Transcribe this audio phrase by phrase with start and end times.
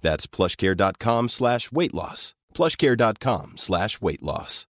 [0.00, 2.34] That's plushcare.com slash weight loss.
[2.54, 4.66] plushcare.com slash weight loss.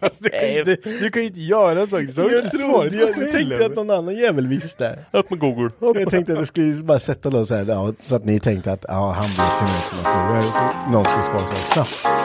[0.00, 2.10] Alltså, du, kan ju inte, du kan ju inte göra en sak.
[2.10, 5.04] Så Jag trodde, jag, jag tänkte att någon annan jävel visste.
[5.12, 5.70] Upp med Google.
[5.80, 8.72] Jag tänkte att det skulle bara sätta någon så här, ja, så att ni tänkte
[8.72, 10.42] att ja, han vet mer sådana frågor.
[10.42, 12.18] Så någon skulle svara så här snabbt.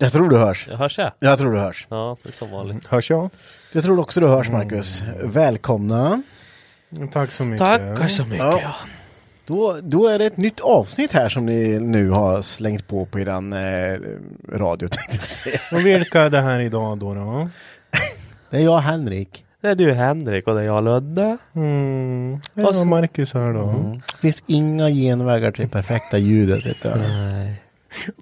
[0.00, 0.66] Jag tror du hörs.
[0.70, 1.12] Jag hörs jag?
[1.18, 1.86] Jag tror du hörs.
[1.90, 2.86] Ja, det är som vanligt.
[2.86, 3.30] Hörs jag?
[3.72, 5.02] Jag tror också du hörs Marcus.
[5.22, 6.22] Välkomna.
[7.12, 7.66] Tack så mycket.
[7.66, 8.38] Tackar så mycket.
[8.38, 8.74] Ja.
[9.46, 13.20] Då, då är det ett nytt avsnitt här som ni nu har slängt på på
[13.20, 13.98] eran eh,
[14.52, 15.58] radio tänkte jag säga.
[15.72, 17.14] Och vilka är det här idag då?
[17.14, 17.48] då?
[18.50, 19.44] Det är jag Henrik.
[19.60, 21.36] Det är du Henrik och det är jag Ludde.
[21.54, 22.34] Mm.
[22.34, 23.94] Och Ja, så- Marcus här då.
[24.12, 26.66] Det finns inga genvägar till det perfekta ljudet.
[26.66, 26.88] Vet du.
[26.88, 27.62] Nej.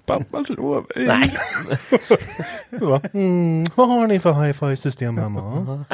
[0.05, 1.07] Pappa slår mig.
[1.07, 1.33] Nej.
[3.13, 3.65] Mm.
[3.75, 5.85] Vad har ni för hi-fi-system hemma?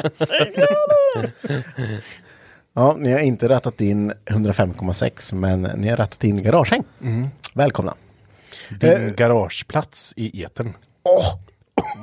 [2.74, 6.84] Ja, ni har inte rattat in 105,6 men ni har rattat in garagehäng.
[7.54, 7.94] Välkomna.
[8.80, 10.72] Din garageplats i etern.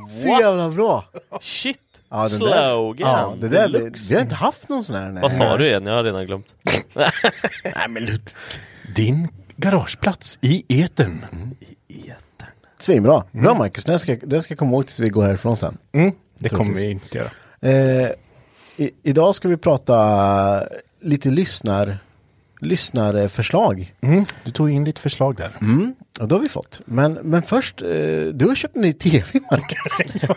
[0.10, 1.06] Så jävla bra!
[1.42, 1.78] Shit!
[2.10, 3.00] Ja, Slogan!
[3.00, 5.10] Där, ja, det där, vi, har inte haft någon sån här.
[5.12, 5.22] nej.
[5.22, 5.86] Vad sa du igen?
[5.86, 6.56] Jag har redan glömt.
[7.64, 8.20] Nej, men
[8.96, 9.28] Din
[9.62, 11.26] garageplats i etern.
[12.80, 13.24] Svinbra.
[13.32, 15.78] Bra Marcus, den ska, den ska komma ihåg tills vi går härifrån sen.
[15.92, 16.12] Mm.
[16.38, 17.30] Det kommer vi inte göra.
[17.62, 18.12] Eh,
[18.78, 20.64] i, idag ska vi prata
[21.02, 21.98] lite lyssnar,
[22.62, 23.94] lyssnarförslag.
[24.02, 24.26] Mm.
[24.44, 25.52] Du tog in lite förslag där.
[25.62, 26.82] Mm, och det har vi fått.
[26.86, 27.88] Men, men först, eh,
[28.34, 30.22] du har köpt en ny tv Marcus.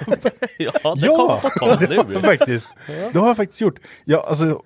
[0.59, 2.13] Ja, det Ja, kom på tal det har nu.
[2.15, 2.67] jag faktiskt.
[3.13, 3.79] Det har jag faktiskt gjort.
[4.05, 4.63] Ja, alltså,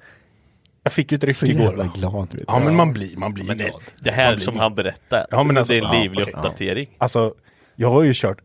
[0.82, 1.62] jag fick ju ett ryck igår.
[1.64, 2.28] jävla glad.
[2.32, 3.82] Vet Ja, men man blir, man blir Men det, glad.
[4.00, 6.34] det här som han berättar, Ja, men alltså, det är en ja, livlig okej.
[6.36, 6.88] uppdatering.
[6.98, 7.34] Alltså,
[7.76, 8.38] jag har ju kört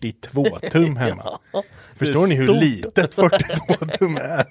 [0.00, 1.38] 42 tum hemma.
[1.52, 1.62] Ja.
[1.96, 2.56] Förstår ni hur stort.
[2.62, 4.46] litet 42 tum är?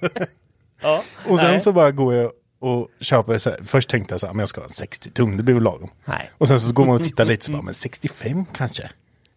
[0.82, 1.02] Ja.
[1.28, 1.60] Och sen Nej.
[1.60, 3.58] så bara går jag och köper så här.
[3.64, 5.62] Först tänkte jag så här, men jag ska ha en 60 tum, det blir väl
[5.62, 5.90] lagom.
[6.04, 6.30] Nej.
[6.38, 8.90] Och sen så går man och tittar lite så bara, men 65 kanske?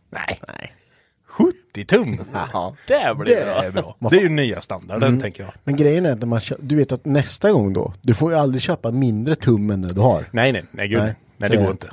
[0.09, 0.39] Nej.
[0.47, 0.73] Nej.
[1.75, 2.17] 70 tum?
[2.87, 3.63] Det blir Det bra.
[3.63, 3.95] är bra.
[4.11, 5.51] Det är ju nya standarden tänker jag.
[5.63, 8.37] Men grejen är att man kö- du vet att nästa gång då, du får ju
[8.37, 10.23] aldrig köpa mindre tum än det du har.
[10.31, 11.15] Nej, nej, nej, gud, Nej.
[11.37, 11.87] nej, Så det är går inte.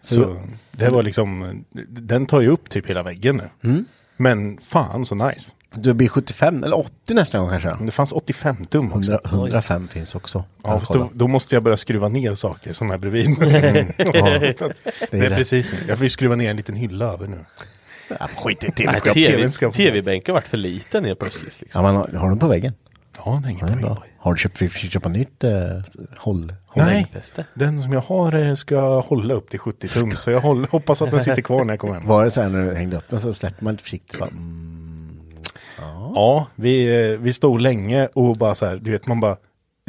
[0.00, 0.36] Så,
[0.72, 3.68] det var liksom, den tar ju upp typ hela väggen nu.
[3.70, 3.84] Mm.
[4.16, 5.52] Men fan så nice.
[5.74, 7.76] Det blir 75 eller 80 nästa gång kanske.
[7.84, 8.98] Det fanns 85 tum också.
[9.12, 10.44] 100, 105 finns också.
[10.62, 13.26] Ja, då, då måste jag börja skruva ner saker som är bredvid.
[13.26, 13.86] Mm.
[13.98, 14.04] Ja,
[15.10, 15.36] det är det.
[15.36, 15.78] precis nu.
[15.88, 17.38] Jag får ju skruva ner en liten hylla över nu.
[18.20, 18.96] Ja, skit i Nej, tv
[19.50, 21.60] ska- TV TV-bänken vart för liten helt plötsligt.
[21.60, 21.84] Liksom.
[21.84, 22.72] Ja, men har du den på väggen?
[23.16, 23.80] Ja, Ja, det är problem.
[23.80, 24.04] bra.
[24.18, 25.50] Har du köpt, köpa nytt eh,
[26.18, 26.54] håll?
[26.66, 27.44] håll Nej, Bästa.
[27.54, 30.10] den som jag har eh, ska hålla upp till 70 tum.
[30.16, 32.06] Så jag håller, hoppas att den sitter kvar när jag kommer hem.
[32.06, 34.20] Var det så här när du hängde upp den så släpper man lite försiktigt?
[34.20, 35.20] Mm,
[36.14, 39.36] Ja, vi, eh, vi stod länge och bara så här, du vet man bara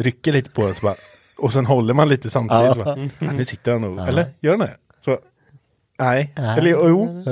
[0.01, 0.95] rycker lite på den så bara,
[1.37, 2.73] och sen håller man lite samtidigt.
[2.75, 4.75] Så bara, ja, nu sitter den nog, eller gör den det?
[6.01, 7.23] Nej, eller jo.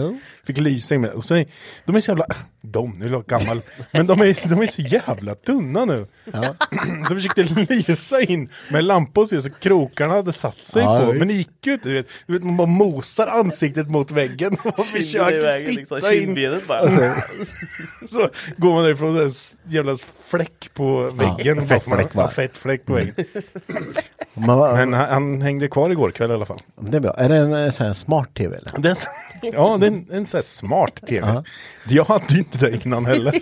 [0.45, 1.45] Fick lysa in med Och så är,
[1.85, 2.25] de är så jävla,
[2.61, 3.61] de, nu är jag gammal,
[3.91, 6.07] men de är, de är så jävla tunna nu.
[7.09, 11.05] så försökte lysa in med lampor och se så krokarna hade satt sig Ja, på,
[11.05, 11.19] visst.
[11.19, 11.89] men det gick ju inte.
[11.89, 16.37] Du vet, du vet man bara mosar ansiktet mot väggen och försöker vägen, titta liksom,
[16.37, 16.61] in.
[16.67, 16.89] bara.
[18.07, 19.31] Så går man därifrån en
[19.67, 19.95] jävla
[20.27, 21.67] fläck på väggen.
[21.67, 22.23] fett Bara för man- fläck bara.
[22.25, 23.13] ja, fett fläck på väggen.
[24.33, 26.59] Man, Men han, han hängde kvar igår kväll i alla fall.
[26.81, 27.13] det är bra.
[27.17, 28.81] Är det en eh, sån här smart tv eller?
[28.81, 28.95] Den,
[29.41, 31.27] ja, det är en, en sån här smart tv.
[31.27, 31.43] Ja.
[31.87, 33.33] Jag hade inte det innan heller.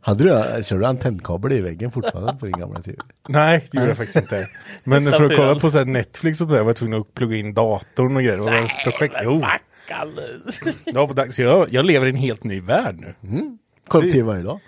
[0.00, 2.96] Hade du, kör du antennkabel i väggen fortfarande på din gamla tv?
[3.28, 4.48] Nej, det gjorde jag faktiskt inte.
[4.84, 7.14] Men för att kolla på så här Netflix och så där var jag tvungen att
[7.14, 8.36] plugga in datorn och grejer.
[8.38, 9.14] Det var ens projekt.
[9.24, 9.44] Jo,
[11.06, 11.36] på dags.
[11.36, 13.14] Så Jag, jag lever i en helt ny värld nu.
[13.88, 14.60] Kollar du på tv varje dag?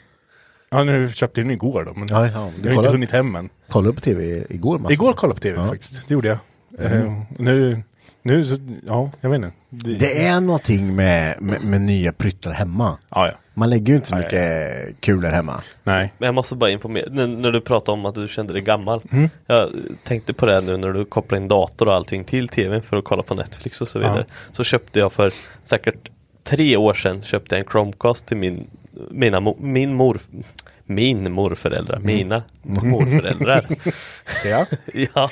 [0.70, 3.10] Ja, nu köpte jag den igår då, men Ja, ja, jag har inte kollar- hunnit
[3.10, 3.48] hem än.
[3.68, 4.78] Kollade du på tv igår?
[4.78, 4.92] Mats?
[4.92, 5.68] Igår kollade jag på tv Ja.
[5.68, 6.38] faktiskt, det gjorde jag.
[6.78, 7.82] Eh, nu,
[8.22, 9.52] nu så, ja, jag vet inte.
[9.70, 12.98] Det, Det är någonting med, med, med nya pryttlar hemma.
[13.10, 13.32] Ja, ja.
[13.54, 15.62] Man lägger ju inte så mycket kulor hemma.
[15.84, 16.12] Nej.
[16.19, 19.02] Men jag måste bara informera, när, när du pratade om att du kände dig gammal.
[19.12, 19.28] Mm.
[19.46, 19.70] Jag
[20.04, 23.04] tänkte på det nu när du kopplade in dator och allting till tvn för att
[23.04, 24.25] kolla på Netflix och så vidare.
[24.52, 25.32] Så köpte jag för
[25.62, 26.10] säkert
[26.44, 28.66] tre år sedan köpte jag en Chromecast till min,
[29.10, 30.20] mina, min mor,
[30.94, 32.06] min morföräldrar, Mm.
[32.16, 33.66] mina morföräldrar.
[34.44, 34.66] Ja.
[35.14, 35.30] ja,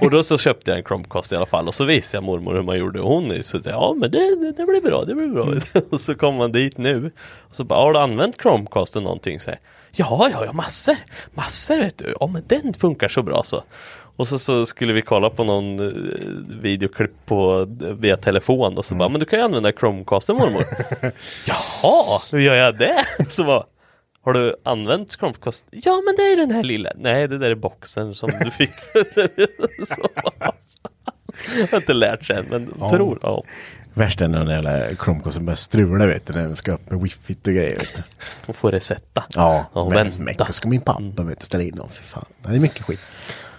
[0.00, 2.54] och då så köpte jag en Chromecast i alla fall och så visade jag mormor
[2.54, 5.26] hur man gjorde och hon så ja men det, det, det blir bra, det blir
[5.28, 5.44] bra.
[5.46, 5.58] Mm.
[5.90, 7.10] och så kom man dit nu
[7.48, 9.40] och så bara, har du använt Chromecasten någonting?
[9.40, 9.60] Så här,
[9.92, 10.96] ja, ja, ja, massor,
[11.34, 13.62] massor vet du, ja men den funkar så bra så.
[14.16, 15.92] Och så, så skulle vi kolla på någon eh,
[16.60, 17.66] videoklipp på,
[17.98, 18.98] via telefon och så Mm.
[18.98, 20.62] bara, men du kan ju använda Chromecasten mormor.
[21.46, 23.04] Jaha, hur gör jag det?
[23.28, 23.64] Så bara,
[24.22, 25.66] har du använt Chromecast?
[25.70, 26.92] Ja men det är den här lilla.
[26.96, 28.70] Nej det där är boxen som du fick.
[29.86, 30.08] så.
[31.58, 33.18] Jag har inte lärt sig än men tror.
[33.22, 33.44] Ja.
[33.94, 37.00] Värst är när den jävla Chromecasten börjar strula vet du, när den ska upp med
[37.00, 37.82] wifi och grejer.
[38.46, 39.24] Och får recepta.
[39.34, 40.44] Ja, och men vänta.
[40.44, 41.88] så ska min pappa vet, ställa in dem.
[41.88, 42.24] För fan.
[42.42, 43.00] Det är mycket skit.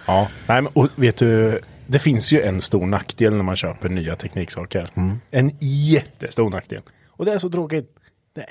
[0.07, 3.89] Ja, nej, men, och vet du, det finns ju en stor nackdel när man köper
[3.89, 4.87] nya tekniksaker.
[5.31, 6.81] En jättestor nackdel.
[7.09, 7.98] Och det är så tråkigt.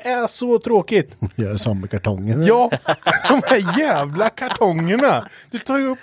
[0.02, 1.17] Det är så tråkigt.
[1.37, 2.43] Gör samma med kartongen.
[2.46, 2.70] Ja,
[3.29, 5.29] de här jävla kartongerna.
[5.50, 5.99] Det tar ju upp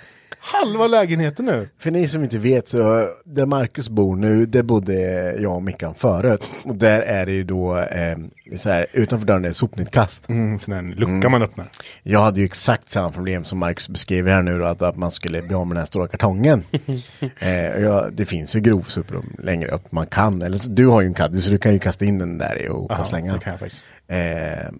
[0.52, 1.68] halva lägenheten nu.
[1.78, 4.94] För ni som inte vet så, där Marcus bor nu, det bodde
[5.40, 6.50] jag och Mickan förut.
[6.64, 8.18] Och där är det ju då, eh,
[8.56, 10.28] så här, utanför dörren är det sopnedkast.
[10.28, 11.68] Mm, sån här lucka man öppnar.
[12.02, 15.10] Jag hade ju exakt samma problem som Marcus beskriver här nu då, att, att man
[15.10, 16.64] skulle bli av med den här stora kartongen.
[17.38, 21.06] eh, jag, det finns ju grovsopor längre upp man kan, eller så, du har ju
[21.06, 23.32] en caddy så du kan ju kasta in den där i och, och slänga.
[23.32, 23.84] det kan jag faktiskt.
[24.08, 24.72] Eh,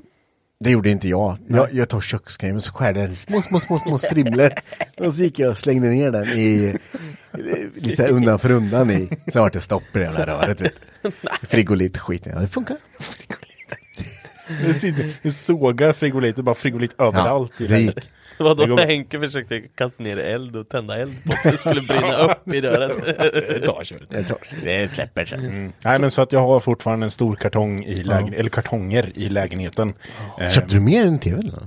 [0.64, 1.38] det gjorde inte jag.
[1.48, 4.52] Jag, jag tog kökskniven så skär den små, små, små, små strimlor.
[4.96, 6.76] och så gick jag och slängde ner den i,
[7.82, 9.08] lite undan för undan i.
[9.32, 10.60] Så vart det stopp i det jävla röret.
[10.60, 10.72] Vet
[11.02, 11.10] du.
[11.46, 12.32] Frigolit skiten.
[12.34, 12.76] Ja, det funkar.
[14.80, 17.60] Sitter- det sågar frigolit, det är bara frigolit överallt.
[17.60, 18.10] i det gick.
[18.38, 18.84] Det var Det då går bra.
[18.84, 22.60] Henke försökte kasta ner eld och tända eld på så det skulle brinna upp i
[22.60, 22.90] dörren.
[23.06, 23.98] Det tar sig.
[24.10, 25.38] Det, tar, det släpper sig.
[25.38, 25.72] Mm.
[25.84, 29.28] Nej men så att jag har fortfarande en stor kartong i lägen- eller kartonger i
[29.28, 29.94] lägenheten.
[30.40, 31.66] Eh, Köpte du mer än tv eller?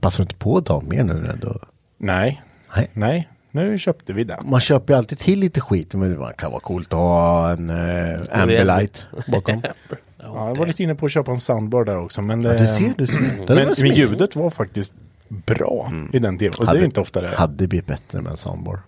[0.00, 1.60] Passar du inte på att ta mer nu ändå?
[1.98, 2.42] nej,
[2.76, 2.90] Nej.
[2.92, 4.50] nej, nu köpte vi den.
[4.50, 5.94] Man köper ju alltid till lite skit.
[5.94, 9.62] Men det kan vara coolt att ha en uh, Ambilight bakom.
[10.22, 12.22] Ja, jag var lite inne på att köpa en soundbar där också.
[12.22, 13.54] Men, det, Ja, du ser, du ser.
[13.54, 14.94] Men, men ljudet var faktiskt
[15.28, 16.52] bra i den tvn.
[16.58, 17.36] Och det är inte ofta det.
[17.36, 18.80] Hade blivit bättre med en soundbar.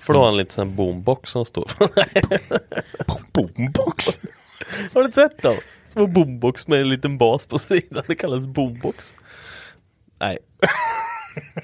[0.00, 1.70] För då har han lite sån boombox som står.
[3.32, 4.04] Boombox!
[4.94, 5.54] har du inte sett dem?
[5.88, 8.04] Små boombox med en liten bas på sidan.
[8.06, 9.14] Det kallas boombox.
[10.20, 10.38] Nej,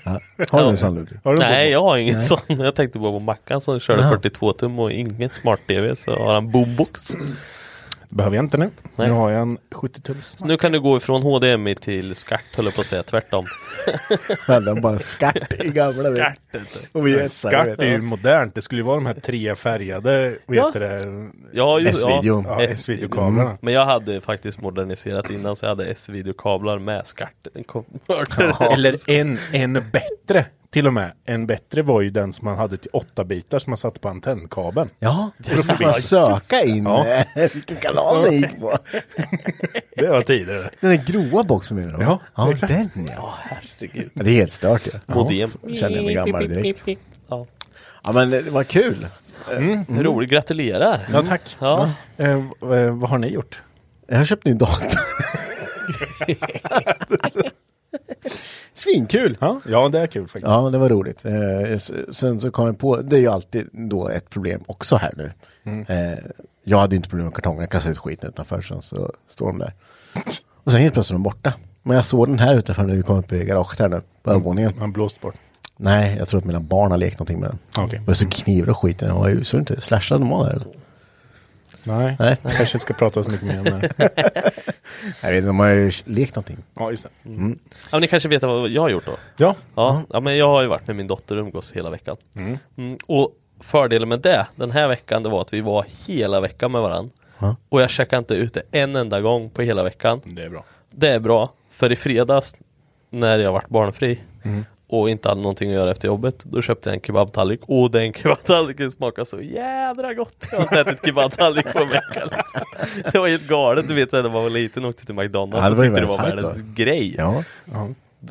[0.51, 1.21] Har du en sån Ludvig?
[1.25, 2.39] Har du en Nej jag har ingen sån.
[2.47, 4.11] Jag tänkte bara på Mackan som körde Jaha.
[4.11, 7.15] 42 tum och ingen smart-tv så har han boombox.
[8.17, 8.71] Behöver jag inte nu.
[8.97, 9.07] Nej.
[9.09, 10.21] Nu har jag en 70-tums.
[10.39, 13.45] Så nu kan du gå ifrån HDMI till SCART höll jag på att säga, tvärtom.
[14.47, 15.93] Den bara skatt i gamla.
[15.93, 16.39] SCART.
[16.93, 18.55] Och vi är Skatt är ju modernt.
[18.55, 20.67] Det skulle ju vara de här tre färgade, vad Ja.
[20.67, 21.31] heter det?
[21.53, 22.45] Ja, just, S-video.
[22.49, 23.59] Ja, S-videokablarna.
[23.61, 27.47] Men jag hade faktiskt moderniserat innan så jag hade S-videokablar med SCART.
[27.67, 28.73] Konverter.
[28.73, 31.13] Eller en, en bättre till och med.
[31.25, 34.09] En bättre var ju den som man hade till 8 bitar som man satte på
[34.09, 34.91] antennkabeln.
[34.99, 37.07] Ja, då fick man söka in Ja.
[37.07, 38.79] eh, vilken kanal det gick på.
[39.97, 40.71] Det var tidigare.
[40.81, 42.05] Den där gråa boxen menar du?
[42.05, 42.73] Ja, ja exakt.
[42.73, 43.13] den ja.
[43.17, 44.11] Ja, herregud.
[44.15, 44.91] Det är helt stört ju.
[45.07, 45.15] Ja.
[45.15, 45.51] Modem.
[45.75, 46.85] känner jag mig gammal direkt.
[47.29, 47.47] Ja.
[48.05, 49.07] Ja men det var kul.
[49.89, 51.09] Roligt, gratulerar.
[51.13, 51.57] Ja, tack.
[51.59, 51.91] Ja.
[52.17, 52.41] Eh, eh,
[52.97, 53.61] vad har ni gjort?
[54.07, 55.01] Jag har köpt ny dator.
[58.83, 59.37] Svinkul!
[59.41, 60.47] Ja, ja, det är kul faktiskt.
[60.47, 61.25] Ja, det var roligt.
[61.25, 61.79] Eh,
[62.13, 65.33] sen så kom jag på, det är ju alltid då ett problem också här nu.
[65.89, 66.19] Eh,
[66.65, 69.59] jag hade inte problem med kartongerna, jag kastade ut skiten utanför så, så står de
[69.59, 69.73] där.
[70.65, 71.53] Och sen helt plötsligt är de borta.
[71.83, 74.31] Men jag såg den här utanför när vi kom upp i garaget här nu, på
[74.31, 74.73] övervåningen.
[74.79, 75.35] Man blåst bort.
[75.77, 77.59] Nej, jag tror att mina barn har lekt någonting med den.
[77.85, 77.99] Okej.
[77.99, 80.65] Det var så knivar och skiten, jag var ju, så inte, slashade de av där?
[81.85, 82.37] Nej, Nej.
[82.43, 83.91] jag kanske inte ska prata så mycket mer om det.
[85.23, 86.57] Jag vet inte, de har ju lekt någonting.
[86.75, 87.09] Ja, just det.
[87.23, 87.31] Ja,
[87.93, 89.17] men ni kanske vet vad jag har gjort då?
[89.37, 92.17] Ja, Ja, ja men jag har ju varit med min dotter och umgås hela veckan.
[92.35, 96.73] Mm, och fördelen med det den här veckan det var att vi var hela veckan
[96.73, 97.11] med varandra.
[97.69, 100.21] Och jag checkade inte ute en enda gång på hela veckan.
[100.25, 100.65] det är bra.
[100.91, 102.57] Det är bra, för i fredags
[103.11, 104.21] när jag varit barnfri
[104.93, 108.13] och inte hade någonting att göra efter jobbet, då köpte jag en kebabtallrik och den
[108.13, 110.45] kebabtallriken smakar så jädra gott.
[110.53, 112.61] Jag har inte ätit kebabtallrik på en vecka liksom.
[113.13, 115.71] Det var helt galet, du vet när man var liten och åkte till McDonalds Ja,
[115.71, 117.15] det och tyckte det var världens grej.
[117.19, 117.43] Ja.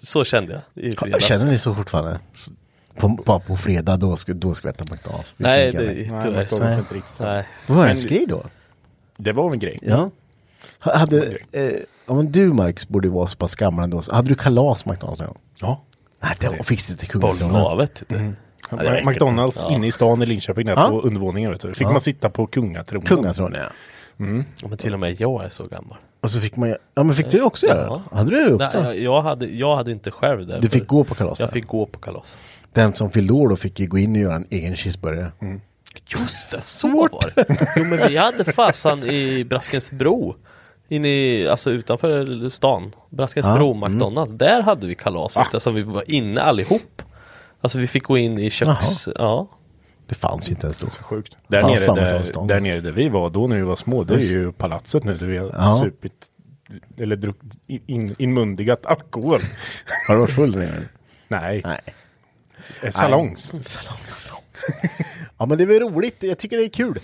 [0.02, 1.26] Så kände jag i fredags.
[1.26, 2.20] Känner ni så fortfarande?
[2.96, 5.36] På, bara på fredag, då ska, då ska vi äta McDonalds.
[5.38, 5.78] Vi Nej, det.
[5.80, 6.64] Nej, tyvärr McDonalds så.
[6.64, 7.24] är inte riktigt så.
[7.24, 7.48] Nej.
[7.68, 8.44] Det var Men- en grej då.
[9.18, 9.80] Det var en grej.
[9.82, 10.10] Ja.
[10.80, 11.64] Ha- Hade, eh,
[12.06, 14.02] ja men du Marcus borde ju vara så pass gammal ändå.
[14.12, 15.38] Hade du kalas McDonalds någon gång?
[15.62, 15.82] Ja.
[16.22, 17.28] Nej, det var fixat till kungen.
[17.40, 18.04] Bollnavet.
[18.12, 18.36] Mm.
[18.70, 19.02] Ja.
[19.06, 19.76] McDonalds Ja.
[19.76, 20.88] inne i stan i Linköping där Ja.
[20.90, 21.74] på undervåningen vet du.
[21.74, 21.92] Fick Ja.
[21.92, 23.08] man sitta på kungatronen.
[23.08, 23.68] Kungatronen ja.
[24.62, 25.98] Ja, Men till och med jag är så gammal.
[26.22, 28.02] Och så fick man ja men fick du också göra Ja.
[28.18, 28.84] Hade du också?
[28.84, 30.60] Nej, jag, hade, jag hade inte själv det.
[30.60, 31.54] Du fick gå på kalas Jag där.
[31.54, 32.38] fick gå på kalas.
[32.74, 35.32] Den som fyllde år då fick ju gå in och göra en egen cheeseburgare.
[36.20, 37.46] Just det, så var det.
[37.76, 40.36] Jo men vi hade fasan i Braskensbro.
[40.92, 42.96] Inne i, alltså utanför stan.
[43.10, 44.32] Braskensbro, Ja, McDonalds.
[44.34, 47.02] Där hade vi kalas eftersom vi var inne allihop.
[47.62, 49.08] Alltså vi fick gå in i köks...
[49.16, 49.48] Ja.
[50.08, 50.90] Det fanns inte ens då.
[50.90, 51.38] Så sjukt.
[51.48, 54.20] Där nere, där, där nere där vi var då när vi var små, det är
[54.20, 55.70] ju palatset nu där vi har Ja.
[55.70, 56.26] supit
[56.98, 57.54] eller druckit
[57.88, 59.42] in, inmundigat alkohol.
[60.08, 60.88] Har du varit full där?
[61.28, 61.80] Nej, Nej.
[62.82, 63.42] eh, salongs.
[63.62, 64.34] Salongs.
[65.38, 67.00] ja men det är väl roligt, jag tycker det är kul.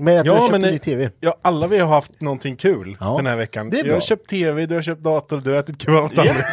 [0.00, 1.10] Men att du har Ja, köpt men en ny det- tv.
[1.20, 3.70] Ja, alla vi har haft någonting kul Ja, den här veckan.
[3.70, 6.34] det är Jag har köpt tv, du har köpt dator, du har ätit kebabtallrik.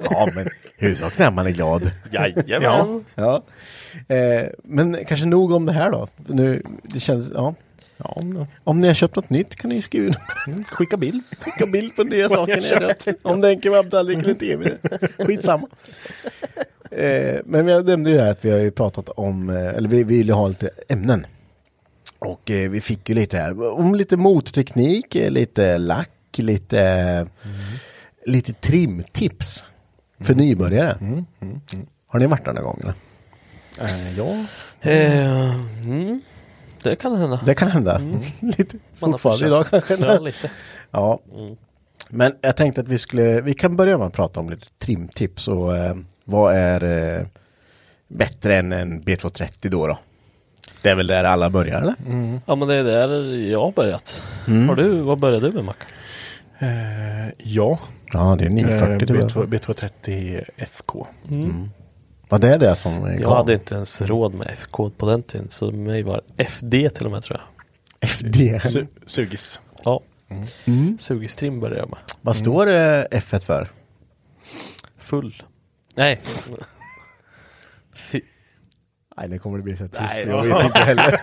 [0.00, 0.48] Ja men
[0.78, 1.90] huvudsaken är att man är glad.
[2.12, 3.04] Jajamän.
[3.14, 3.42] Ja.
[4.08, 6.08] Eh, men kanske nog om det här då.
[6.26, 7.54] Nu, det känns, ja.
[7.96, 10.14] Ja, men- Om ni har köpt något nytt kan ni skriva
[10.46, 11.22] mm, skicka bild.
[11.40, 13.08] skicka bild på nya saker ni har köpt.
[13.22, 14.72] Om det är en kebabtallrik eller en tv.
[15.18, 15.68] Skitsamma.
[16.90, 20.04] Eh, men jag nämnde ju här att vi har ju pratat om, eh, eller vi
[20.04, 21.26] vill ju ha lite ämnen.
[22.24, 27.26] Och eh, vi fick ju lite här om lite motorteknik, eh, lite lack, lite,
[28.26, 29.64] lite trimtips
[30.20, 31.24] för nybörjare.
[32.06, 32.94] Har ni varit där någon gång eller?
[33.80, 34.46] Eh, ja,
[34.80, 35.54] Eh,
[35.84, 36.22] mm,
[36.82, 37.40] det kan hända.
[37.44, 37.98] Det kan hända.
[38.40, 39.96] lite Man fortfarande idag kanske.
[40.00, 40.50] Ja, lite.
[40.90, 41.20] Ja.
[42.08, 45.48] Men jag tänkte att vi skulle, vi kan börja med att prata om lite trimtips
[45.48, 47.26] och eh, vad är eh,
[48.08, 49.98] bättre än en B230 då då?
[50.84, 51.94] Det är väl där alla börjar eller?
[52.46, 54.22] Ja men det är där jag har börjat.
[54.46, 54.68] Mm.
[54.68, 55.88] Har du, vad började du med Mackan?
[56.58, 57.78] eh, ja.
[58.12, 59.46] Ja det är Eh, 940 det B2, var.
[59.46, 61.06] B230 FK.
[62.28, 65.22] Vad det är det som är Jag hade inte ens råd med FK på den
[65.22, 65.50] tiden.
[65.50, 68.08] Så mig var FD till och med tror jag.
[68.10, 68.60] FD.
[68.60, 69.60] Su sugis.
[69.84, 70.00] Ja.
[70.64, 70.98] Mm.
[70.98, 71.98] Sugistrim började jag med.
[72.20, 73.68] Vad står eh, F1 för?
[74.98, 75.42] Full.
[75.94, 76.20] Nej.
[79.16, 81.18] Nej det kommer det bli så tyst Nej, jag vet inte heller.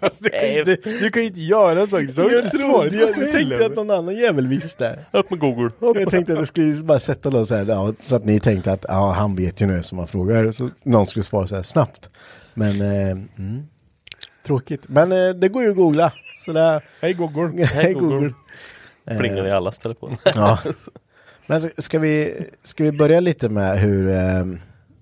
[0.00, 2.10] Alltså, du, kan inte, du kan ju inte göra en sak.
[2.10, 4.98] Så Jag trodde, jag på tänkte att någon annan jävel visste.
[5.12, 5.70] Upp med Google.
[5.80, 5.96] Upp.
[5.96, 8.72] Jag tänkte att jag skulle bara sätta någon så här, ja, så att ni tänkte
[8.72, 10.52] att ja, han vet ju nu som man frågar.
[10.52, 12.10] Så någon skulle svara så här snabbt.
[12.54, 13.66] Men, eh, mm,
[14.46, 14.88] tråkigt.
[14.88, 16.12] Men eh, det går ju att googla.
[16.44, 17.64] Så där, Hej Google.
[17.72, 18.16] hej Google.
[18.16, 18.34] Google.
[19.18, 20.16] Plingar i allas telefon.
[20.24, 20.58] Ja.
[21.50, 24.44] Men ska vi, ska vi börja lite med hur, eh,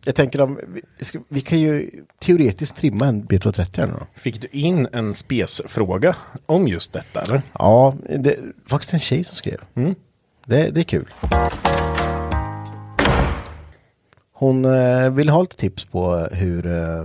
[0.04, 0.58] jag tänker om,
[0.98, 4.06] vi, ska, vi kan ju teoretiskt trimma en B230 här nu då.
[4.14, 7.42] Fick du in en spesfråga om just detta eller?
[7.52, 9.60] Ja, det är faktiskt en tjej som skrev.
[10.44, 11.14] Det, det är kul.
[14.32, 17.04] Hon eh, vill ha lite tips på hur, eh,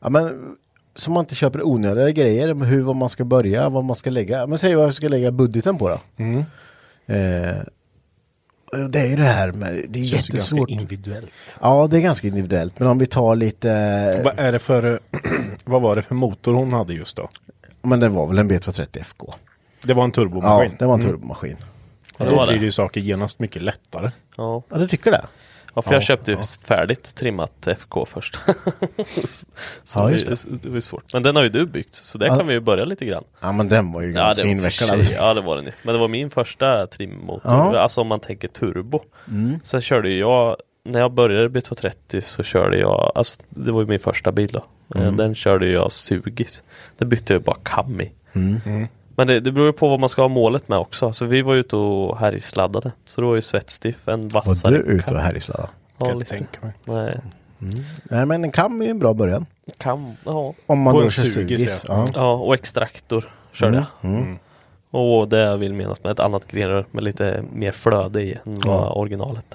[0.00, 0.56] ja men,
[0.94, 4.10] så man inte köper onödiga grejer, men hur vad man ska börja, vad man ska
[4.10, 6.24] lägga, men säg vad jag ska lägga budgeten på då.
[7.14, 7.75] Eh, och
[8.76, 10.70] det är ju det här med, det är Känns ju ganska jättesvårt.
[10.70, 11.32] individuellt.
[11.60, 13.68] Ja, det är ganska individuellt, men om vi tar lite,
[14.24, 15.00] Vad är det för,
[15.64, 17.28] vad var det för motor hon hade just då?
[17.82, 19.34] men det var väl en B230 FK.
[19.82, 20.76] Det var en Ja, turbomaskin.
[20.78, 21.56] det var en turbomaskin.
[22.18, 22.64] Ja, det Då blir det det.
[22.64, 24.10] ju saker genast mycket lättare.
[24.36, 24.62] Ja.
[24.68, 25.24] Ja, du tycker det?
[25.76, 28.38] Ja, för jag köpte ju färdigt trimmat FK först.
[29.84, 31.12] så Ja, just det, det var ju svårt.
[31.12, 32.36] Men den har ju du byggt, så där Ja.
[32.36, 33.24] kan vi ju börja lite grann.
[33.40, 35.02] Ja men den var ju Ja, ganska det var invecklad.
[35.16, 35.72] Ja, det var den ju.
[35.82, 37.40] Men det var min första trimmotor.
[37.50, 37.68] Ja.
[37.68, 37.80] Mm.
[37.82, 39.00] Alltså om man tänker turbo.
[39.62, 43.86] Sen körde ju jag, när jag började B230 så körde jag, alltså det var ju
[43.86, 44.64] min första bil då.
[44.94, 45.16] Mm.
[45.16, 46.62] Den körde jag Sugis.
[46.98, 48.12] Den bytte jag bara kam i.
[48.32, 48.60] Mm.
[49.16, 51.12] Men det, det beror ju på vad man ska ha målet med också.
[51.12, 52.92] Så vi var ute och härjsladdade.
[53.04, 54.74] Så då var ju Svetstiff en Var vassare.
[54.74, 55.68] du ute och härjsladdade?
[55.98, 56.30] Ja, Kan lite.
[56.36, 56.72] tänka mig.
[56.84, 57.18] Nej,
[58.04, 59.46] Nej men en kam är en bra början.
[59.78, 60.54] kam, ja.
[60.66, 62.06] Om man då kör sugis, ja.
[62.14, 62.32] Ja.
[62.34, 64.10] Och extraktor körde jag.
[64.12, 64.38] Mm.
[64.90, 68.78] Och det vill menas med ett annat grenrör med lite mer flöde i än Ja.
[68.78, 69.54] vad originalet.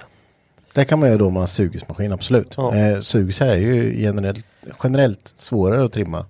[0.74, 2.54] Det kan man göra då med en sugismaskin, absolut.
[2.58, 2.76] Ja.
[2.76, 4.46] Eh, sugisar är ju generellt,
[4.84, 6.26] generellt svårare att trimma.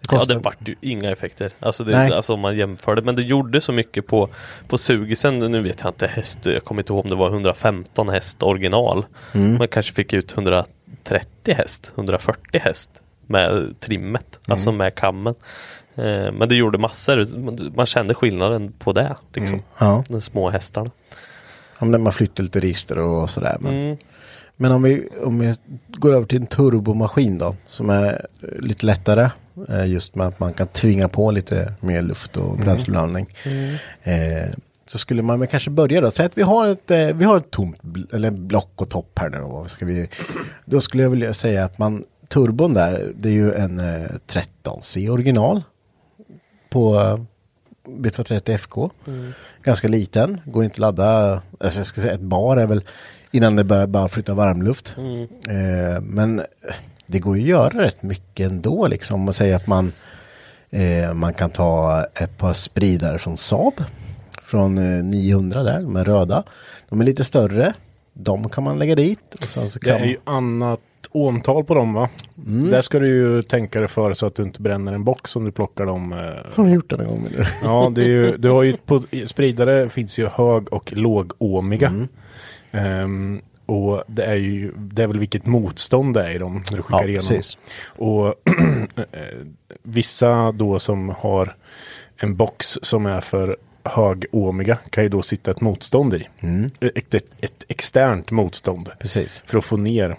[0.00, 1.50] Det Ja det vart ju inga effekter.
[1.60, 3.02] Alltså, det, alltså om man jämförde.
[3.02, 4.28] Men det gjorde så mycket på,
[4.68, 5.38] på sugisen.
[5.38, 6.46] Nu vet jag inte häst.
[6.46, 9.06] Jag kommer inte ihåg om det var 115 häst original.
[9.34, 9.58] Mm.
[9.58, 11.92] Man kanske fick ut 130 häst.
[11.94, 12.90] 140 häst.
[13.26, 14.40] Med trimmet.
[14.48, 14.76] Alltså Mm.
[14.78, 15.34] med kammen.
[15.94, 17.36] Eh, men det gjorde massor.
[17.76, 19.16] Man- kände skillnaden på det.
[19.34, 19.54] Liksom.
[19.54, 19.64] Mm.
[19.78, 20.90] Ja, De små hästarna.
[21.78, 23.56] om det- man flyttar lite register och sådär.
[23.60, 23.96] Men, Mm.
[24.60, 25.54] Men om, vi, om vi
[25.88, 27.56] går över till en turbomaskin då.
[27.66, 28.26] Som är
[28.58, 29.30] lite lättare.
[29.68, 33.34] Eh, just med att man kan tvinga på lite mer luft och bränsleblandning.
[34.02, 34.48] Eh,
[34.86, 36.10] så skulle man väl kanske börja då.
[36.10, 37.80] Säg att vi har ett, eh, vi har ett tomt
[38.12, 39.64] eller block och topp här nu då.
[39.66, 40.08] Ska vi,
[40.64, 45.08] då skulle jag vilja säga att man, turbon där, det är ju en eh, 13C
[45.08, 45.62] original.
[46.70, 47.20] På eh,
[47.88, 48.90] B230 FK.
[49.62, 52.82] Ganska liten, går inte att ladda, alltså jag ska säga ett bar är väl
[53.30, 54.94] innan det börjar bara flytta varmluft.
[55.48, 56.42] Eh, men
[57.06, 59.28] det går ju att göra rätt mycket ändå liksom.
[59.28, 59.92] Och säga att man,
[60.70, 63.84] eh, man kan ta ett par spridare från Saab.
[64.42, 66.42] Från eh, 900 där, de är röda.
[66.88, 67.72] De är lite större.
[68.12, 69.34] De kan man lägga dit.
[69.34, 70.80] Och sen så Det kan är ju annat
[71.10, 72.08] omtal på dem va?
[72.46, 72.70] Mm.
[72.70, 75.44] Där ska du ju tänka dig för så att du inte bränner en box om
[75.44, 76.12] du plockar dem.
[76.12, 76.18] eh,
[76.54, 77.26] Har du gjort det någon gång?
[77.34, 77.48] Eller?
[77.64, 81.88] Ja, det är ju, du har ju på spridare finns ju hög och lågåmiga.
[81.88, 82.08] Mm.
[82.72, 86.76] Ehm, och det är ju, det är väl vilket motstånd det är i dem när
[86.76, 87.26] du skickar Ja, igenom.
[87.28, 87.58] precis.
[87.84, 88.26] Och
[88.96, 89.20] eh,
[89.82, 91.54] vissa då som har
[92.16, 96.28] en box som är för högåmiga kan ju då sitta ett motstånd i.
[96.80, 98.90] Ett, ett, ett externt motstånd.
[98.98, 99.42] Precis.
[99.46, 100.16] För att få ner.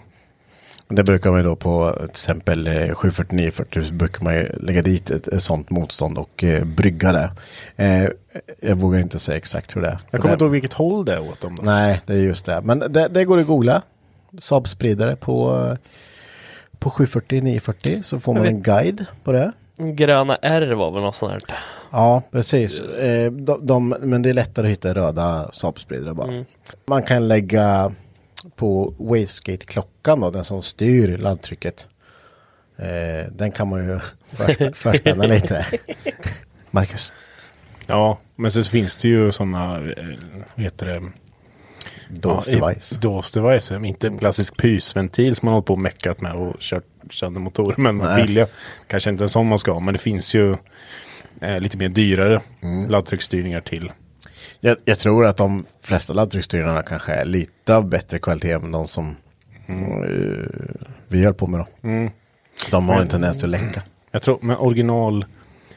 [0.90, 4.82] Det brukar man ju då på till exempel eh, 749-40 så brukar man ju lägga
[4.82, 7.30] dit ett, ett sånt motstånd och eh, brygga det.
[7.76, 8.08] Eh,
[8.60, 9.98] jag vågar inte säga exakt hur det är.
[10.10, 11.56] Jag kommer inte ihåg vilket håll det är åt dem.
[11.56, 11.62] Då.
[11.62, 12.60] Nej, det är just det.
[12.60, 13.82] Men det, det går att googla.
[14.38, 15.76] Saab-spridare på, eh,
[16.78, 19.52] på 740-940 så får man en guide på det.
[19.78, 21.58] Gröna R var väl något sånt här.
[21.90, 22.80] Ja, precis.
[22.80, 26.44] Eh, de, de, men det är lättare att hitta röda Saab-spridare bara.
[26.86, 27.92] Man kan lägga
[28.60, 31.88] på Wastegate-klockan då, den som styr laddtrycket.
[32.76, 33.98] Eh, den kan man ju
[34.36, 35.66] förspä- förspänna lite.
[36.70, 37.12] Marcus.
[37.86, 40.04] Ja, men så finns det ju sådana, eh,
[40.54, 41.02] vad heter det?
[42.20, 42.92] DOS Ja, device.
[42.92, 46.56] i- DOS device, inte en klassisk pysventil som man håller på och meckat med och
[46.60, 47.74] kört sönder motorer.
[47.78, 48.22] Men Nej.
[48.22, 48.46] billiga,
[48.86, 50.56] kanske inte en sån man ska ha, men det finns ju
[51.40, 52.88] eh, lite mer dyrare Mm.
[52.90, 53.92] laddtrycksstyrningar till.
[54.60, 58.88] Jag, jag tror att de flesta laddtrycksstyrarna kanske är lite av bättre kvalitet än de
[58.88, 59.16] som
[59.66, 59.74] eh,
[61.08, 61.66] vi höll på med då.
[62.70, 63.82] De har en tendens till att läcka.
[64.10, 65.24] Jag tror med original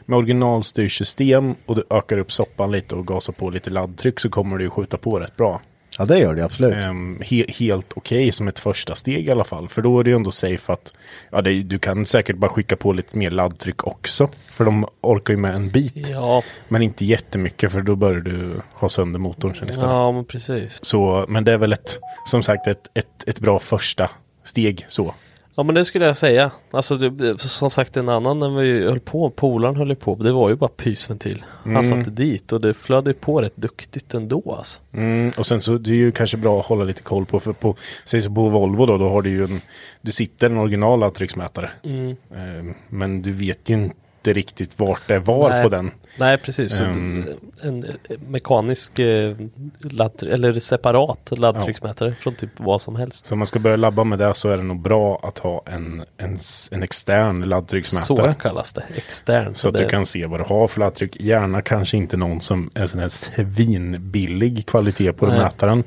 [0.06, 4.58] med originalstyrsystem och du ökar upp soppan lite och gasar på lite laddtryck så kommer
[4.58, 5.62] du ju skjuta på rätt bra.
[6.00, 6.84] Ja, det gör det absolut.
[6.84, 9.70] Ehm, he helt okej som ett första steg i alla fall.
[9.70, 10.94] För då är det ju ändå safe att
[11.32, 14.30] ja, det, du kan säkert bara skicka på lite mer laddtryck också.
[14.52, 16.10] För de orkar ju med en bit.
[16.14, 19.90] Ja, Men inte jättemycket för då börjar du ha sönder motorn sen istället.
[19.92, 20.80] ja men precis.
[20.86, 24.10] Så, men det är väl ett, som sagt ett, ett, ett bra första
[24.44, 25.14] steg så.
[25.56, 26.52] Ja men det skulle jag säga.
[26.72, 30.50] Alltså det, som sagt en annan när vi höll på, polaren höll på, det var
[30.50, 31.46] ju bara pysventil.
[31.64, 34.80] Han satte dit och det ju på rätt duktigt ändå alltså.
[34.92, 37.54] Mm, och sen så det är ju kanske bra att hålla lite koll på, för
[37.54, 39.62] på, säg så på Volvo då, då har du ju en,
[40.02, 41.70] du sitter en original laddtrycksmätare.
[41.84, 43.96] Ehm, men du vet ju inte
[44.32, 45.64] riktigt vart det var Nej.
[45.64, 45.92] på den.
[46.20, 46.78] Nej precis.
[46.78, 47.86] Så du- en
[48.28, 49.36] mekanisk eh,
[49.82, 53.26] ladd, eller separat laddtrycksmätare från typ vad som helst.
[53.26, 55.64] Så om man ska börja labba med det så är det nog bra att ha
[55.66, 56.38] en, en,
[56.72, 58.36] en extern Så laddtrycksmätare.
[58.42, 58.84] kallas det.
[58.96, 59.56] Extern.
[59.56, 61.16] Så att det, du kan se vad du har för laddtryck.
[61.22, 65.38] Gärna kanske inte någon som är sån här svinbillig kvalitet på Nej.
[65.40, 65.84] mätaren.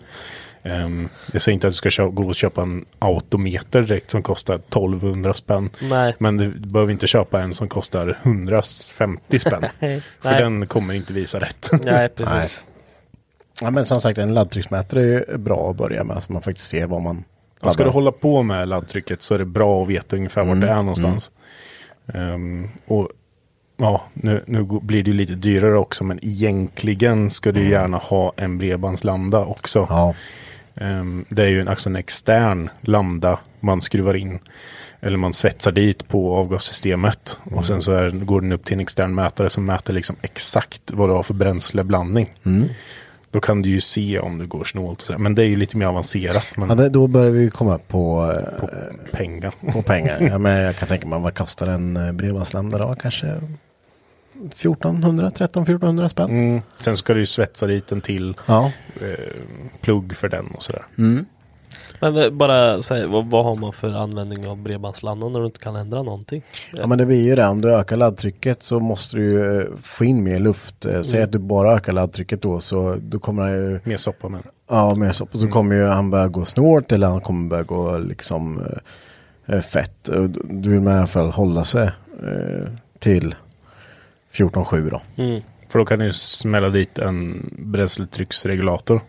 [0.67, 4.23] Ehm, jag säger inte att du ska kö- gå och köpa en autometer direkt som
[4.23, 5.71] kostar 1200 spänn.
[5.81, 6.15] Nej.
[6.19, 9.65] Men du behöver inte köpa en som kostar 150 spänn.
[9.79, 10.01] Nej.
[10.21, 10.43] för Nej.
[10.43, 11.71] den kommer inte visa rätt.
[11.85, 12.65] Nej precis.
[13.61, 16.23] Ja, men som sagt, en laddtrycksmätare är ju bra att börja med.
[16.23, 17.25] Så man faktiskt ser vad man,
[17.61, 20.61] Och ska du hålla på med laddtrycket så är det bra att veta ungefär vart
[20.61, 21.31] det är någonstans.
[22.15, 23.09] Ehm, och
[23.77, 28.33] ja, nu, nu blir det ju lite dyrare också, men egentligen ska du gärna ha
[28.37, 29.87] en bredbandslambda också.
[29.91, 30.15] Ja,
[31.29, 34.39] det är ju en, alltså en extern lambda man skruvar in.
[35.01, 37.39] Eller man svetsar dit på avgassystemet.
[37.45, 40.83] Och sen så är, går den upp till en extern mätare som mäter liksom exakt
[40.93, 42.35] vad du har för bränsleblandning.
[43.31, 45.11] Då kan du ju se om det går snålt.
[45.19, 46.47] Men det är ju lite mer avancerat.
[46.57, 48.69] Men ja det, då börjar vi komma på, eh, på
[49.13, 49.53] pengar.
[49.73, 50.29] på pengar.
[50.31, 52.97] Ja, men jag kan tänka mig, vad kostar en eh, bredbandslambda då?
[53.01, 53.41] Kanske
[54.45, 56.31] 1400, 13 1400 spänn?
[56.31, 56.61] Mm.
[56.77, 58.73] Sen ska du ju svetsa dit en till Ja.
[59.01, 59.41] eh,
[59.81, 60.83] plugg för den och sådär.
[62.01, 65.61] Men eh, bara säg, vad, vad har man för användning av bredbandslandan när du inte
[65.61, 66.43] kan ändra någonting?
[66.73, 67.47] ja, men det blir ju det.
[67.47, 70.87] Om du ökar laddtrycket så måste du ju eh, få in mer luft.
[70.87, 74.29] Eh, Säg att du bara ökar laddtrycket då så då kommer han ju Mer soppa
[74.29, 74.43] men.
[74.71, 75.29] Ja, mer så.
[75.33, 78.63] Och så kommer ju han börja gå snålt eller han kommer börja gå liksom
[79.73, 80.11] fett.
[80.45, 81.87] Du vill med i alla fall hålla sig
[82.23, 82.69] eh,
[82.99, 83.35] till
[84.37, 85.23] 14,7 då.
[85.23, 85.43] Mm.
[85.69, 89.01] För då kan du smälla dit en bränsletrycksregulator.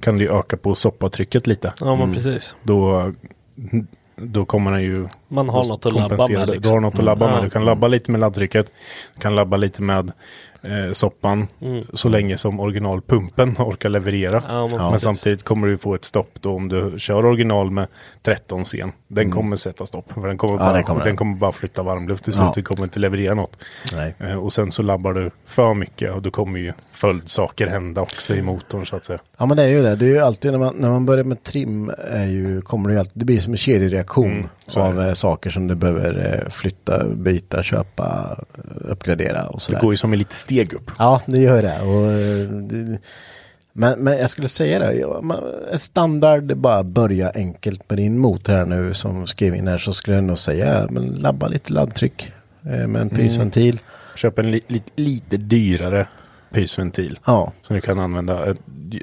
[0.00, 1.72] Kan du öka på soppatrycket lite.
[1.80, 2.54] Ja men precis.
[2.62, 3.12] Då,
[4.16, 6.48] då kommer den ju Man har något att labba kompensera med.
[6.48, 6.62] Liksom.
[6.62, 7.44] Du har något att labba med.
[7.44, 8.72] Du kan labba lite med laddtrycket.
[9.14, 10.12] Du kan labba lite med
[10.62, 11.46] eh, soppan.
[11.60, 11.84] Mm.
[11.92, 14.42] Så länge som originalpumpen orkar leverera.
[14.48, 15.04] Ja, men Men precis.
[15.04, 17.86] samtidigt kommer du få ett stopp då om du kör original med
[18.22, 18.92] 13 scen.
[19.08, 19.36] Den Mm.
[19.36, 20.12] kommer sätta stopp.
[20.12, 22.42] För den kommer, Ja, bara, den kommer den kommer bara flytta varmluft till Ja.
[22.42, 22.54] slut.
[22.54, 23.56] Den kommer inte leverera något.
[23.92, 24.14] Nej.
[24.18, 28.34] Eh, Och sen så labbar du för mycket och då kommer ju följdsaker hända också
[28.34, 29.18] i motorn så att säga.
[29.38, 29.96] Ja men det är ju det.
[29.96, 32.92] Det är ju alltid när man, när man börjar med trim är ju, kommer det
[32.94, 35.06] ju alltid, det blir som en kedjereaktion Mm, av det.
[35.08, 39.80] eh, saker som du behöver eh, flytta, byta, köpa, eh, uppgradera och Det sådär.
[39.80, 40.90] går ju som en lite steg upp.
[40.98, 41.80] Ja, det gör det.
[41.80, 42.98] Och, eh, det
[43.72, 45.04] men, men jag skulle säga det,
[45.72, 49.78] en standard, det bara börja enkelt med din motor här nu som skrev in här
[49.78, 52.32] så skulle jag nog säga, men labba lite laddtryck
[52.62, 53.80] med en pysventil.
[54.16, 56.06] Köp en li, li, lite dyrare
[56.52, 57.18] pysventil.
[57.24, 58.46] Ja, Som du kan använda.
[58.46, 58.56] Jag,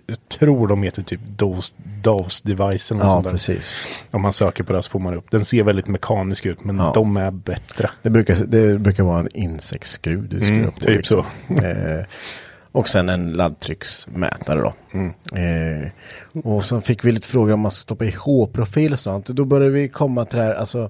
[0.08, 3.32] jag tror de heter typ DOS, DOS device eller något ja sånt där.
[3.32, 3.88] precis.
[4.12, 5.32] Om man söker på det så får man upp.
[5.32, 6.92] Den ser väldigt mekanisk ut men Ja.
[6.96, 7.90] de är bättre.
[8.02, 10.80] Det brukar, det brukar vara en insektsskruv du skruvar Mm, på.
[10.80, 11.26] typ liksom.
[11.64, 12.06] eh,
[12.72, 14.74] och sen en laddtrycksmätare då.
[14.94, 15.14] Mm.
[15.84, 15.90] Eh,
[16.44, 19.26] och sen fick vi lite frågor om man ska stoppa i H-profil och sånt.
[19.28, 20.90] Då började vi komma till det här, alltså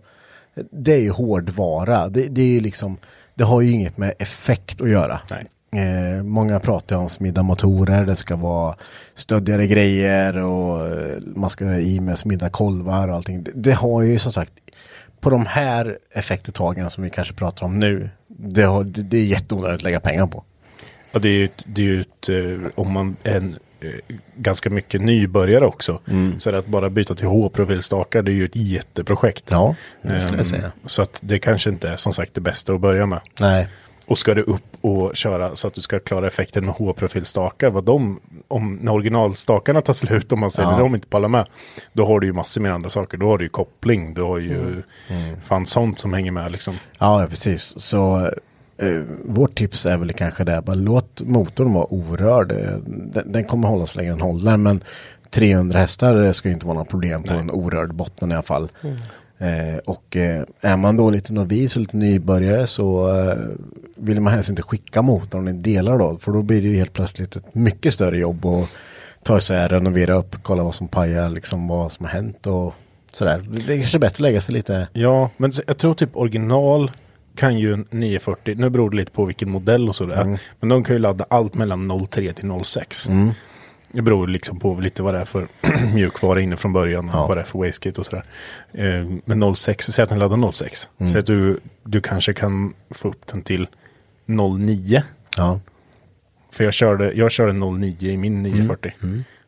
[0.71, 2.09] det är ju hårdvara.
[2.09, 2.97] Det, det är ju liksom,
[3.33, 5.19] det har ju inget med effekt att göra.
[5.29, 5.45] Nej.
[5.77, 8.75] Eh, många pratar om smidda motorer, det ska vara
[9.13, 13.43] stöddigare grejer och eh, man ska i med smidda kolvar och allting.
[13.43, 14.53] Det, det har ju som sagt
[15.19, 19.25] på de här effektuttagen som vi kanske pratar om nu, det, har, det, det är
[19.25, 20.43] jätteonödigt att lägga pengar på.
[21.13, 25.01] Och det är ju ett, det är ett eh, om man en eh, ganska mycket
[25.01, 25.99] nybörjare också.
[26.39, 29.51] Så är det att bara byta till H-profilstakar det är ju ett jätteprojekt.
[29.51, 30.71] Ja, det skulle jag Ehm, säga.
[30.85, 33.19] Så att det kanske inte är som sagt det bästa att börja med.
[33.39, 33.67] Nej,
[34.07, 37.83] Och ska du upp och köra så att du ska klara effekten med H-profilstakar, vad
[37.83, 40.77] de, om när originalstakarna tar slut, om man säger Ja.
[40.77, 41.45] de inte pallar med,
[41.93, 43.17] då har du ju massor med andra saker.
[43.17, 44.83] Då har du ju koppling, du har ju
[45.43, 46.75] fan sånt som hänger med liksom.
[46.99, 47.73] ja, precis.
[47.77, 48.31] Så
[48.77, 52.51] eh, vårt tips är väl kanske det, bara låt motorn vara orörd.
[52.51, 54.83] Eh, Den, den kommer hålla så länge den håller, men
[55.29, 58.69] 300 hästar ska ju inte vara något problem på en orörd botten i alla fall.
[59.37, 63.37] Eh, och eh, är man då lite novis och lite nybörjare så eh,
[63.95, 66.17] vill man helst inte skicka motorn i delar då.
[66.17, 68.69] För då blir det ju helt plötsligt ett mycket större jobb att
[69.23, 72.73] ta isär, renovera upp, kolla vad som pajar, liksom vad som har hänt och
[73.11, 73.45] sådär.
[73.67, 74.87] Det är kanske bättre att lägga sig lite.
[74.93, 76.91] Ja, men jag tror typ original
[77.35, 80.83] kan ju en 940, nu beror det lite på vilken modell och sådär, men de
[80.83, 83.09] kan ju ladda allt mellan 03 till 06.
[83.95, 85.47] Det beror liksom på lite vad det är för
[85.93, 87.27] mjukvara inne från början, Ja.
[87.27, 88.23] vad det är för wastegate och sådär.
[88.73, 93.07] Eh, men 06, säg att den laddar 06, så att du, du kanske kan få
[93.07, 93.67] upp den till
[94.25, 95.03] 09.
[95.37, 95.59] Ja,
[96.51, 98.91] För jag körde, jag körde 09 i min 940.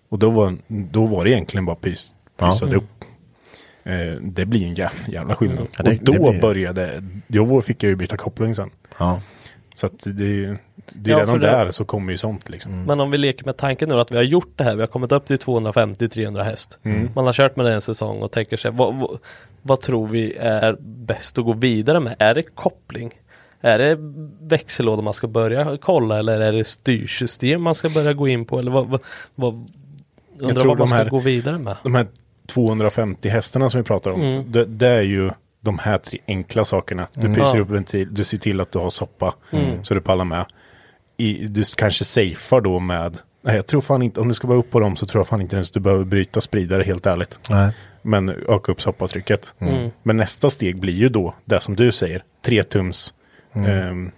[0.10, 2.51] Och då var, då var det egentligen bara pys, Ja.
[2.51, 3.03] pysade upp.
[3.83, 5.67] Eh, det blir en jävla, jävla skillnad.
[5.77, 8.69] Ja, det- och då det blir- började, då fick jag ju byta koppling sen.
[8.99, 9.21] ja.
[9.75, 10.57] Så att det är
[10.93, 12.84] det är Ja, redan för det- där så kommer ju sånt liksom.
[12.84, 14.88] Men om vi leker med tanken nu att vi har gjort det här, vi har
[14.88, 16.80] kommit upp till 250-300 häst.
[17.15, 19.19] Man har kört med det en säsong och tänker sig, vad, vad,
[19.62, 22.15] vad tror vi är bäst att gå vidare med?
[22.19, 23.12] Är det koppling?
[23.62, 23.97] Är det
[24.41, 28.60] växellåda man ska börja kolla eller är det styrsystem man ska börja gå in på?
[28.60, 29.02] Eller vad, vad,
[29.36, 29.54] vad
[30.39, 31.76] undrar vad man ska här- gå vidare med?
[31.84, 32.08] De här
[32.47, 34.52] 250 hästarna som vi pratar om, Mm.
[34.52, 35.30] det, det är ju
[35.62, 37.08] de här tre enkla sakerna.
[37.13, 37.60] Du pyser Ja.
[37.62, 39.84] upp ventil, du ser till att du har soppa Mm.
[39.84, 40.45] så du pallar med.
[41.17, 44.58] I, du kanske safear då med, nej jag tror fan inte, om du ska vara
[44.60, 47.39] upp på dem så tror jag fan inte ens du behöver bryta spridare helt ärligt.
[47.49, 47.71] Nej.
[48.01, 49.53] Men öka upp soppatrycket.
[50.03, 52.23] Men nästa steg blir ju då det som du säger.
[52.45, 53.13] 3 tums
[53.53, 54.12] ehm,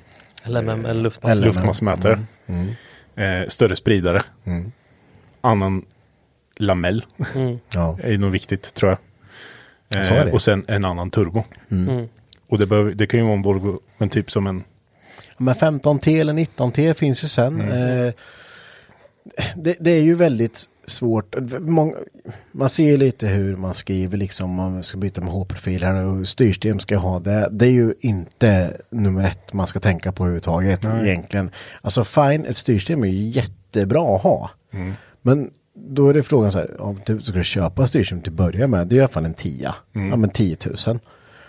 [0.45, 1.35] LMM eller luftmassa.
[1.39, 1.45] LMM.
[1.45, 2.19] luftmassmätare.
[3.15, 4.23] Eh, större spridare.
[5.41, 5.85] Annan
[6.57, 7.05] lamell
[7.73, 7.97] Ja.
[8.03, 8.97] är nog viktigt tror
[9.89, 10.19] jag.
[10.21, 11.43] Eh, och sen en annan turbo.
[12.49, 14.63] Och det, behöver, det kan ju vara en Volvo, men typ som en
[15.39, 17.61] Men 15T eller 19T finns ju sen.
[17.61, 18.07] Mm.
[18.07, 18.13] Eh,
[19.55, 21.35] det, det är ju väldigt svårt.
[21.59, 21.95] Många,
[22.51, 24.49] man ser lite hur man skriver liksom.
[24.49, 27.19] Man ska byta med H-profiler och styrsystem ska jag ha.
[27.19, 31.51] Det, det är ju inte nummer ett man ska tänka på överhuvudtaget egentligen.
[31.81, 34.49] Alltså fine, ett styrsystem är ju jättebra att ha.
[34.73, 34.93] Mm.
[35.21, 38.67] Men då är det frågan så här, om du ska köpa styrsystem till att börja
[38.67, 39.75] med, det är i alla fall en tia.
[39.95, 40.09] Mm.
[40.09, 40.99] Ja men 10 000.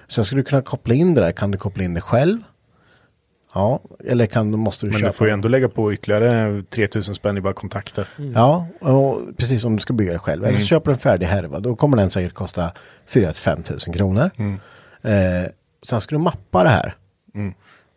[0.08, 2.38] Sen ska du kunna koppla in det där, kan du koppla in det själv?
[3.54, 5.10] Ja, eller kan, måste du Men köpa?
[5.12, 8.08] du får ju ändå lägga på ytterligare 3000 spänn i bara kontakter.
[8.34, 10.44] Ja, och precis om du ska bygga det själv.
[10.44, 12.72] Eller så köper du en färdig härva, då kommer den säkert kosta
[13.08, 14.30] 4-5 tusen kronor.
[15.02, 15.50] Eh,
[15.82, 16.94] sen ska du mappa det här.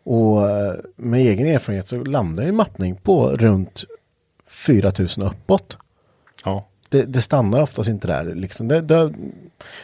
[0.04, 3.84] Och eh, med egen erfarenhet så landar ju mappning på runt
[4.48, 5.78] 4 000 uppåt.
[6.44, 6.66] Ja.
[6.94, 8.34] Det, det stannar oftast inte där.
[8.34, 8.68] Liksom.
[8.68, 9.12] Det, det,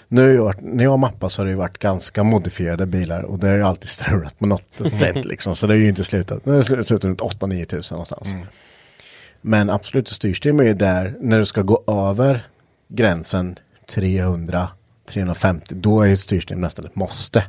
[0.08, 3.22] nu har jag varit, när jag har mappat så har det varit ganska modifierade bilar
[3.22, 5.24] och det har ju alltid strulat på något sätt.
[5.24, 5.56] Liksom.
[5.56, 6.46] Så det har ju inte slutat.
[6.46, 8.36] Nu har det slutat runt 8-9 tusen någonstans.
[9.40, 12.46] Men absolut, styrsystem är ju där när du ska gå över
[12.88, 14.68] gränsen 300
[15.06, 17.44] 350, då är ju ett styrsystem nästan ett måste.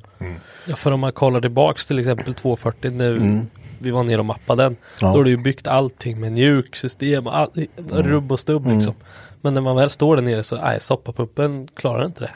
[0.65, 3.41] Ja, för om man kollar tillbaks till exempel 240 när
[3.79, 4.75] vi var nere och mappade den.
[5.01, 5.07] Ja.
[5.07, 7.49] Då har du ju byggt allting med mjuk system och all,
[7.91, 8.93] rubb och stubb liksom.
[9.41, 12.31] Men när man väl står där nere så, nej, soppapumpen klarar inte det.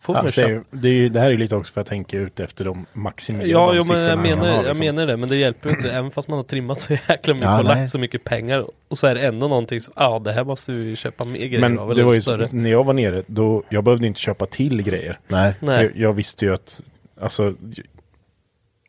[0.00, 1.86] Får man Alltså, det, är, det, är, ju- det här är lite också för att
[1.86, 4.86] tänka ut efter de maximerade Ja, de jo, men jag menar, har, jag liksom.
[4.86, 5.90] menar det, men det hjälper ju inte.
[5.92, 7.76] Även fast man har trimmat så jäkla mycket Ja, och nej.
[7.76, 8.66] lagt så mycket pengar.
[8.88, 11.60] Och så är det ändå någonting som, ja det här måste vi köpa mer grejer
[11.60, 11.94] Men av.
[11.94, 12.46] det var ju större.
[12.52, 15.18] när jag var nere, då, jag behövde inte köpa till grejer.
[15.28, 15.82] Nej, För Nej.
[15.84, 16.82] jag, jag visste ju att,
[17.20, 17.54] alltså,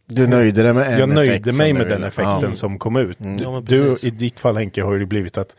[0.07, 2.55] du nöjde dig med en jag nöjde mig med den effekten Ja.
[2.55, 3.17] som kom ut.
[3.39, 5.55] Ja, men du, i ditt fall Henke, har ju det blivit att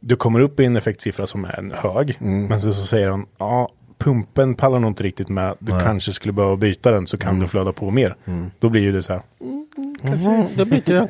[0.00, 2.46] du kommer upp i en effektsiffra som är en hög, Mm.
[2.46, 3.72] men så, så säger han, ja,
[4.04, 7.40] pumpen pallar nog inte riktigt med, du kanske skulle behöva byta den så kan Mm.
[7.40, 8.16] du flöda på mer.
[8.58, 11.08] Då blir ju det så här, Mm, då byter jag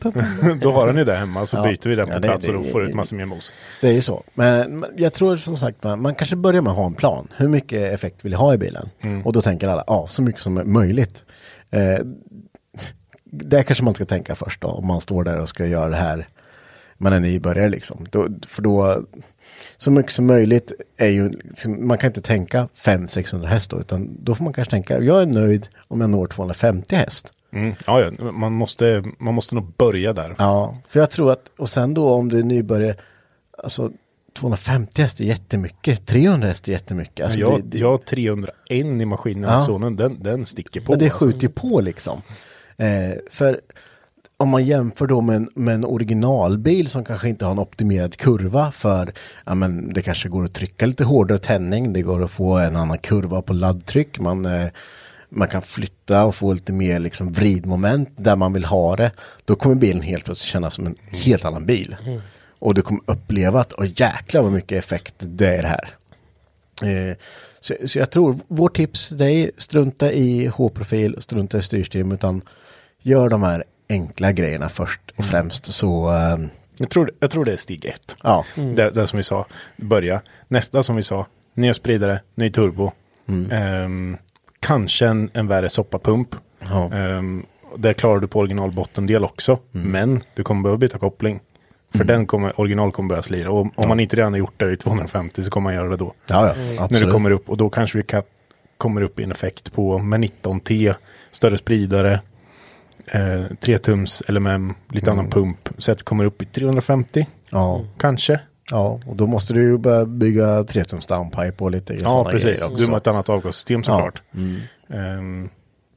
[0.00, 0.16] pump.
[0.62, 1.62] då har han ju det hemma så Ja.
[1.62, 3.26] byter vi den på Ja, det- plats och då det- får du ut massor mer
[3.26, 3.52] mos.
[3.80, 4.22] Det är ju så.
[4.34, 7.28] Men jag tror som sagt man, man kanske börjar med att ha en plan.
[7.36, 8.88] Hur mycket effekt vill jag ha i bilen?
[9.24, 11.24] Och då tänker alla, ja så mycket som är möjligt.
[11.70, 11.98] Eh,
[13.24, 15.96] det kanske man ska tänka först då, om man står där och ska göra det
[15.96, 16.28] här.
[16.98, 18.06] Man är nybörjare liksom.
[18.10, 19.04] Då, för då,
[19.76, 24.24] så mycket som möjligt är ju, liksom, man kan inte tänka 500-600 häst då, utan
[24.24, 27.32] då får man kanske tänka, jag är nöjd om jag når 250 häst.
[27.52, 27.74] Mm.
[27.86, 30.34] Ja, ja, man måste, man måste nog börja där.
[30.38, 32.96] Ja, för jag tror att, och sen då om du är nybörjare,
[33.62, 33.92] alltså
[34.38, 37.24] 250 häst är jättemycket, 300 häst är jättemycket.
[37.24, 39.60] Alltså jag, det, det, jag har 301 i maskinen, Ja.
[39.60, 40.92] sonen, den, den sticker på.
[40.92, 41.24] men det alltså.
[41.26, 42.22] skjuter ju på liksom.
[42.76, 43.60] Eh, för
[44.40, 48.16] om man jämför då med en, med en originalbil som kanske inte har en optimerad
[48.16, 49.12] kurva för,
[49.46, 52.76] ja men det kanske går att trycka lite hårdare tändning, det går att få en
[52.76, 54.68] annan kurva på laddtryck, man, eh,
[55.28, 59.10] man kan flytta och få lite mer liksom vridmoment där man vill ha det.
[59.44, 61.96] Då kommer bilen helt plötsligt kännas som en helt annan bil.
[62.58, 65.88] Och du kommer uppleva att, åh jäklar vad mycket effekt det är det här.
[66.82, 67.16] Eh,
[67.60, 72.42] så, så jag tror, vårt tips till dig, strunta i H-profil, strunta i styrsystem, utan
[73.02, 76.38] gör de här enkla grejerna först och främst så, eh,
[76.78, 78.16] Jag tror, jag tror det är steg ett.
[78.22, 79.46] ja, Det, det som vi sa,
[79.76, 80.20] börja.
[80.48, 82.90] Nästa som vi sa, nya spridare, ny turbo.
[83.50, 84.16] Ehm,
[84.60, 86.28] kanske en, en värre soppapump.
[86.58, 86.92] Ja.
[86.92, 87.46] Ehm,
[87.76, 89.58] det klarar du på originalbottendel också.
[89.70, 91.40] Men du kommer behöva byta koppling.
[91.94, 93.50] För den kommer, original kommer börja slira.
[93.50, 95.96] Och om man inte redan har gjort det i 250 så kommer man göra det
[95.96, 96.14] då.
[96.26, 97.04] ja, ja När absolut.
[97.04, 97.48] du kommer upp.
[97.50, 98.22] Och då kanske vi kan,
[98.78, 100.94] kommer upp i en effekt på med 19T,
[101.30, 102.20] större spridare,
[103.12, 105.68] eh, 3 tums LMM, lite annan pump.
[105.78, 108.40] Så att det kommer upp i 350 ja, kanske.
[108.70, 112.68] ja, och då måste du ju börja bygga 3-tums downpipe och lite Ja, precis.
[112.78, 114.22] Du har ett annat avgassystem såklart.
[114.88, 115.48] Ehm,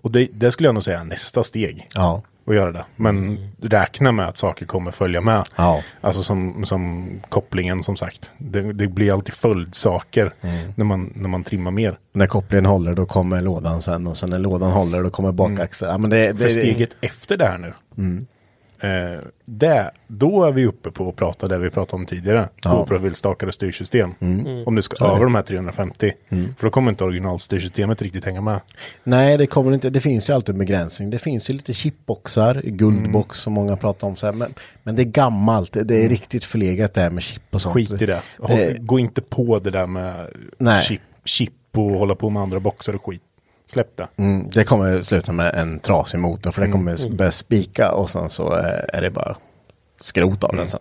[0.01, 1.89] och det, det skulle jag nog säga nästa steg.
[1.93, 2.85] Ja, Att göra det.
[2.95, 5.43] Men räkna med att saker kommer följa med.
[5.55, 8.31] ja, Alltså som, som kopplingen som sagt.
[8.37, 10.31] Det, det blir alltid följdsaker
[10.75, 11.97] när, man, när man trimmar mer.
[12.13, 15.91] när kopplingen håller då kommer lådan sen och sen när lådan håller då kommer bakaxeln.
[15.91, 17.73] Ja, men det, det, För steget efter det här nu.
[18.81, 22.49] Eh, det, då är vi uppe på att prata det vi pratade om tidigare.
[22.63, 22.69] Ja.
[22.71, 24.13] Tvåprofilstakade styrsystem.
[24.65, 25.11] Om du ska det.
[25.11, 26.11] över de här 350.
[26.29, 28.59] För då kommer inte originalstyrsystemet riktigt hänga med.
[29.03, 29.89] Nej, det kommer inte.
[29.89, 31.09] Det finns ju alltid en begränsning.
[31.09, 34.15] Det finns ju lite chipboxar, guldbox som många pratar om.
[34.15, 35.77] Så här, men, men det är gammalt.
[35.83, 37.73] Det är riktigt förlegat det här med chip och sånt.
[37.75, 38.21] Skit i det.
[38.39, 40.83] Håll, Det- Gå inte på det där med Nej.
[40.83, 43.21] chip chip och hålla på med andra boxar och skit.
[43.71, 44.07] Släpp det.
[44.17, 48.29] Mm, det kommer sluta med en trasig motor för den kommer börja spika och sen
[48.29, 49.35] så eh, är det bara
[49.99, 50.79] skrot av den sen.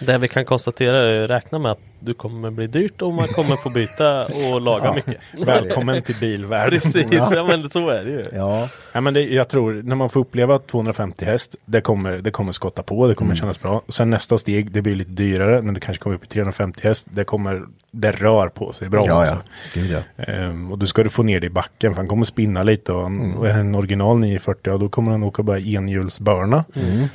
[0.00, 3.56] Det vi kan konstatera är räkna med att du kommer bli dyrt och man kommer
[3.56, 5.20] få byta och laga mycket.
[5.46, 6.80] Välkommen till bilvärlden.
[6.80, 7.44] Precis, ja.
[7.44, 8.24] men så är det ju.
[8.32, 12.30] Ja, Ja, men det, jag tror, när man får uppleva 250 häst, det kommer, det
[12.30, 13.82] kommer skotta på, det kommer kännas bra.
[13.88, 17.06] Sen nästa steg, det blir lite dyrare, när det kanske kommer upp i 350 häst,
[17.10, 19.34] det kommer, det rör på sig bra ja, också.
[19.34, 19.80] ja.
[19.80, 20.24] Gud, ja.
[20.24, 22.92] Ehm, och då ska du få ner det i backen, för han kommer spinna lite
[22.92, 26.64] och, och är en original 940, ja då kommer han åka bara enhjulsbörna.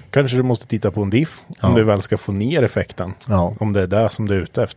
[0.10, 3.14] Kanske du måste titta på en diff, om du väl ska få ner effekten.
[3.28, 3.56] Ja.
[3.60, 4.73] Om det är det som du är ute efter.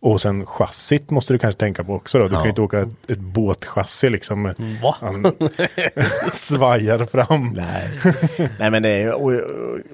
[0.00, 2.28] Och sen chassit måste du kanske tänka på också då.
[2.28, 4.54] Du kan ju inte åka ett, ett båtchassi liksom.
[4.82, 4.96] Va?
[5.00, 5.32] Han
[6.32, 7.52] svajar fram.
[7.52, 7.90] Nej.
[8.58, 9.40] Nej men det är och, och,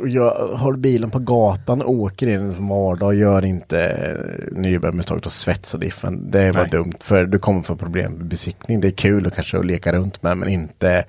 [0.00, 5.26] och jag har bilen på gatan och åker in som vardag gör inte eh, nybörjarmisstaget
[5.26, 6.30] att svetsa diffen.
[6.30, 6.70] Det var Nej.
[6.70, 8.80] dumt för du kommer få problem med besiktning.
[8.80, 11.04] Det är kul och kanske att leka runt med men inte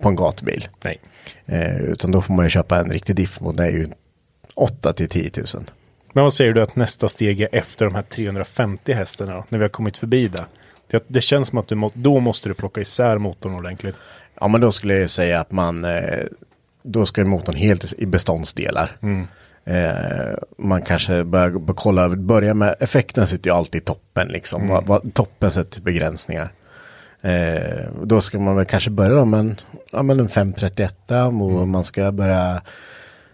[0.00, 0.68] på en gatubil.
[0.84, 0.98] Nej.
[1.46, 3.88] Eh, utan då får man ju köpa en riktig diff och det är ju
[4.54, 5.64] 8 till 10 000.
[6.12, 9.44] Men vad säger du att nästa steg är efter de här 350 hästarna då?
[9.48, 10.44] När vi har kommit förbi det.
[10.90, 13.96] Det, det känns som att du må, då måste du plocka isär motorn ordentligt.
[14.40, 16.24] Ja men då skulle jag säga att man eh,
[16.82, 18.96] då ska ju motorn helt i beståndsdelar.
[19.64, 24.68] Eh, man kanske börjar bör kolla, börja med effekten sitter ju alltid i toppen liksom.
[24.68, 26.52] Vad, vad, toppen sätter begränsningar.
[27.20, 29.56] Eh, då ska man väl kanske börja då med en,
[29.90, 32.62] ja, men en 531 och man ska börja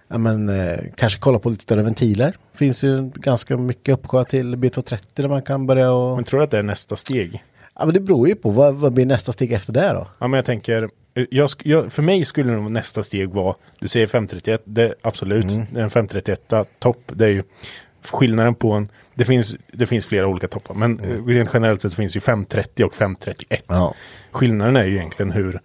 [0.09, 2.37] ja, men, eh, kanske kolla på lite större ventiler.
[2.55, 6.17] Finns ju ganska mycket uppsjö till B230 där man kan börja och...
[6.17, 7.45] Men tror du att det är nästa steg?
[7.79, 10.09] Ja men det beror ju på, vad, vad blir nästa steg efter det då?
[10.19, 13.89] Ja, men jag tänker, eh, jag, jag, för mig skulle nog nästa steg vara, du
[13.89, 17.43] säger 531, det, absolut, är en 531 topp, det är ju
[18.05, 21.95] skillnaden på en, det finns, det finns flera olika toppar, men eh, rent generellt sett
[21.95, 23.65] finns ju 530 och 531.
[23.67, 23.95] Ja.
[24.31, 25.61] Skillnaden är ju egentligen hur,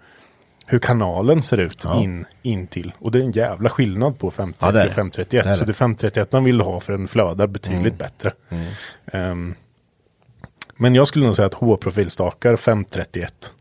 [0.66, 2.02] hur kanalen ser ut Ja.
[2.02, 2.94] in, in till.
[3.00, 4.90] Och det är en jävla skillnad på 530 Ja, det är det.
[4.90, 5.44] och 531.
[5.44, 5.66] Det Så det.
[5.66, 8.32] det 531 man vill ha för den flödar betydligt bättre.
[9.06, 9.56] Ehm,
[10.76, 13.54] men jag skulle nog säga att H-profilstakar 531.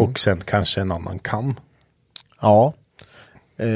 [0.00, 1.54] Och sen kanske en annan kam.
[2.40, 2.72] Ja.
[3.56, 3.66] Eh,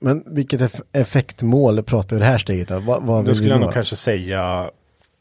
[0.00, 2.78] men vilket eff- effektmål pratar vi det här steget då?
[2.78, 4.70] Vad, vad Då skulle jag nog kanske säga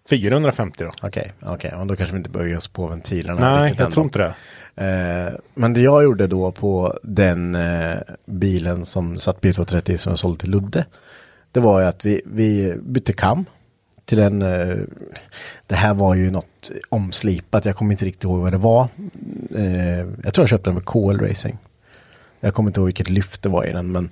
[0.09, 0.91] 450 då.
[1.03, 1.71] Okej, okej.
[1.73, 3.39] Ja, Då kanske vi inte börjar oss på ventilerna.
[3.59, 4.33] Nej, jag än tror inte det.
[4.79, 10.11] Eh, men det jag gjorde då på den eh, bilen som satt B230 e som
[10.11, 10.85] jag sålde till Ludde.
[11.51, 13.45] Det var ju att vi, vi bytte kam.
[14.05, 14.77] Till den, eh,
[15.67, 18.87] det här var ju något omslipat, jag kommer inte riktigt ihåg vad det var.
[19.55, 21.57] Eh, jag tror jag köpte den med KL Racing.
[22.39, 23.91] Jag kommer inte ihåg vilket lyft det var i den.
[23.91, 24.09] Men,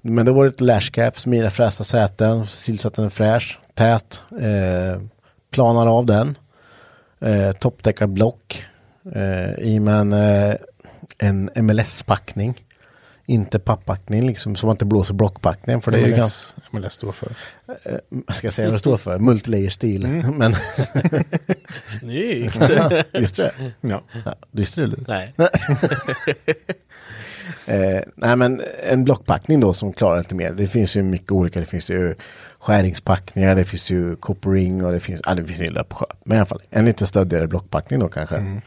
[0.00, 4.22] men det var ett lashcap, smida frästa säten, tillsatte den fräsch, tät.
[4.40, 5.02] Eh,
[5.50, 6.38] planar av den.
[7.20, 8.64] Eh, Toppdäckarblock.
[9.14, 9.94] Eh, I med
[11.18, 12.64] en, eh, MLS-packning.
[13.26, 15.82] Inte papppackning liksom, man inte blåser blockpackningen.
[15.82, 17.32] För det är ju ganska, MLS, MLS står för.
[17.66, 19.18] eh, ska jag säga vad det står för?
[19.18, 20.06] Multilayer stil.
[20.36, 20.54] Men,
[21.84, 22.60] Snyggt!
[23.12, 23.88] visste du det?
[23.88, 24.02] Ja.
[24.24, 25.04] Ja, visste du det?
[25.08, 25.34] Nej.
[27.66, 30.52] Eh, nej men en blockpackning då som klarar lite mer.
[30.52, 31.58] Det finns ju mycket olika.
[31.58, 32.14] Det finns ju
[32.60, 36.06] skäringspackningar, det finns ju coppering och det finns, ja det finns en på sjö.
[36.24, 38.60] Men i alla fall en lite stöddigare blockpackning då kanske.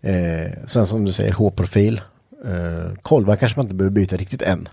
[0.00, 2.00] Eh, sen som du säger H-profil.
[2.44, 4.68] Eh, kolvar kanske man inte behöver byta riktigt än.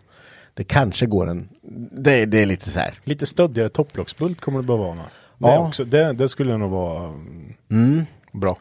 [0.54, 1.50] Det kanske går en,
[1.92, 2.94] det, det är lite så här.
[3.04, 4.96] Lite stöddigare topplocksbult kommer det behöva vara.
[4.96, 5.04] Det,
[5.38, 5.68] Ja.
[5.68, 7.14] också, det, det skulle nog vara
[7.72, 8.58] mm, bra.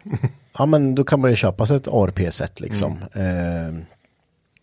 [0.58, 2.92] Ja men då kan man ju köpa sig ett ARP-set liksom.
[3.12, 3.82] Eh,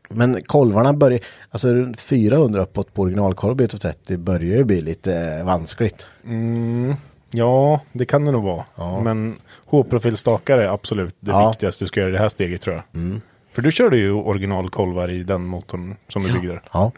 [0.09, 1.19] men kolvarna börjar,
[1.49, 6.07] alltså runt 400 uppåt på originalkolv B230 börjar ju bli lite eh, vanskligt.
[6.25, 6.93] Mm,
[7.31, 8.65] ja, det kan det nog vara.
[8.75, 9.01] Ja.
[9.01, 11.49] Men H-profilstakar är absolut det Ja.
[11.49, 13.21] viktigaste du ska göra i det här steget tror jag.
[13.53, 16.61] För du körde ju originalkolvar i den motorn som du byggde.
[16.73, 16.91] Ja.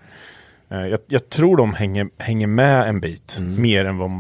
[0.70, 3.38] Eh, Jag, jag tror de hänger, hänger med en bit.
[3.42, 4.12] Mer än vad...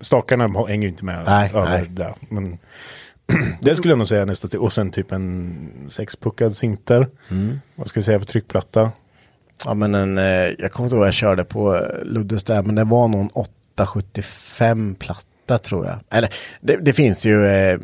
[0.00, 1.86] Stakarna hänger ju inte med Nej, över nej.
[1.88, 2.14] det.
[2.28, 2.58] Men
[3.60, 4.62] det skulle jag nog säga nästa steg.
[4.62, 7.08] Och sen typ en sexpuckad sinter.
[7.74, 8.90] Vad ska vi säga för tryckplatta?
[9.64, 10.24] Ja men en, eh,
[10.58, 13.28] jag kommer inte ihåg vad jag körde på eh, Luddes där, men det var någon
[13.28, 15.98] 875 platta tror jag.
[16.10, 17.78] Eller det, det finns ju eh,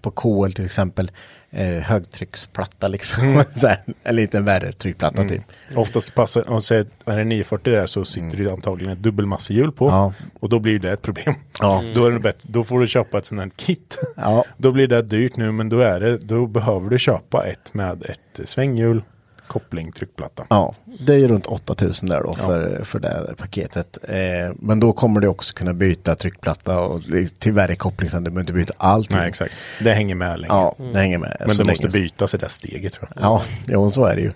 [0.00, 1.10] på KL till exempel
[1.56, 3.44] eh, högtrycksplatta liksom.
[3.56, 5.42] så här, en lite värre tryckplatta typ.
[5.74, 9.88] Oftast passar, om säger är det 940 där så sitter det antagligen ett dubbelmassehjul på.
[9.88, 10.12] Ja.
[10.40, 11.34] Och då blir det ett problem.
[11.60, 11.84] Ja.
[11.94, 13.98] Då, är det bättre, då får du köpa ett sånt här kit.
[14.16, 14.44] Ja.
[14.56, 18.02] Då blir det dyrt nu men då, är det, då behöver du köpa ett med
[18.04, 19.02] ett svänghjul.
[19.46, 20.46] Koppling, tryckplatta.
[20.50, 20.74] Ja,
[21.06, 23.98] det är ju runt 8000 där då för, för det paketet.
[24.02, 24.16] Eh,
[24.58, 27.00] men då kommer du också kunna byta tryckplatta och
[27.38, 29.16] till värmekoppling så du behöver inte byta allting.
[29.18, 29.54] Nej, exakt.
[29.80, 30.54] Det hänger med länge.
[30.54, 31.36] Ja, det hänger med.
[31.46, 31.92] Men du måste länge.
[31.92, 33.24] byta sig det steget tror jag.
[33.24, 34.32] Ja, jo, så är det ju.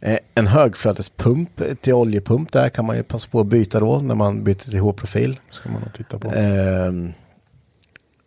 [0.00, 4.14] Eh, en högflödespump till oljepump där kan man ju passa på att byta då när
[4.14, 5.40] man byter till H-profil.
[5.50, 6.28] Ska man titta på.
[6.34, 6.92] Eh,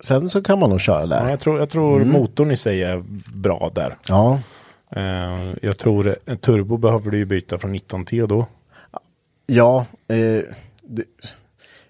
[0.03, 1.29] sen så kan man nog köra Ja, där.
[1.29, 2.09] jag tror, jag tror Mm.
[2.13, 3.03] motorn i sig är
[3.33, 3.95] bra där.
[4.09, 4.39] Ja,
[5.61, 8.45] jag tror en turbo behöver du ju byta från 19T och då.
[9.45, 9.85] ja.
[10.07, 10.41] Eh,
[10.83, 11.03] det,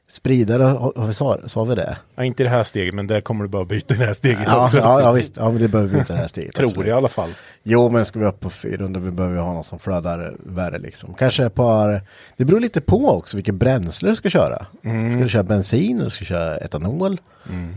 [0.07, 1.97] spridare, vi sa, sa vi det?
[2.15, 4.13] Ja, inte i det här steget, men där kommer du bara byta i det här
[4.13, 4.77] steget Ja, också.
[4.77, 5.37] ja, ja visst.
[5.37, 6.55] Ja, men det behöver vi inte det här steget.
[6.55, 6.87] Tror absolut.
[6.87, 7.29] i alla fall.
[7.63, 11.13] Jo, men ska vi upp på 400 vi behöver ha någon som flödar värre liksom.
[11.13, 12.01] Kanske ett par,
[12.37, 14.65] det beror lite på också vilket bränsle du ska köra.
[15.09, 17.21] Ska du köra bensin eller ska du köra etanol?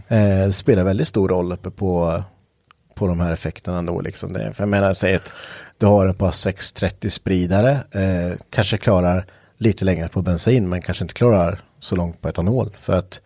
[0.09, 2.23] Eh, det spelar väldigt stor roll uppe på,
[2.97, 4.33] på de här effekterna då liksom.
[4.33, 5.33] Det, för jag menar, säg att
[5.79, 9.25] du har ett par 630 spridare, eh, kanske klarar
[9.59, 12.77] lite längre på bensin men kanske inte klarar så långt på etanol.
[12.81, 13.21] För att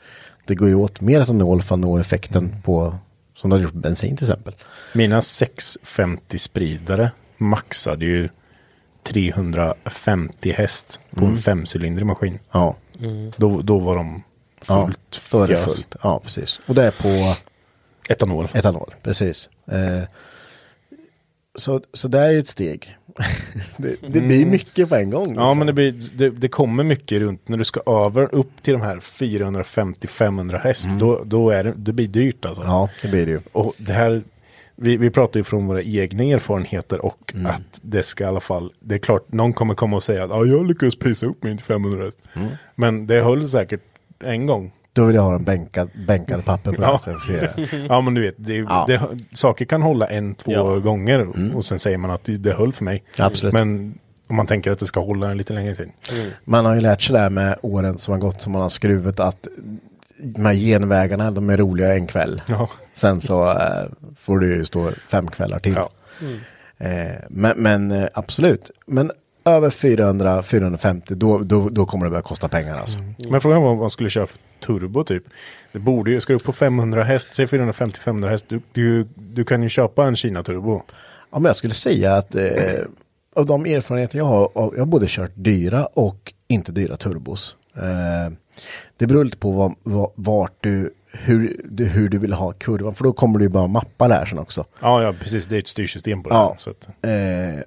[0.45, 2.99] det går ju åt mer etanol för att nå effekten på,
[3.37, 4.55] som du har gjort på bensin till exempel.
[4.95, 8.29] Mina 650 spridare maxade ju
[9.03, 12.39] 350 häst på en femcylindrig maskin.
[12.53, 12.77] Ja.
[13.37, 14.23] Då, då var de
[14.69, 15.65] Ja, fullt fjös.
[15.65, 15.97] fullt.
[16.03, 16.61] Ja, precis.
[16.67, 17.37] Och det är på
[18.11, 18.49] Etanol.
[18.55, 19.51] etanol, precis.
[19.67, 20.03] Eh,
[21.55, 22.97] så, så det är ju ett steg.
[23.77, 25.27] det, det blir mycket på en gång.
[25.27, 25.59] Ja, liksom.
[25.59, 28.83] men det, blir, det, det kommer mycket runt när du ska över upp till de
[28.83, 30.89] här 450-500 häst.
[31.01, 32.63] Då, då är det, det blir dyrt alltså.
[32.63, 33.41] Ja, det blir det ju.
[33.53, 34.23] Och det här,
[34.77, 37.47] vi, vi pratar ju från våra egna erfarenheter och Mm.
[37.47, 40.31] att det ska i alla fall, det är klart, någon kommer komma och säga att
[40.31, 42.19] ah, jag lyckades prisa upp min till 500 häst.
[42.35, 42.49] Mm.
[42.75, 43.81] Men det höll säkert
[44.25, 44.73] en gång.
[44.93, 46.87] Då vill jag ha en bänkad, bänkad papper på det.
[46.87, 47.01] Ja.
[47.89, 48.03] det.
[48.03, 48.85] Men du vet, det, Ja.
[48.89, 49.01] det,
[49.33, 50.63] saker kan hålla en, två Ja.
[50.77, 51.27] gånger
[51.57, 53.03] och sen säger man att det, det höll för mig.
[53.19, 53.53] Absolut.
[53.53, 55.91] Men om man tänker att det ska hålla en lite längre tid.
[56.45, 58.69] Man har ju lärt sig det här med åren som har gått som man har
[58.69, 59.49] skruvat att
[60.23, 62.43] de här genvägarna, de är roliga en kväll.
[62.49, 62.69] Ja.
[62.95, 63.85] Sen så eh,
[64.21, 65.75] får du ju stå fem kvällar till.
[65.77, 65.91] Ja.
[66.87, 68.71] Eh, men men eh, absolut.
[68.87, 69.13] Men
[69.45, 73.01] över 400-450 då, då, då kommer det börja kosta pengar alltså.
[73.31, 75.23] Men frågan var om man skulle köra för turbo typ.
[75.73, 79.63] Det borde ju, ska upp på 500 häst, säg 450-500 häst, du, du, du kan
[79.63, 80.83] ju köpa en Kina turbo.
[81.31, 82.45] Ja, men jag skulle säga att eh,
[83.37, 87.57] av de erfarenheter jag har, jag har både kört dyra och inte dyra turbos.
[87.77, 88.33] Eh,
[88.97, 92.95] det beror lite på vad, vad, vart du hur, du, hur du vill ha kurvan,
[92.95, 94.65] för då kommer du ju bara mappa där sen också.
[94.81, 96.35] Ja, ja precis, det är ett styrsystem på det.
[96.35, 96.55] Ja.
[96.59, 97.63] Så att, Eh,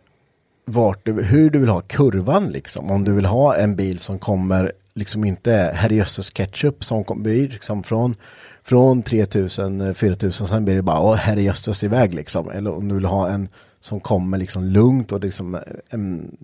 [0.66, 2.91] vart du, hur du vill ha kurvan liksom.
[2.91, 7.49] Om du vill ha en bil som kommer liksom inte herrejösses ketchup som kom, blir
[7.49, 8.16] liksom från,
[8.64, 12.49] från 3000, 4000 sen blir det bara åh herrejösses iväg liksom.
[12.49, 13.49] Eller om du vill ha en
[13.80, 15.59] som kommer liksom lugnt och liksom
[15.89, 16.38] en,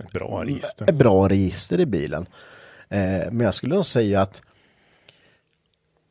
[0.00, 0.88] ett bra register.
[0.88, 2.26] ett bra register i bilen.
[2.88, 4.42] Eh, men jag skulle nog säga att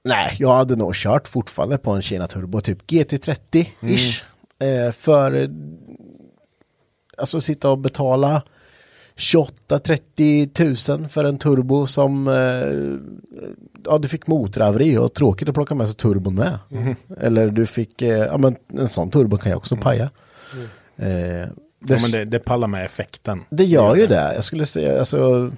[0.03, 4.23] Nej, jag hade nog kört fortfarande på en Kina Turbo, typ GT30-ish.
[4.59, 5.49] Eh, för eh,
[7.19, 8.41] alltså sitta och betala
[9.15, 12.33] 28-30 tusen för en turbo som eh,
[13.85, 16.59] ja, du fick motorhaveri och tråkigt att plocka med sig turbon med.
[17.21, 20.09] Eller du fick, eh, ja men en sån turbo kan jag också paja.
[20.97, 21.07] Eh,
[21.81, 23.41] det, Ja, men det, det pallar med effekten.
[23.49, 24.33] det gör ju det.
[24.35, 25.51] Jag skulle säga, alltså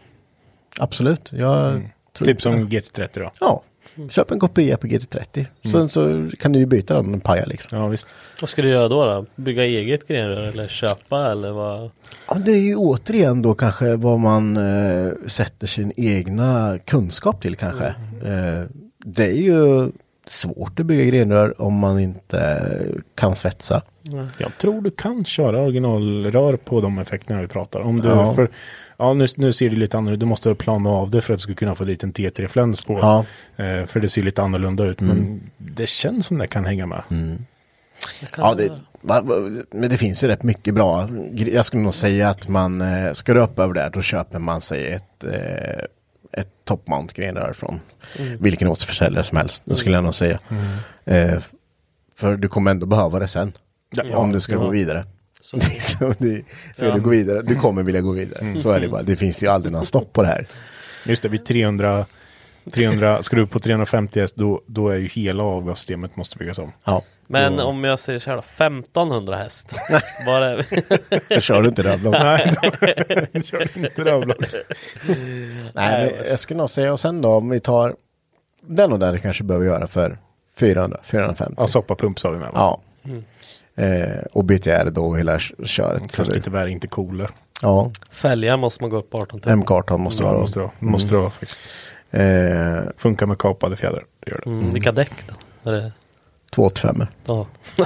[0.80, 1.32] absolut.
[1.34, 1.82] Jag
[2.14, 3.32] tror Typ som GT30 då.
[3.40, 3.64] Ja,
[4.10, 5.46] köp en kopia på GT30.
[5.72, 7.80] Sen så kan du ju byta den och paja liksom.
[7.80, 8.16] Ja, visst.
[8.42, 9.06] Vad ska du göra då?
[9.06, 9.26] då?
[9.36, 11.92] Bygga eget grenrör eller köpa eller vad?
[12.28, 17.56] Ja, det är ju återigen då kanske vad man eh, sätter sin egna kunskap till
[17.56, 17.86] kanske.
[18.26, 18.64] Eh,
[19.06, 19.92] det är ju
[20.26, 22.72] svårt att bygga grenrör om man inte
[23.16, 23.82] kan svetsa.
[24.38, 28.02] Jag tror du kan köra originalrör på de effekterna vi pratar om.
[28.02, 28.34] Du, Ja.
[28.34, 28.50] för,
[28.98, 31.42] ja, nu, nu ser det lite annorlunda Du måste plana av det för att du
[31.44, 32.94] ska kunna få dit en T3-fläns på.
[32.94, 33.26] Ja.
[33.64, 35.02] Eh, för det ser lite annorlunda ut.
[35.02, 37.04] Men det känns som det kan hänga med.
[38.38, 38.72] Ja, det,
[39.72, 41.10] men det finns ju rätt mycket bra.
[41.34, 44.62] Jag skulle nog säga att man, eh, ska du upp över där, då köper man
[44.62, 45.86] sig ett, eh,
[46.34, 47.80] ett top-mount grenrör från
[48.40, 49.64] vilken återförsäljare som helst.
[49.66, 50.40] Det skulle jag nog säga.
[51.06, 51.40] Eh,
[52.16, 53.54] för du kommer ändå behöva det sen.
[53.96, 54.60] Ja, om du ska ja.
[54.60, 55.06] gå vidare.
[55.42, 55.60] Så.
[55.80, 56.44] Så det,
[56.76, 56.94] ska Ja.
[56.94, 58.60] du gå vidare, du kommer vilja gå vidare.
[58.60, 59.04] Så är det bara.
[59.04, 60.48] Det finns ju aldrig någon stopp på det här.
[61.06, 62.06] Just det, vid 300,
[62.72, 66.60] 300 ska du upp på 350 häst då, då är ju hela avgassystemet måste byggas
[66.60, 66.72] om.
[66.84, 67.04] Ja.
[67.32, 69.74] Men Då- om jag säger så här då, 1500 häst.
[70.70, 70.84] Vi?
[71.36, 71.98] Då kör du inte.
[71.98, 72.12] Blom.
[72.20, 72.54] Nej,
[73.34, 74.38] då kör inte Avlan.
[75.74, 77.96] Nej, men jag skulle nog säga, och sen då om vi tar
[78.62, 80.18] den och där det kanske behöver göra för
[80.56, 81.56] 400, 450.
[81.58, 82.80] Ja, soppapump sa vi med va?
[83.04, 83.84] Ja.
[83.84, 86.02] Eh, och BTR då hela k- köret.
[86.02, 87.30] Så Kanske lite värre, inte cooler.
[87.62, 89.54] ja, Fälgar måste man gå upp på 18 tum.
[89.54, 90.40] M-kartan måste Ja, vara.
[90.42, 90.72] måste det vara.
[90.80, 91.62] Måste vara faktiskt.
[92.12, 94.04] Eh, Funkar med kapade fjädrar.
[94.26, 94.50] Det gör det.
[94.50, 94.74] Mm.
[94.74, 95.12] Vilka däck
[95.64, 95.70] då?
[95.72, 95.92] Är det,
[96.56, 97.06] 285.
[97.26, 97.48] ja.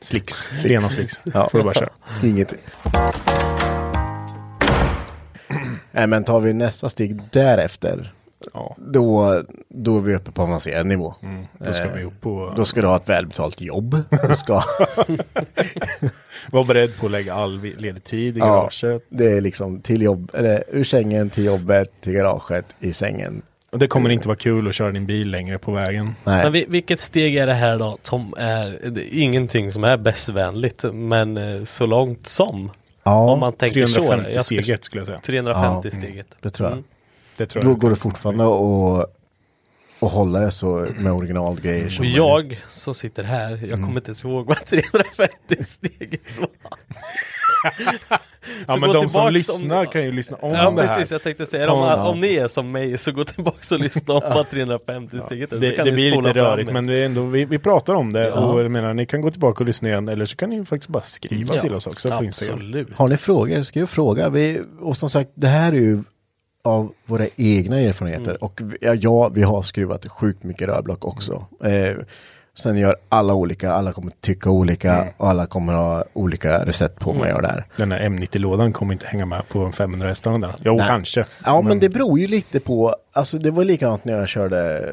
[0.00, 0.52] Slicks.
[0.64, 1.20] Rena slicks.
[1.34, 1.48] Ja.
[1.48, 1.88] Får du bara köra.
[2.22, 2.58] Ingenting.
[5.92, 8.12] Nej men tar vi nästa steg därefter.
[8.54, 8.76] Ja.
[8.78, 11.14] Då, då är vi uppe på avancerad nivå.
[11.58, 12.52] Då ska Eh, vi upp på...
[12.56, 14.02] Då ska du ha ett välbetalt jobb.
[14.28, 14.62] Du ska,
[16.50, 18.46] Var beredd på att lägga all ledig tid i Ja.
[18.46, 19.02] garaget.
[19.08, 23.42] det är liksom till jobb, eller ur sängen till jobbet, till garaget, i sängen.
[23.74, 26.14] Och det kommer inte vara kul att köra din bil längre på vägen.
[26.24, 29.84] Nej, Men vi, vilket steg är det här då som är, det är ingenting som
[29.84, 32.70] är bästvänligt men eh, så långt som.
[33.02, 33.94] ja, Om man tänker så.
[34.00, 35.18] 350 Jag skulle- steget skulle jag säga.
[35.20, 35.98] 350 Ja.
[35.98, 36.26] steget.
[36.40, 36.72] det tror jag.
[36.72, 36.84] Mm.
[37.36, 37.78] Det tror Då jag.
[37.78, 41.96] går det fortfarande att hålla det så med originalgrejer.
[41.98, 43.82] Och jag som sitter här, jag Mm.
[43.84, 46.48] kommer inte ens ihåg vad 350 steget var.
[48.66, 50.82] Ja Så men gå de som tillbaks lyssnar om- kan ju lyssna om Ja det
[50.82, 50.88] här.
[50.96, 54.14] precis, jag tänkte säga om, om ni är som mig så gå tillbaka och lyssna
[54.14, 57.24] om vad 350 steget så Det, kan det blir lite rörigt men det är ändå,
[57.24, 58.32] vi, vi pratar om det Ja.
[58.34, 60.88] och jag menar ni kan gå tillbaka och lyssna igen eller så kan ni faktiskt
[60.88, 62.86] bara skriva Ja, till oss också på Instagram.
[62.96, 64.28] Har ni frågor, skriv fråga.
[64.28, 65.98] Vi, och som sagt, det här är ju
[66.62, 68.30] av våra egna erfarenheter.
[68.30, 68.36] Mm.
[68.40, 71.46] Och vi, ja, ja, vi har skruvat sjukt mycket rörblock också.
[71.64, 71.96] Eh,
[72.54, 75.12] sen gör alla olika, alla kommer tycka olika Mm.
[75.16, 77.64] och alla kommer ha olika recept på hur man gör det här.
[77.76, 80.54] Den här M90-lådan kommer inte hänga med på en 500 hästarna där.
[80.64, 80.86] Jo, Nej.
[80.88, 81.24] kanske.
[81.44, 84.92] Ja, men, det beror ju lite på, alltså det var likadant när jag körde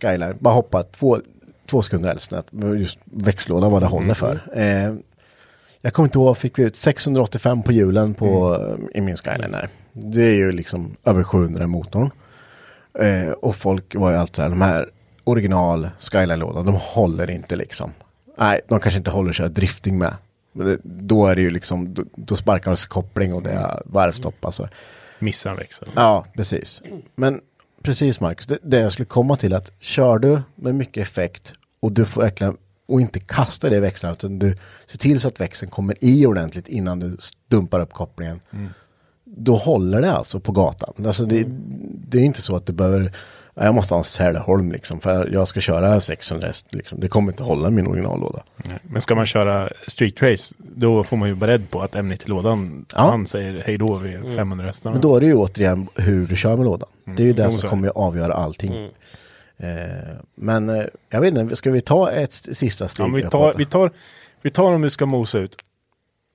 [0.00, 1.20] Skyline, bara hoppa två,
[1.70, 2.32] två sekunder helst,
[2.78, 4.40] just växellåda vad det håller för.
[4.54, 4.94] Eh,
[5.80, 8.58] jag kommer inte ihåg, fick vi ut 685 på hjulen på,
[8.94, 9.68] i min Skyline här.
[9.92, 12.10] Det är ju liksom över 700 i motorn.
[12.98, 14.88] Eh, och folk var ju alltid så här, de här
[15.24, 17.92] original Skyline-lådan, de håller inte liksom.
[18.38, 20.14] Nej, de kanske inte håller att köra drifting med.
[20.52, 23.50] Men det, då är det ju liksom, då, då sparkar de sig koppling och det
[23.50, 24.68] är varvstopp alltså.
[25.18, 25.88] Missa en växel.
[25.94, 26.82] Ja, precis.
[27.14, 27.40] Men
[27.82, 31.92] precis Marcus, det, det jag skulle komma till att kör du med mycket effekt och
[31.92, 32.56] du får verkligen
[32.86, 34.56] och inte kasta det i växeln utan du
[34.86, 37.16] ser till så att växeln kommer i ordentligt innan du
[37.48, 38.40] dumpar upp kopplingen.
[39.24, 41.06] Då håller det alltså på gatan.
[41.06, 41.44] Alltså det,
[42.08, 43.10] det är inte så att du behöver "Ja,
[43.54, 47.00] jag måste ha en Säleholm liksom för jag ska köra 600 häst liksom.
[47.00, 48.42] Det kommer inte hålla min originallåda.
[48.56, 48.78] Nej.
[48.82, 52.86] Men ska man köra street race, då får man ju vara beredd på att M90-lådan,
[52.94, 53.00] Ja.
[53.10, 54.92] han säger hej då vid 500 hästarna.
[54.94, 56.88] Men då är det ju återigen hur du kör med lådan.
[57.04, 58.88] Det är ju det som så kommer att avgöra allting.
[59.56, 59.68] Eh,
[60.34, 63.06] men eh, jag vet inte, ska vi ta ett sista steg?
[63.06, 63.90] ja, vi, tar, vi, tar,
[64.42, 65.56] vi tar om vi ska mosa ut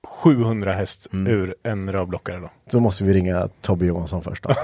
[0.06, 1.32] 700 häst Mm.
[1.32, 2.50] ur en rörblockare då.
[2.72, 4.50] Så måste vi ringa Tobbe Johansson först då.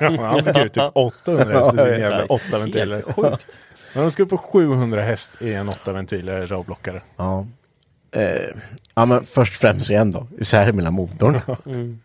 [0.00, 2.94] Ja, han fick ut typ 800 häst i sin jävla åtta ventiler.
[2.96, 3.58] Helt sjukt.
[3.94, 7.02] Men de ska upp på 700 häst i en 8 ventiler rörblockare.
[7.16, 7.46] ja.
[8.10, 8.40] Eh,
[8.94, 11.34] ja men först främst igen då, isär mellan motorn.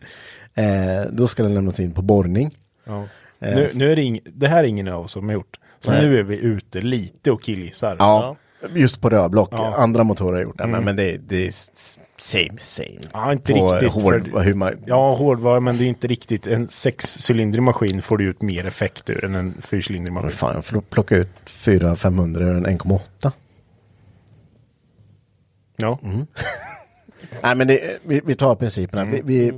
[0.55, 2.51] eh, då ska den lämnas in på borrning.
[2.83, 3.03] Ja.
[3.39, 5.59] Eh, Nu, nu är det, ing, det här är ingen av oss som har gjort.
[5.79, 6.01] Så Nej.
[6.05, 7.95] nu är vi ute lite och killgissar.
[7.99, 8.35] Ja,
[8.75, 9.49] just på rörblock.
[9.51, 9.73] Ja.
[9.77, 11.51] Andra motorer har gjort det, men, men det, det är
[12.17, 12.99] same same.
[13.13, 13.91] Ja, inte på riktigt.
[13.91, 16.47] Hård, för- hur man, Ja, hårdvara, men det är inte riktigt.
[16.47, 20.29] En sexcylindrig maskin får du ut mer effekt ur än en fyrcylindrig maskin.
[20.31, 23.31] fan, jag får plocka ut 400-500 ur en 1,8.
[25.77, 25.99] Ja.
[27.43, 29.05] Nej men det, vi, vi tar principerna.
[29.05, 29.53] Vi, vi,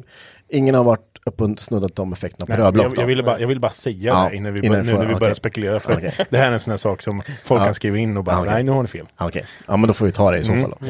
[0.47, 3.47] ingen har varit och snuddat de effekterna på Nej, rörblock jag, jag, ville bara, jag
[3.47, 5.79] ville bara säga Ja, det innan vi, innan nu när vi börjar spekulera.
[5.79, 6.13] För Okej.
[6.29, 7.65] det här är en sån här sak som folk Ja.
[7.65, 8.53] kan skriva in och bara, okej.
[8.53, 9.05] nej nu har ni fel.
[9.17, 10.73] Okej, ja men då får vi ta det i så fall.
[10.79, 10.87] Då.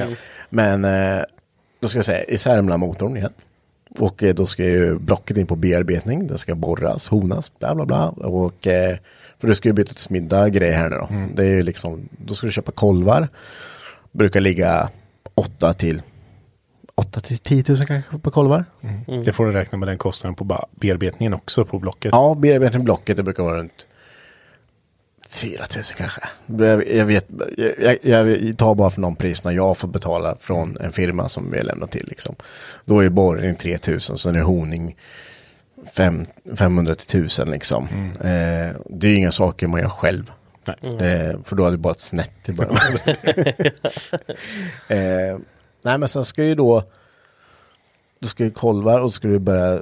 [0.49, 1.21] Men eh,
[1.79, 3.33] då ska jag säga isär mellan motorn igen.
[3.99, 6.27] Och eh, då ska ju blocket in på bearbetning.
[6.27, 8.09] Det ska borras, honas, bla bla bla.
[8.09, 8.97] Och eh,
[9.39, 11.07] för du ska ju byta till smidda grejer här nu då.
[11.35, 13.27] Det är ju liksom, då ska du köpa kolvar.
[14.11, 14.89] Brukar ligga
[15.35, 16.01] 8 till
[16.95, 18.65] 8 till 10 000 kanske på kolvar.
[19.25, 22.09] Det får du räkna med den kostnaden på bearbetningen också på blocket.
[22.11, 23.87] Ja, bearbetning blocket det brukar vara runt
[25.29, 26.21] 4 000 kanske.
[26.45, 27.25] Jag, jag vet,
[27.57, 31.51] jag, jag, jag tar bara för de priserna jag får betala från en firma som
[31.51, 32.35] vi har lämnat till liksom.
[32.85, 34.95] Då är borrning 3 000, så är honing
[35.95, 36.25] 5,
[36.55, 37.87] 500 till 1000 liksom.
[38.19, 40.31] Eh, det är inga saker man gör själv.
[40.65, 40.75] Nej.
[41.11, 42.77] Eh, för då hade det bara ett snett till början.
[44.87, 45.37] eh,
[45.83, 46.83] nej men sen ska ju då
[48.19, 49.73] då ska ju kolvar och så ska du börja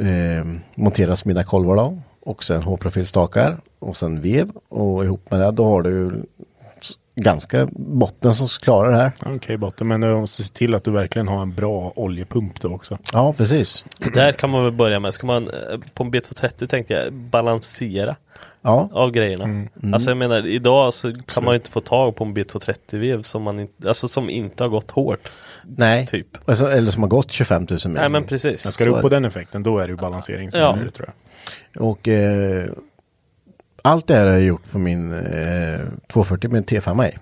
[0.00, 1.98] eh, montera smidda kolvar då.
[2.20, 4.50] Och sen H-profilstakar och sen vev.
[4.68, 6.22] Och ihop med det då har du
[7.14, 9.12] ganska botten som klarar det här.
[9.36, 12.74] Okej botten, men du måste se till att du verkligen har en bra oljepump då
[12.74, 12.98] också.
[13.12, 13.84] Ja, precis.
[14.14, 18.16] Där kan man väl börja med, ska man eh, på en B230 tänkte jag balansera
[18.66, 19.64] Ja, av grejerna.
[19.92, 23.42] Alltså jag menar idag så kan man ju inte få tag på en B230-vev som
[23.42, 25.28] man inte, alltså som inte har gått hårt.
[25.76, 26.06] nej.
[26.06, 26.26] Typ.
[26.48, 27.92] Alltså, eller som har gått 25 000 mil.
[27.94, 28.64] Nej men precis.
[28.64, 30.76] Men ska du upp på den effekten då är det ju balansering som Ja.
[30.76, 31.08] gäller, tror
[31.72, 31.82] jag.
[31.86, 32.68] Och eh,
[33.82, 35.80] allt det här har jag gjort på min eh,
[36.12, 37.12] 240 med en T5 i.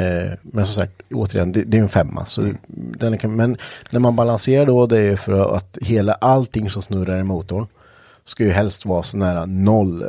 [0.00, 2.24] Eh, men som sagt, återigen, det, det är en femma.
[2.24, 3.56] Så den kan, men
[3.90, 7.66] när man balanserar då, det är för att hela allting som snurrar i motorn
[8.24, 10.04] ska ju helst vara så nära noll,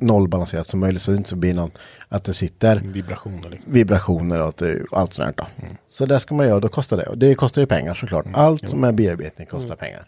[0.00, 1.02] nollbalanserat som möjligt.
[1.02, 1.70] Så det inte så blir någon,
[2.08, 3.72] att det sitter Vibrationer liksom.
[3.72, 4.62] vibrationer och
[4.98, 5.46] allt sånt här då.
[5.88, 7.06] Så det ska man göra, då kostar det.
[7.06, 8.26] Och det kostar ju pengar såklart.
[8.34, 10.06] Allt som är bearbetning kostar pengar.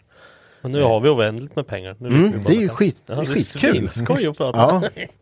[0.61, 1.95] Men nu har vi oändligt med pengar.
[1.99, 3.71] Mm, det är ju skit- Ja, det är skitkul.
[3.89, 4.59] svinskoj att prata.
[4.95, 5.03] Ja.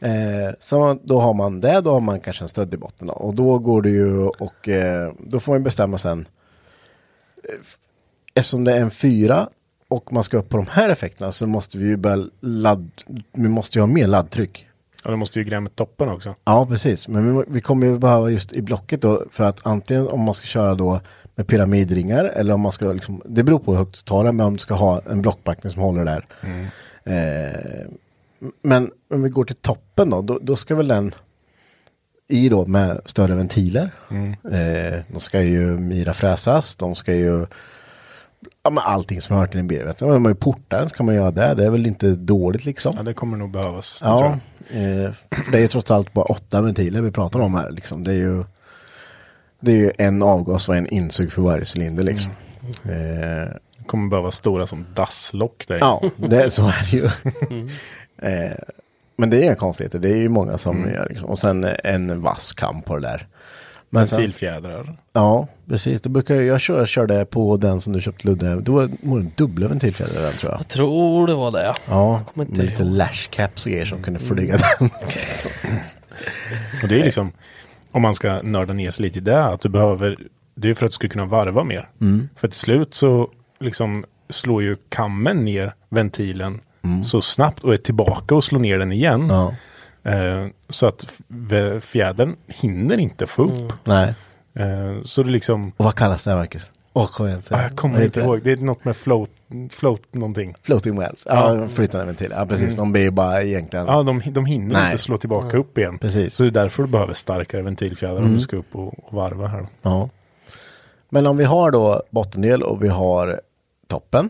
[0.00, 3.08] Eh, så då har man det, då har man kanske en stöd i botten.
[3.08, 3.14] Då.
[3.14, 6.28] Och då går det ju och eh, då får man bestämma sen.
[7.44, 7.50] eh,
[8.34, 9.48] Eftersom det är en fyra
[9.88, 12.90] och man ska upp på de här effekterna så måste vi ju börja ladd,
[13.32, 14.66] vi måste ju ha mer laddtryck.
[15.04, 16.34] Ja, du måste ju gräva med toppen också.
[16.44, 17.08] Ja, precis.
[17.08, 20.34] Men vi, vi kommer ju behöva just i blocket då för att antingen om man
[20.34, 21.00] ska köra då
[21.34, 24.32] med pyramidringar eller om man ska liksom, det beror på hur högt du tar det,
[24.32, 26.26] men om du ska ha en blockbackning som håller där.
[27.04, 27.86] Eh,
[28.62, 31.14] men om vi går till toppen då, då, då ska väl den
[32.28, 33.90] i då med större ventiler.
[34.52, 37.46] Eh, de ska ju mira fräsas, de ska ju
[38.62, 39.84] Ja men allting som hör till en bil.
[39.84, 40.04] vet du.
[40.04, 41.54] Om man ju portar den så kan man göra det.
[41.54, 42.92] Det är väl inte dåligt liksom.
[42.96, 44.00] Ja, det kommer nog behövas.
[44.04, 44.38] Ja,
[44.70, 45.10] eh,
[45.52, 47.70] det är trots allt bara åtta ventiler vi pratar om här.
[47.70, 48.04] Liksom.
[48.04, 48.44] Det, är ju,
[49.60, 52.02] det är ju en avgas och en insug för varje cylinder.
[52.04, 52.32] Liksom.
[52.84, 52.90] Eh,
[53.78, 55.78] Det kommer behövas stora som dasslock där.
[55.78, 57.04] ja, det, så är det ju.
[58.30, 58.56] eh,
[59.16, 59.98] men det är inga konstigheter.
[59.98, 61.06] Det är ju många som gör.
[61.08, 61.28] Liksom.
[61.30, 63.26] Och sen en vass kam på det där.
[63.90, 64.96] Ventilfjädrar.
[65.12, 66.00] ja, precis.
[66.00, 68.60] Det brukar, jag jag kör, körde på den som du köpte Ludde.
[68.60, 70.60] Då var det en dubbla ventilfjädrar den tror jag.
[70.60, 71.74] Jag tror det var det.
[71.88, 72.92] Ja, med lite ihåg.
[72.92, 74.90] lashcaps och grejer som kunde flyga den.
[76.82, 77.32] Och det är liksom,
[77.92, 80.16] om man ska nörda ner sig lite i det, att du behöver,
[80.54, 81.88] det är för att du ska kunna varva mer.
[82.00, 82.28] Mm.
[82.36, 83.30] För till slut så
[83.60, 86.60] liksom slår ju kammen ner ventilen
[87.04, 89.20] så snabbt och är tillbaka och slår ner den igen.
[89.22, 89.36] Mm.
[89.36, 89.54] Ja,
[90.06, 91.20] Eh, så att
[91.80, 93.72] fjädern hinner inte få upp.
[93.84, 94.14] nej.
[94.54, 96.72] Eh, så det liksom, Och vad kallas det här Marcus?
[96.92, 97.42] Åh, kom igen.
[97.50, 99.30] ah, jag kommer inte ihåg, det är något med float,
[99.72, 100.54] float någonting.
[100.62, 101.22] Floating wells.
[101.26, 102.32] Ja, flytande ventil.
[102.36, 102.76] Ja, precis.
[102.76, 103.86] De blir bara egentligen...
[103.86, 104.84] Ja, de, de hinner Nej.
[104.86, 105.98] inte slå tillbaka upp igen.
[105.98, 106.34] Precis.
[106.34, 109.46] Så det är därför du behöver starkare ventilfjädrar om du ska upp och, och varva
[109.46, 109.66] här.
[109.82, 110.08] Ja.
[111.08, 113.40] Men om vi har då bottendel och vi har
[113.86, 114.28] toppen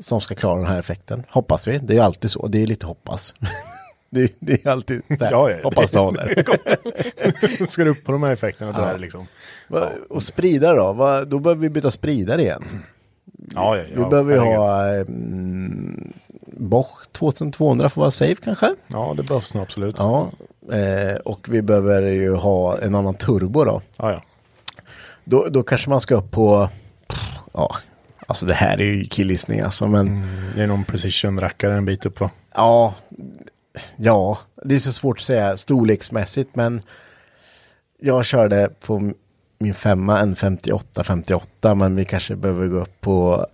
[0.00, 1.24] som ska klara den här effekten.
[1.28, 1.78] Hoppas vi.
[1.78, 2.46] Det är ju alltid så.
[2.46, 3.34] Det är lite hoppas.
[4.12, 5.30] det, är, det är alltid så här.
[5.32, 6.44] Ja, ja, hoppas det håller.
[7.66, 8.86] ska du upp på de här effekterna, Ja.
[8.88, 9.26] är det liksom.
[9.68, 10.92] Va- Och spridare då?
[10.92, 12.62] Va- Då behöver vi byta spridare igen.
[13.54, 14.04] Ja, ja, ja.
[14.04, 16.12] vi behöver ju ha mm,
[16.46, 18.74] Bosch 2200 för att vara safe kanske.
[18.86, 19.96] Ja, det behövs nog absolut.
[19.98, 20.30] Ja.
[20.72, 23.82] Eh, och vi behöver ju ha en annan turbo då.
[23.96, 24.10] ja.
[24.12, 24.22] ja.
[25.24, 26.68] Då, då kanske man ska upp på,
[27.52, 27.76] ja,
[28.26, 30.22] alltså det här är ju killgissning alltså, men
[30.56, 32.30] Det är någon precision-rackare en bit upp va?
[32.54, 32.94] ja,
[33.96, 36.82] ja, det är så svårt att säga storleksmässigt, men
[38.00, 39.12] jag körde på
[39.58, 43.46] min femma en 58, 58, men vi kanske behöver gå upp på,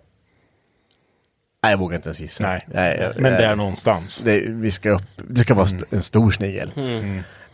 [1.62, 2.44] nej jag vågar inte ens gissa.
[2.66, 4.20] Nej, jag- men jag- där någonstans.
[4.24, 6.70] det, vi ska upp, det ska vara st- en stor snigel.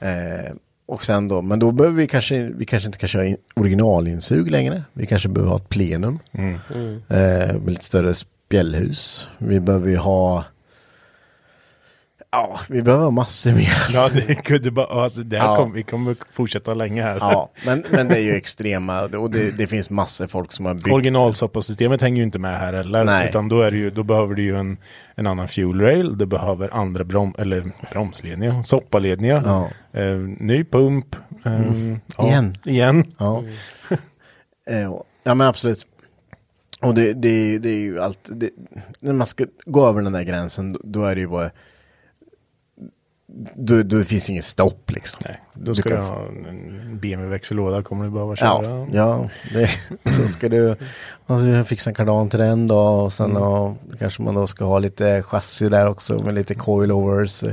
[0.01, 0.53] Eh,
[0.87, 4.51] och sen då, men då behöver vi kanske, vi kanske inte kan köra in originalinsug
[4.51, 4.85] längre.
[4.93, 6.19] Vi kanske behöver ha ett plenum.
[6.33, 9.29] Eh, med lite större spjällhus.
[9.39, 10.45] Vi behöver ju ha,
[12.35, 13.77] ja, vi behöver massor mer.
[13.93, 15.57] Ja, det kunde bara, alltså, det här Ja.
[15.57, 17.17] kom, vi kommer fortsätta länge här.
[17.21, 20.75] Ja, men, men det är ju extrema och det, det finns massor folk som har
[20.75, 20.93] byggt.
[20.93, 23.05] Originalsoppasystemet hänger ju inte med här heller.
[23.05, 23.29] Nej.
[23.29, 24.77] Utan då, är ju, då behöver du ju en,
[25.15, 26.19] en annan fuel rail.
[26.19, 29.43] Du behöver andra brom, eller bromsledningar, soppaledningar.
[29.47, 29.71] Ja.
[30.01, 31.17] Eh, ny pump.
[31.45, 31.53] eh,
[32.17, 32.55] ja, Igen.
[32.65, 33.05] Igen.
[33.19, 33.43] Ja.
[34.71, 34.91] Eh,
[35.25, 35.87] ja men absolut.
[36.83, 38.51] Och det, det, det är ju allt, det,
[39.01, 41.51] när man ska gå över den där gränsen då, då är det ju bara,
[43.55, 45.19] då, då finns inget stopp liksom.
[45.25, 48.87] Nej, då Du ska kan- du ha en BMW-växellåda kommer du behöva Ja, köra.
[48.93, 49.71] ja det,
[50.13, 50.77] så ska du
[51.27, 54.79] alltså, fixa en kardan till den då och sen ja, kanske man då ska ha
[54.79, 57.45] lite chassi där också med lite coilovers.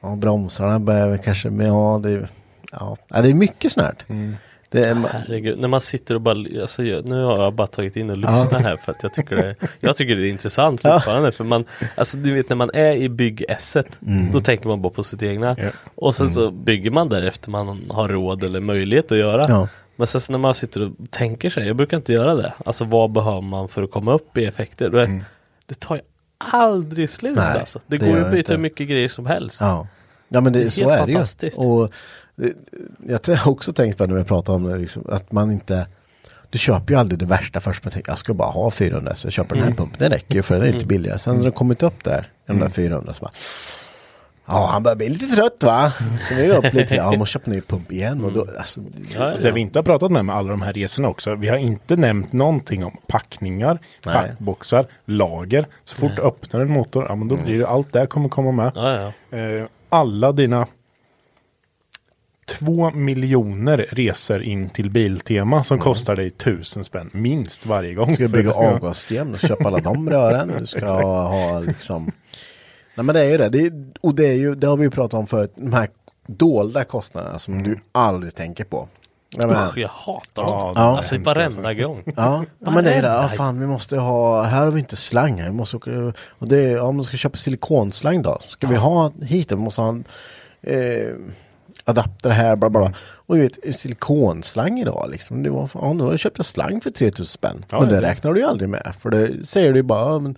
[0.00, 2.28] Ja, bromsarna behöver kanske, men ja det,
[2.72, 4.04] ja, ja, det är mycket snart.
[4.06, 4.32] Det
[4.72, 8.16] är, Herregud, när man sitter och bara, alltså, nu har jag bara tagit in och
[8.16, 11.32] lyssnat här för att jag tycker det, jag tycker det är intressant fortfarande.
[11.32, 11.64] För man,
[11.94, 13.98] alltså du vet när man är i byggesset,
[14.32, 15.56] då tänker man bara på sitt egna.
[15.58, 15.68] Ja.
[15.94, 19.46] Och sen så bygger man därefter man har råd eller möjlighet att göra.
[19.48, 19.68] Ja.
[19.96, 22.52] Men sen så när man sitter och tänker sig, jag brukar inte göra det.
[22.66, 24.90] Alltså vad behöver man för att komma upp i effekter?
[24.90, 25.24] Då är,
[25.66, 26.02] Det tar ju
[26.38, 27.80] aldrig slut Nej, alltså.
[27.86, 29.60] Det, det går ju att byta hur mycket grejer som helst.
[29.60, 29.86] ja.
[30.28, 31.18] Ja men det, är så helt är det ju.
[31.18, 31.58] fantastiskt.
[31.58, 31.92] Och det,
[33.06, 35.86] jag har också tänkt på det när vi pratar om det, liksom, att man inte
[36.50, 39.26] du köper ju aldrig det värsta först, men tänker jag ska bara ha 400 så
[39.26, 41.18] jag köper den här pumpen, det räcker ju för den är lite billigare.
[41.18, 43.32] Sen när den kommit upp där, de där 400 så bara
[44.50, 45.92] Ja, han börjar bli lite trött va?
[46.20, 46.94] Ska vi upp lite?
[46.94, 48.24] Ja, måste köpa en ny pump igen.
[48.24, 48.80] Och då, alltså,
[49.14, 51.56] Ja, Det vi inte har pratat med med alla de här resorna också, vi har
[51.56, 54.14] inte nämnt någonting om packningar, Nej.
[54.14, 55.66] packboxar, lager.
[55.84, 58.52] Så fort du öppnar en motor, ja men då blir det allt där kommer komma
[58.52, 58.72] med.
[58.74, 59.38] Ja, ja.
[59.38, 60.66] Eh, alla dina
[62.48, 68.04] två miljoner resor in till Biltema som kostar dig tusen spänn minst varje gång.
[68.08, 68.14] Mm.
[68.16, 70.52] ska bygga avgassystem och köpa alla de rören.
[70.58, 72.12] Du ska ha liksom
[72.94, 73.48] Nej men det är ju det.
[73.48, 75.88] det är, och det är ju, det har vi ju pratat om förut, de här
[76.26, 78.88] dolda kostnaderna som du aldrig tänker på.
[79.36, 80.74] Jag Usch, jag hatar Ja, dem.
[80.74, 82.02] de är alltså hemska, varenda gång.
[82.16, 83.08] Ja, ja men det är det.
[83.08, 85.42] Ja, fan vi måste ha, här har vi inte slang.
[85.44, 85.90] Vi måste åka,
[86.28, 88.38] och det är, ja man ska köpa silikonslang då.
[88.48, 90.04] Ska vi ha hit, vi måste ha en
[90.62, 91.14] eh,
[91.88, 92.92] adapter här, bla bla.
[93.00, 95.42] Och du vet, silikonslang idag liksom.
[95.42, 97.64] Det var, fan, då köpte jag slang för 3000 spänn.
[97.70, 98.02] Ja, men det ja.
[98.02, 98.94] räknar du ju aldrig med.
[99.00, 100.36] För det säger du ju bara, ja, men,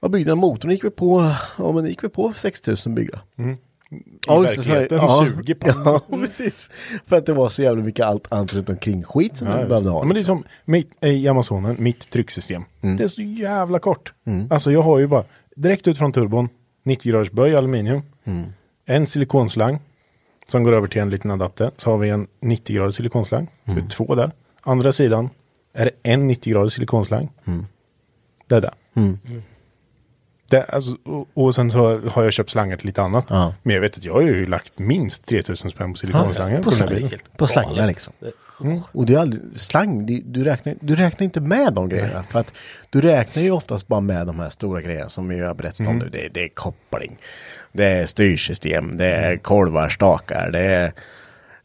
[0.00, 2.94] ja, byggde den motorn gick vi på, ja men det gick vi på för 6000
[2.94, 3.20] bygga.
[3.38, 6.00] I just det, så- verkligheten 20 pannor.
[6.10, 6.70] Ja, precis.
[7.06, 9.64] För att det var så jävla mycket allt annat runt omkring skit som Ja, vi
[9.64, 9.90] behövde det.
[9.90, 10.00] ha.
[10.00, 12.64] Ja, men det är som mitt, eh, i Amazonen, mitt trycksystem.
[12.82, 12.96] Mm.
[12.96, 14.12] Det är så jävla kort.
[14.50, 15.24] Alltså jag har ju bara
[15.56, 16.48] direkt ut från turbon,
[16.84, 18.44] 90 graders böj aluminium, Mm.
[18.86, 19.78] en silikonslang
[20.46, 21.70] som går över till en liten adapter.
[21.76, 23.82] Så har vi en 90 graders silikonslang, så Mm.
[23.84, 24.30] det är två där.
[24.62, 25.30] Andra sidan
[25.72, 27.28] är det en 90 graders silikonslang.
[28.46, 28.70] Det är det.
[28.96, 29.18] Mm.
[30.50, 33.26] det alltså, och, och sen så har jag köpt slangar till lite annat.
[33.28, 33.54] Ja.
[33.62, 36.62] Men jag vet att jag har ju lagt minst 3000 spänn på silikonslangar.
[36.62, 36.88] på här slang.
[36.88, 37.10] bilen.
[37.36, 38.12] På slangar liksom.
[38.92, 42.22] Och det är aldrig, slang, det- du räknar, du räknar inte med de grejerna.
[42.22, 42.52] För att
[42.90, 45.98] du räknar ju oftast bara med de här stora grejerna som vi har berättat om
[45.98, 46.08] nu.
[46.08, 47.18] Det, det är koppling,
[47.76, 50.92] det är styrsystem, det är kolvar, stakar, det är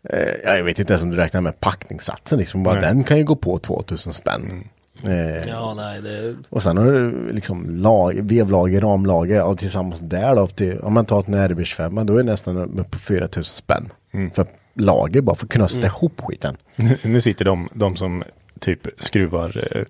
[0.09, 2.63] eh, jag vet inte ens om du räknar med packningssatsen liksom.
[2.63, 2.83] Bara Nej.
[2.83, 4.61] den kan ju gå på 2000 spänn.
[5.03, 6.35] Eh, Ja, nej, det...
[6.49, 10.93] och sen har du liksom lag, vevlager, ramlager och tillsammans där då upp till, om
[10.93, 13.89] man tar ett Närbisch 5 då är det nästan uppe på 4000 spänn.
[14.33, 16.57] För lager bara för att kunna sätta ihop skiten.
[17.03, 18.23] nu sitter de, de som
[18.59, 19.83] typ skruvar eh,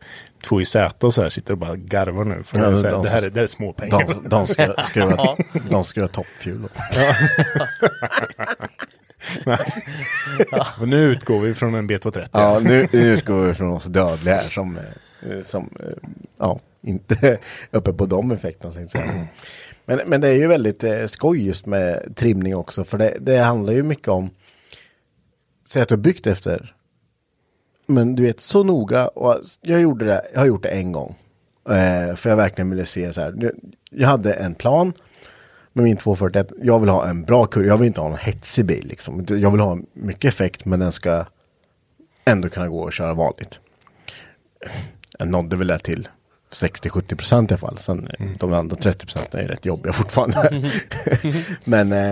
[0.43, 2.43] två i säte och så här sitter och bara garvar nu.
[2.43, 4.07] För Ja, det, är så här, de- det, här är, det här är småpengar.
[4.07, 5.37] De, de ska skruva,
[5.69, 6.67] de skruvar toppfjul.
[10.79, 12.27] Och nu utgår vi från en B230.
[12.31, 17.27] Ja, nu, nu utgår vi från oss dödliga här som, eh, som eh, ja, inte
[17.27, 17.37] är
[17.77, 19.27] uppe på de effekterna.
[19.85, 22.83] Men, men det är ju väldigt eh, skoj just med trimning också.
[22.83, 24.29] För det, det handlar ju mycket om,
[25.65, 26.75] säg att du har byggt efter,
[27.93, 29.07] men du vet så noga.
[29.07, 31.15] Och jag gjorde det, jag har gjort det en gång.
[31.69, 33.51] Eh, för jag verkligen ville se så här.
[33.91, 34.93] Jag- hade en plan
[35.73, 36.51] med min 241.
[36.61, 39.25] Jag vill ha en bra kurva, jag vill inte ha en hetsig bil liksom.
[39.29, 41.25] Jag vill ha mycket effekt men den ska
[42.25, 43.59] ändå kunna gå och köra vanligt.
[45.19, 46.07] Jag nådde väl det till
[46.51, 47.77] 60-70 procent i alla fall.
[47.77, 50.69] Sen eh, de andra 30 procenten är rätt jobbiga fortfarande.
[51.63, 52.11] Men eh,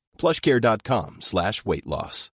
[0.21, 2.31] plushcare.com slash weight loss.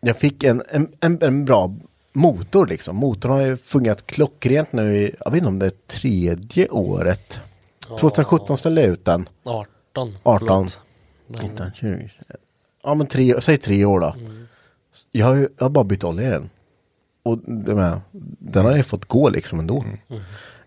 [0.00, 1.74] jag fick en, en, en, en bra
[2.12, 2.96] motor liksom.
[2.96, 7.40] Motorn har ju fungerat klockrent nu i, jag vet inte om det är tredje året.
[7.98, 9.28] 2017 ställde jag ut den.
[9.44, 10.16] 18.
[10.22, 10.46] 18.
[10.46, 10.80] förlåt.
[11.26, 12.10] 19, 20.
[12.82, 14.14] Ja men tre, säg tre år då.
[15.12, 16.50] Jag, har ju, jag har bara bytt olja i den.
[17.22, 18.00] Och det med,
[18.38, 19.84] den har ju fått gå liksom ändå.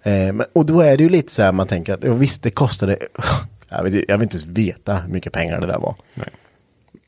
[0.02, 2.52] Eh, men, och då är det ju lite så här man tänker att visst det
[2.52, 2.98] kostade,
[3.78, 5.96] jag, vet, jag vill inte ens veta hur mycket pengar det där var.
[6.14, 6.30] Nej.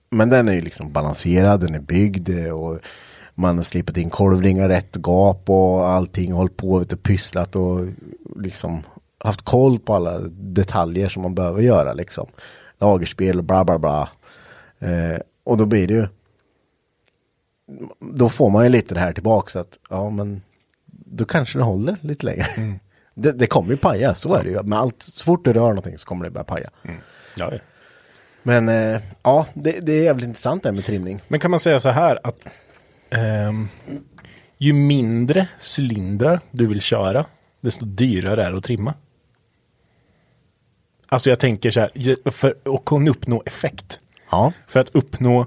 [0.09, 2.79] Men den är ju liksom balanserad, den är byggd eh, och
[3.33, 7.87] man har slipat in kolvringar rätt gap och allting hållit på du, pysslat och
[8.35, 8.83] liksom
[9.17, 12.27] haft koll på alla detaljer som man behöver göra liksom.
[12.79, 14.09] Lagerspel och bla bla bla.
[14.79, 16.07] Eh, och då blir det ju
[17.99, 20.41] då får man ju lite det här tillbaka så att ja men
[20.85, 22.45] då kanske det håller lite längre.
[23.15, 24.63] Det, det kommer ju paja, så är det ju.
[24.63, 26.69] Men allt, så fort du rör någonting så kommer det börja paja.
[27.37, 27.59] Ja, ja.
[28.43, 31.21] Men eh, ja, det, det är jävligt intressant det här med trimning.
[31.27, 32.47] Men kan man säga så här att
[33.09, 33.67] ehm,
[34.57, 35.47] ju mindre
[35.77, 37.25] cylindrar du vill köra,
[37.61, 38.93] desto dyrare är det att trimma.
[41.07, 43.99] Alltså jag tänker så här, för att kunna uppnå effekt.
[44.31, 45.45] Ja, För att uppnå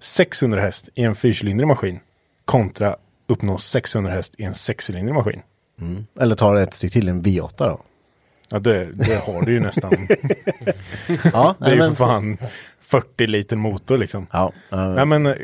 [0.00, 2.00] 600 häst i en fyrcylindrig maskin
[2.44, 5.42] kontra uppnå 600 häst i en sexcylindrig maskin.
[6.20, 7.80] Eller ta det ett steg till, en V8 då.
[8.50, 9.92] Ja, det, det har du ju nästan.
[11.32, 12.38] Ja, Det är ju för fan
[12.80, 14.26] 40 liter motor liksom.
[14.32, 15.34] Ja, eh, Nej, men, eh,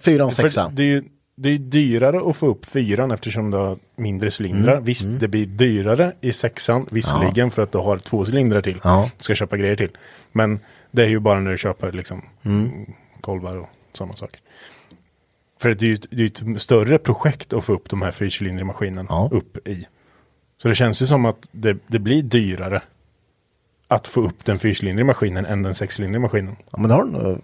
[0.00, 0.68] fyra och sexa.
[0.74, 1.04] det är ju
[1.36, 4.72] det är dyrare att få upp fyran eftersom du har mindre cylindrar.
[4.72, 8.80] Mm, Visst, det blir dyrare i sexan visserligen för att du har två cylindrar till.
[8.84, 9.10] Ja.
[9.18, 9.90] Du ska köpa grejer till.
[10.32, 12.86] Men det är ju bara när du köper liksom Mm.
[13.20, 14.40] kolvar och sådana saker.
[15.60, 18.10] För det är ju ett- det är ett större projekt att få upp de här
[18.12, 19.28] fyrcylindriga maskinen Ja.
[19.32, 19.86] upp i.
[20.62, 22.82] Så det känns ju som att det, det blir dyrare
[23.88, 26.56] att få upp den fyrcylindriga maskinen än den sexcylindriga maskinen.
[26.72, 27.40] Ja, men det har nog-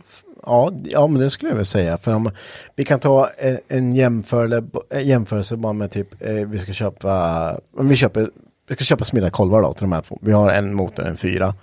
[0.46, 1.98] ja, ja, men det skulle jag vilja säga.
[1.98, 2.30] För om,
[2.76, 8.30] vi kan ta en, en jämförelse, bara med typ, eh, vi ska köpa, vi köper,
[8.68, 10.18] vi ska köpa smidda kolvar då till de här två.
[10.22, 11.54] Vi har en motor, en fyra.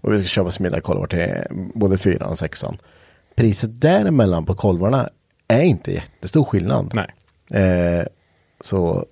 [0.00, 1.34] Och vi ska köpa smidda kolvar till
[1.74, 2.76] både fyran och sexan.
[3.34, 5.08] Priset däremellan på kolvarna
[5.48, 6.92] är inte jättestor skillnad.
[6.94, 7.62] Nej.
[7.62, 8.06] Eh,
[8.60, 9.06] så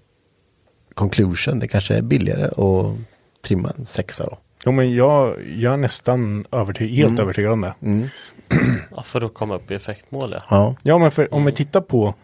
[0.94, 2.96] conclusion, det kanske är billigare att
[3.42, 4.38] trimma en sexa då.
[4.66, 7.20] Jo men jag, jag är nästan övertygad, helt Mm.
[7.22, 7.74] övertygad om det.
[8.96, 10.76] Ja, för att komma upp i effektmål ja.
[10.82, 10.98] Ja.
[10.98, 12.14] Men för om vi tittar på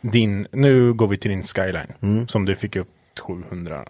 [0.00, 1.92] din, nu går vi till din skyline.
[2.00, 2.28] Mm.
[2.28, 2.88] Som du fick upp
[3.26, 3.84] 700,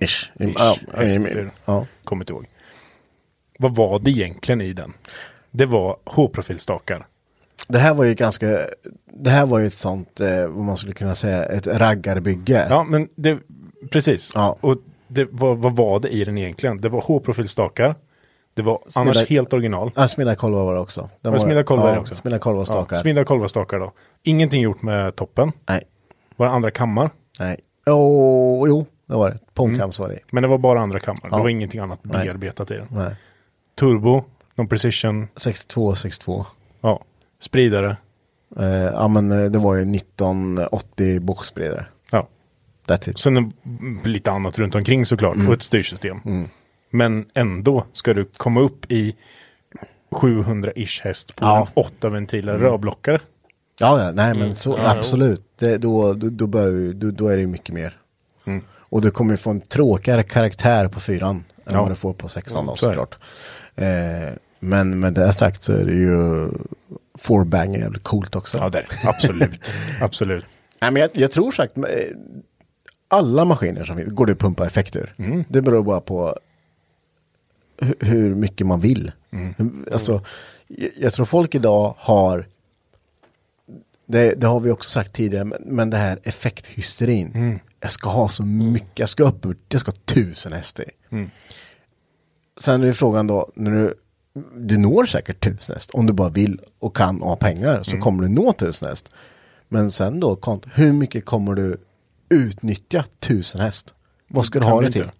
[0.00, 0.06] Ish.
[0.06, 0.30] Ish.
[0.58, 1.28] Ja, Häst.
[1.64, 1.86] ja.
[2.04, 2.46] kommer inte ihåg.
[3.58, 4.92] Vad var det egentligen i den?
[5.50, 7.06] Det var H-profilstakar.
[7.68, 8.58] Det här var ju ganska,
[9.12, 12.66] det här var ju ett sånt, eh, vad man skulle kunna säga, ett raggarbygge.
[12.70, 13.38] Ja men det,
[13.90, 14.32] precis.
[14.34, 14.56] Ja.
[14.60, 14.76] Och
[15.08, 16.80] det, vad, vad var det i den egentligen?
[16.80, 17.94] Det var H-profilstakar.
[18.54, 19.90] Det var annars Smidda- helt original.
[19.96, 21.10] Ja, smidda kolvar var det också.
[21.20, 22.14] Den Var smidda kolvar ja, också?
[22.14, 22.96] Smidda kolvar och stakar.
[22.96, 23.92] Ja, smidda kolvastakar då.
[24.22, 25.52] Ingenting gjort med toppen.
[25.68, 25.82] Nej,
[26.36, 27.10] Var det andra kammar?
[27.40, 27.60] nej.
[27.86, 29.38] Oh, jo, det var det.
[29.54, 30.18] Pongkams var det.
[30.30, 31.20] Men det var bara andra kammar.
[31.30, 31.36] Ja.
[31.36, 32.24] Det var ingenting annat Nej.
[32.26, 32.86] bearbetat i den.
[32.90, 33.14] Nej.
[33.78, 36.46] Turbo, någon precision, 62, 62.
[36.80, 37.00] ja,
[37.46, 37.96] spridare.
[38.58, 41.86] Eh, ja men eh, det var ju 1980 boxspridare.
[42.10, 42.28] Ja.
[42.86, 43.18] That's it.
[43.18, 43.52] Sen en-
[44.04, 45.48] lite annat runt omkring såklart Mm.
[45.48, 46.16] och ett styrsystem.
[46.90, 49.14] Men ändå ska du komma upp i
[50.10, 51.60] 700-ish häst på Ja.
[51.60, 53.20] en åtta ventiler rörblockare.
[53.78, 55.42] Ja, ja, nej men så Ja, absolut.
[55.58, 57.96] Det, då, då, då, bör, ju- då, då är det mycket mer.
[58.46, 58.62] Mm.
[58.70, 61.80] Och du kommer få en tråkigare karaktär på fyran än Ja.
[61.82, 63.18] vad du får på sexan då såklart.
[63.76, 63.86] Eh,
[64.60, 66.48] men med det sagt så är det ju
[67.18, 68.58] Forbang är jävligt coolt också.
[68.58, 68.86] Ja, det är.
[69.08, 69.72] Absolut.
[70.00, 70.46] Absolut.
[70.80, 71.82] Nej, men jag, jag tror sagt, eh,
[73.08, 75.14] alla maskiner som finns går det att pumpa effekt ur.
[75.18, 75.44] Mm.
[75.48, 76.38] Det beror bara på
[77.78, 79.12] hu- hur mycket man vill.
[79.30, 79.84] Mm.
[79.92, 80.24] Alltså,
[80.66, 82.46] jag, jag tror folk idag har,
[84.06, 87.32] det, det har vi också sagt tidigare, men, men det här effekthysterin.
[87.34, 87.58] Mm.
[87.80, 90.84] Jag ska ha så mycket, jag ska upp, jag ska ha tusen häst i.
[92.60, 93.94] Sen är det frågan då, när du,
[94.56, 97.98] du når säkert tusen häst, om du bara vill och kan och har pengar, så
[97.98, 99.08] kommer du nå tusen häst.
[99.68, 101.76] Men sen då, hur mycket kommer du
[102.28, 103.94] utnyttja tusen häst?
[104.28, 104.98] Vad ska du Kan ha det inte.
[104.98, 105.10] till?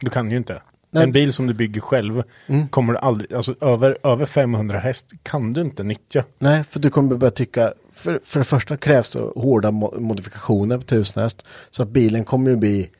[0.00, 0.62] Du kan ju inte.
[0.90, 1.02] Nej.
[1.04, 2.22] En bil som du bygger själv
[2.70, 6.24] kommer du aldrig, alltså över, över 500 häst kan du inte nyttja.
[6.38, 10.78] Nej, för du kommer börja tycka, för, för det första krävs det hårda mo- modifikationer
[10.78, 11.46] på tusen häst.
[11.70, 12.90] Så att bilen kommer ju bli,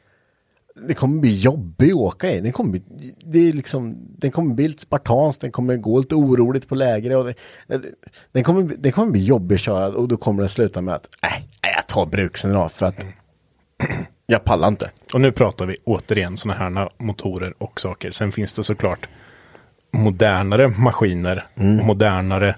[0.88, 2.40] det kommer bli jobbig att åka i.
[2.40, 2.82] Den kommer bli,
[3.24, 7.16] det är liksom, den kommer bli lite spartansk, den kommer gå lite oroligt på lägre.
[7.16, 7.34] Och det,
[8.32, 11.08] den, kommer, den kommer bli jobbig att köra och då kommer det sluta med att,
[11.22, 13.06] nej, nej, jag tar bruksen idag för att
[14.26, 14.90] jag pallar inte.
[15.14, 18.10] Och nu pratar vi återigen sådana här motorer och saker.
[18.10, 19.08] Sen finns det såklart
[19.90, 21.80] modernare maskiner Mm.
[21.80, 22.56] och modernare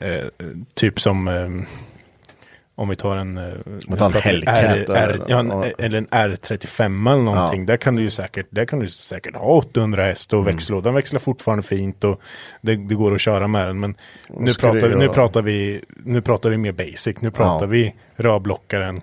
[0.00, 0.26] eh,
[0.74, 1.48] typ som eh,
[2.74, 3.44] om vi tar en, eh,
[3.88, 7.60] Man tar en Hellcat R, eller- R, ja, en, eller en R35 eller någonting.
[7.60, 7.66] Ja.
[7.66, 10.40] Där kan du ju säkert, där kan du säkert ha 800 häst Mm.
[10.40, 12.20] och växellådan växlar fortfarande fint och
[12.60, 13.80] det, det går att köra med den.
[13.80, 13.94] Men
[14.28, 17.16] nu pratar, vi, nu, pratar vi, nu pratar vi mer basic.
[17.20, 17.70] Nu pratar Ja.
[17.70, 19.00] vi rörblockaren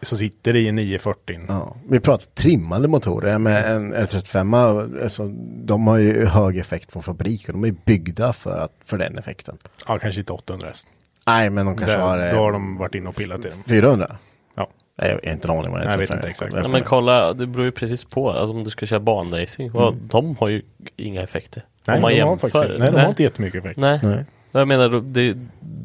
[0.00, 1.40] som sitter i en 940.
[1.48, 5.02] Ja, vi pratar trimmade motorer med en R35.
[5.02, 5.28] Alltså,
[5.64, 9.18] de har ju hög effekt från fabrik och de är byggda för, att, för den
[9.18, 9.56] effekten.
[9.88, 10.88] Ja, kanske inte 800 häst.
[11.28, 12.18] Nej, men de kanske Där, har...
[12.28, 13.58] eh, då har de varit inne och pillat i den.
[13.66, 14.16] 400?
[14.54, 14.68] Ja.
[14.98, 15.86] Nej, jag har inte en aning vad det är.
[15.86, 16.54] Nej, jag vet inte exakt.
[16.56, 18.30] Ja, men kolla, det beror ju precis på.
[18.30, 19.70] Alltså om du ska köra banracing.
[19.72, 20.62] vad- De har ju
[20.96, 21.64] inga effekter.
[21.86, 22.48] Nej, om man de har, jämför.
[22.48, 23.76] faktiskt, nej, de har inte jättemycket effekt.
[23.78, 24.00] Nej.
[24.02, 24.24] Nej.
[24.52, 25.36] Jag menar, det,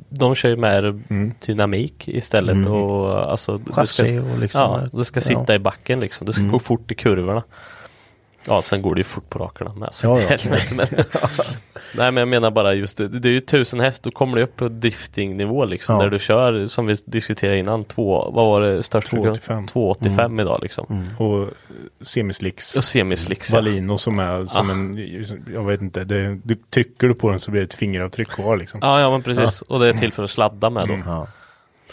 [0.09, 1.33] de kör ju med Mm.
[1.45, 4.61] dynamik istället och alltså Chassi ska, och liksom...
[4.91, 6.27] Ja, det ska sitta i backen liksom.
[6.27, 7.43] Det ska gå fort i kurvorna.
[8.47, 9.89] Ja, sen går det ju fort på rakerna med.
[9.91, 10.27] Så Ja, ja.
[10.27, 10.87] helvete, men,
[11.97, 13.07] nej, men jag menar bara just det.
[13.07, 14.03] Det är ju tusen häst.
[14.03, 15.95] Då kommer det upp på driftingnivå liksom.
[15.95, 16.01] Ja.
[16.03, 19.07] Där du kör, som vi diskuterade innan, två, vad var det störst?
[19.09, 19.67] 285.
[19.67, 21.05] 285 idag liksom.
[21.17, 21.49] Och
[22.01, 22.75] semislicks.
[22.77, 23.49] Och semislicks.
[23.53, 23.57] ja.
[23.57, 24.73] Valino som är som Ah.
[24.73, 24.97] en,
[25.53, 28.57] jag vet inte, det, du trycker du på den så blir det ett fingeravtryck kvar
[28.57, 28.79] liksom.
[28.83, 29.61] Ja, ja men precis.
[29.61, 30.97] Och det är till för att sladda med då.
[31.05, 31.27] Ja.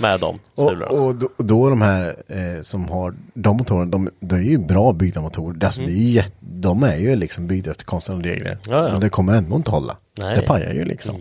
[0.00, 0.38] Med dem.
[0.54, 0.86] Och, sulorna.
[0.86, 4.58] och då, och då de här eh, som har de motorerna, de, de är ju
[4.58, 5.64] bra byggda motorer.
[5.64, 8.50] Alltså, det är ju jätte, de är ju liksom byggda efter konstnärliga regler.
[8.50, 8.58] Mm.
[8.68, 8.92] Ja, ja.
[8.92, 9.96] Men det kommer ändå inte hålla.
[10.20, 10.28] Nej.
[10.28, 10.40] Mm.
[10.40, 11.16] Det pajar ju liksom.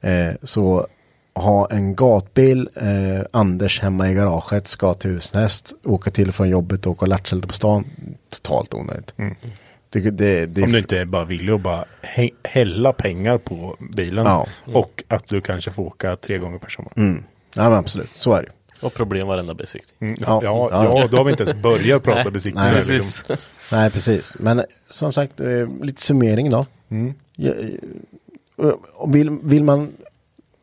[0.00, 0.86] Eh, så
[1.34, 6.86] ha en gatbil, eh, Anders hemma i garaget, ska till Husnäst, åka till från jobbet
[6.86, 7.84] och åka lattsälte på stan.
[8.30, 9.14] Totalt onödigt.
[9.90, 14.26] Det, det, det, Om du inte bara vill att bara hä- hälla pengar på bilen.
[14.26, 14.46] Ja.
[14.74, 16.92] Och att du kanske får åka tre gånger per sommar.
[16.96, 17.24] Mm.
[17.54, 18.48] Ja men absolut, så är det.
[18.86, 20.10] Och problem varenda besiktning.
[20.10, 20.16] Mm.
[20.20, 20.40] Ja.
[20.44, 20.98] Ja, Ja.
[21.00, 22.32] ja, då har vi inte ens börjat prata Nej.
[22.32, 22.66] besiktningar.
[22.72, 22.96] Nej, liksom.
[22.96, 23.24] Precis.
[23.72, 24.36] Nej, precis.
[24.38, 26.64] Men eh, som sagt, eh, lite summering då.
[27.36, 27.52] Ja,
[28.58, 28.74] eh,
[29.08, 29.92] vill, vill man,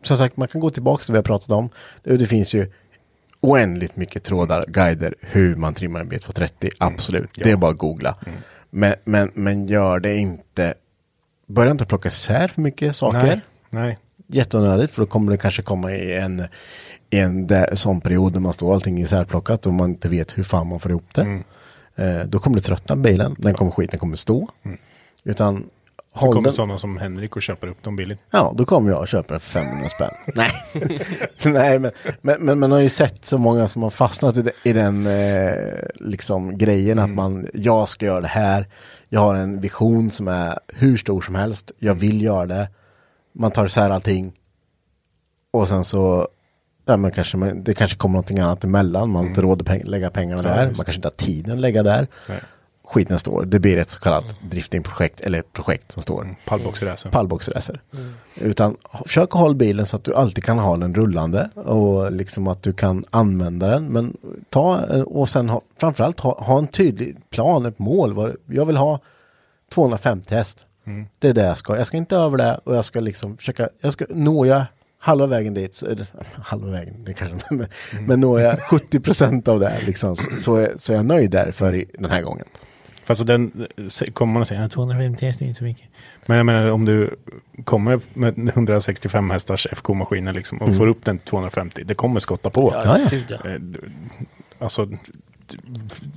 [0.03, 1.69] som sagt, man kan gå tillbaka till vad jag pratade om.
[2.03, 2.71] Det, det finns ju
[3.41, 6.69] oändligt mycket trådar, guider, hur man trimmar en B230.
[6.77, 8.15] Absolut, det är bara att googla.
[8.69, 10.73] Men, men, men gör det inte,
[11.47, 13.23] börja inte plocka isär för mycket saker.
[13.23, 13.97] Nej, nej.
[14.31, 16.43] Jätteonödigt, för då kommer det kanske komma i en,
[17.09, 20.43] i en där, sån period där man står allting isärplockat och man inte vet hur
[20.43, 21.41] fan man får ihop det.
[21.95, 24.49] Eh, då kommer det tröttna bilen, den kommer skit, den kommer stå.
[25.23, 25.63] Utan Det
[26.13, 28.19] håll kommer den, sådana som Henrik och köper upp dem billigt.
[28.31, 30.11] Ja, då kommer jag och köper för 500 spänn.
[30.35, 30.51] Nej,
[31.43, 34.51] Nej men, men, men man har ju sett så många som har fastnat i, de,
[34.63, 35.53] i den eh,
[35.95, 38.67] liksom grejen att man, jag ska göra det här.
[39.09, 41.71] Jag har en vision som är hur stor som helst.
[41.79, 42.67] Jag vill göra det.
[43.39, 44.31] Man tar isär allting.
[45.51, 46.27] Och sen så,
[46.85, 49.09] ja, men kanske, man, det kanske kommer någonting annat emellan.
[49.09, 50.65] Man har inte råd att peng- lägga pengarna Ja, där.
[50.65, 52.07] Man kanske inte har tiden att lägga där.
[52.29, 52.39] Nej.
[52.83, 53.45] Skiten står.
[53.45, 57.09] Det blir ett så kallat driftingprojekt eller projekt som står Pallboxracer.
[57.09, 57.81] pallboxracer.
[58.35, 62.47] Utan h- försök hålla bilen så att du alltid kan ha den rullande och liksom
[62.47, 63.85] att du kan använda den.
[63.85, 64.17] Men
[64.49, 68.35] ta och sen ha, framförallt ha, ha en tydlig plan, ett mål.
[68.45, 68.99] Jag vill ha
[69.73, 70.65] 250 häst.
[71.19, 71.77] Det är det jag ska.
[71.77, 74.63] Jag ska inte över det och jag ska liksom försöka, jag ska, når jag
[74.99, 76.07] halva vägen dit, så, eller,
[76.43, 77.67] halva vägen, det kanske, men,
[78.07, 81.31] men når jag 70 procent av det liksom, så, så, är, så är jag nöjd
[81.31, 82.45] där för i, den här gången.
[83.03, 83.67] Fast den
[84.13, 85.89] kommer man att säga "Ja, 250 hästar är inte så mycket.
[86.25, 87.15] Men jag menar om du
[87.63, 91.83] kommer med 165 hästars FK-maskiner liksom och får upp den till 250.
[91.85, 92.73] Det kommer skotta på.
[92.83, 92.99] Ja,
[93.29, 93.35] ja.
[93.49, 93.59] Eh,
[94.59, 94.89] Alltså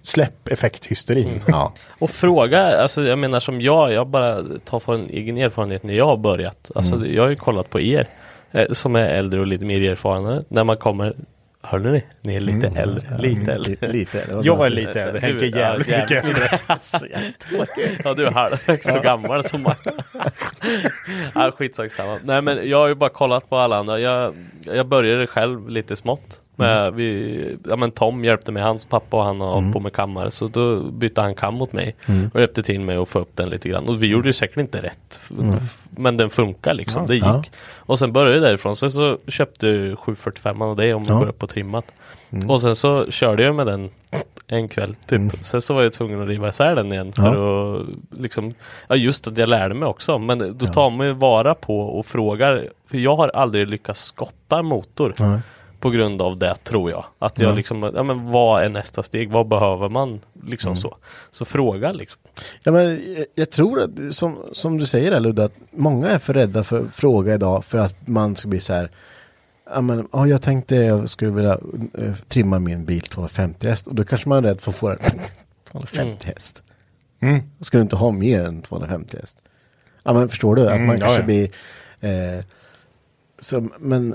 [0.03, 1.41] släpp effekthysterin.
[1.49, 1.73] Ja.
[1.99, 6.07] Och fråga, alltså jag menar som jag, jag bara tar från egen erfarenhet när jag
[6.07, 6.71] har börjat.
[6.75, 7.15] Alltså Mm.
[7.15, 8.07] jag har ju kollat på er
[8.53, 10.43] eh, som är äldre och lite mer erfarna.
[10.49, 11.15] När man kommer,
[11.63, 12.05] hörde ni?
[12.21, 12.79] Ni är lite Mm.
[12.79, 13.71] äldre, lite äldre.
[13.73, 14.35] Lite, lite.
[14.35, 16.49] var Jag är lite äldre, Henke är jävligt mycket äldre.
[17.11, 17.67] Jag-
[18.05, 19.75] Ja du är halvvägs så gammal som man.
[21.35, 22.19] ja, skitsak samma.
[22.25, 24.01] Nej men jag har ju bara kollat på alla andra.
[24.01, 26.41] Jag, jag började själv lite smått.
[26.57, 29.93] Med, vi, ja, men Tom hjälpte mig, hans pappa och han har hållit på med
[29.93, 30.31] kammare.
[30.31, 31.97] Så då bytte han kam mot mig.
[32.35, 33.89] Och hjälpte till mig att få upp den lite grann.
[33.89, 35.21] Och vi gjorde ju säkert inte rätt.
[35.23, 37.25] F- Men den funkar liksom, det gick.
[37.25, 37.43] Ja.
[37.77, 38.77] Och sen började jag därifrån.
[38.77, 41.15] Sen så köpte jag 745 av det om Ja.
[41.15, 41.85] vi går upp på trimmat.
[42.49, 43.91] Och sen så körde jag med den
[44.47, 45.21] en kväll typ.
[45.45, 48.55] Sen så var jag tvungen att riva isär den igen för att liksom
[48.89, 52.07] Ja just att jag lärde mig också men då tar man ju vara på och
[52.07, 55.39] frågar För jag har aldrig lyckats skotta en motor Nej.
[55.83, 57.55] På grund av det tror jag Att jag Ja.
[57.55, 59.31] liksom, ja men vad är nästa steg?
[59.31, 60.21] Vad behöver man?
[60.47, 60.97] Liksom så
[61.31, 62.21] Så fråga liksom
[62.63, 62.85] Ja, men
[63.17, 66.65] jag, jag tror att, som, som du säger där Ludde, att många är för rädda
[66.65, 68.91] för att fråga idag för att man ska bli så här
[69.75, 71.59] Ja men ja, jag tänkte jag skulle vilja
[71.99, 74.89] eh, trimma min bil 250 häst och då kanske man är rädd för att få
[74.89, 74.99] det
[75.71, 76.63] 250 häst.
[77.21, 77.41] Mm.
[77.61, 79.37] Ska du inte ha mer än 250 häst?
[80.03, 80.63] Ja men förstår du?
[80.67, 81.27] Att Mm, man ja, kanske ja.
[81.27, 81.51] blir
[82.39, 82.45] eh,
[83.39, 84.15] så, Men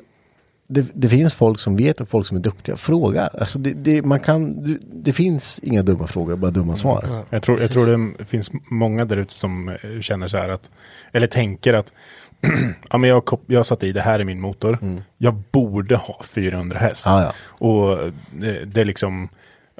[0.68, 2.78] det, det finns folk som vet och folk som är duktiga.
[2.78, 3.28] Fråga.
[3.28, 7.26] Alltså det, det, man kan, det, det finns inga dumma frågor, bara dumma svar.
[7.30, 10.70] Jag tror, jag tror det finns många där ute som eh, känner så här att,
[11.12, 11.94] eller tänker att,
[12.90, 14.78] ja men jag, jag satt i det här i min motor.
[15.18, 17.06] Jag borde ha 400 häst.
[17.06, 17.34] Ja, ja.
[17.68, 19.30] Och det, det är liksom,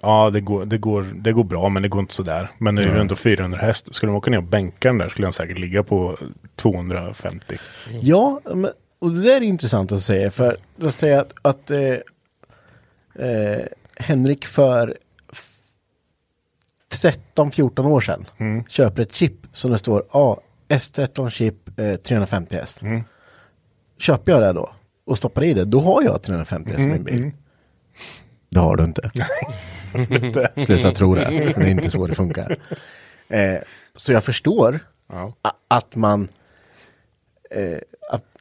[0.02, 2.50] ja det går, det, går, det går bra men det går inte sådär.
[2.58, 3.96] Men det är ju ändå 400 häst.
[3.96, 6.18] Skulle de åka ner och bänka den där skulle den säkert ligga på
[6.56, 7.58] 250.
[8.02, 11.94] Ja, men och det där är intressant att säga för att säga att, att eh,
[13.28, 14.98] eh, Henrik för
[16.90, 18.26] 13-14 år sedan
[18.70, 20.36] köper ett chip som det står ah,
[20.70, 22.82] S13 chip eh, 350 häst.
[23.98, 24.70] Köper jag det då
[25.06, 27.32] och stoppar i det, då har jag 350 häst i min bil.
[28.50, 29.12] Det har du inte.
[30.66, 32.58] Sluta tro det, för det är inte så det funkar.
[33.30, 33.58] Eh,
[33.96, 34.80] så jag förstår
[35.10, 35.34] Ja.
[35.68, 36.28] att man
[37.52, 37.78] eh,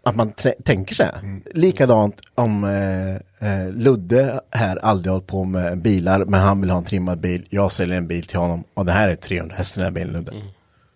[0.08, 0.32] att, man
[0.64, 1.40] tänker så här.
[1.54, 3.14] Likadant om eh,
[3.50, 7.46] eh, Ludde här aldrig hållit på med bilar men han vill ha en trimmad bil.
[7.50, 10.12] Jag säljer en bil till honom och det här är 300 häst den här bilen
[10.12, 10.32] Ludde.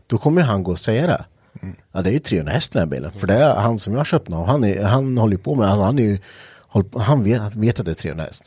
[0.06, 1.24] Då kommer han gå och säga det.
[1.92, 3.12] Ja det är ju 300 häst den här bilen.
[3.12, 4.46] För det är han som jag köpt av.
[4.46, 6.18] Han, är, han håller ju på med, alltså, han är ju,
[6.96, 8.44] han vet, vet att det är 300 häst.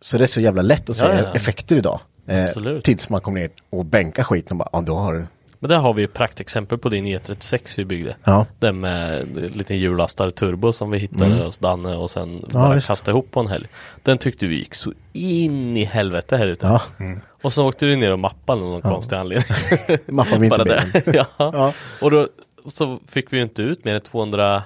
[0.00, 1.34] Så det är så jävla lätt att säga Ja, ja.
[1.34, 2.00] effekter idag.
[2.26, 2.46] Eh,
[2.82, 5.26] tills man kommer ner och bänkar skiten och bara, ja då har du.
[5.60, 8.16] Men där har vi ju praktexempel på din E36 vi byggde.
[8.24, 8.46] Ja.
[8.58, 12.74] Den med en liten hjullastare turbo som vi hittade hos Danne och sen Ja, bara
[12.74, 12.86] visst.
[12.86, 13.66] kastade ihop på en helg.
[14.02, 16.66] Den tyckte vi gick så in i helvete här ute.
[16.66, 16.82] Ja,
[17.42, 19.46] Och så åkte du ner och mappade av någon konstig anledning.
[20.06, 20.84] mappa Bara vinterbilen.
[21.06, 21.24] ja.
[21.38, 21.72] Ja.
[22.00, 22.28] Och då
[22.66, 24.62] så fick vi ju inte ut mer än 200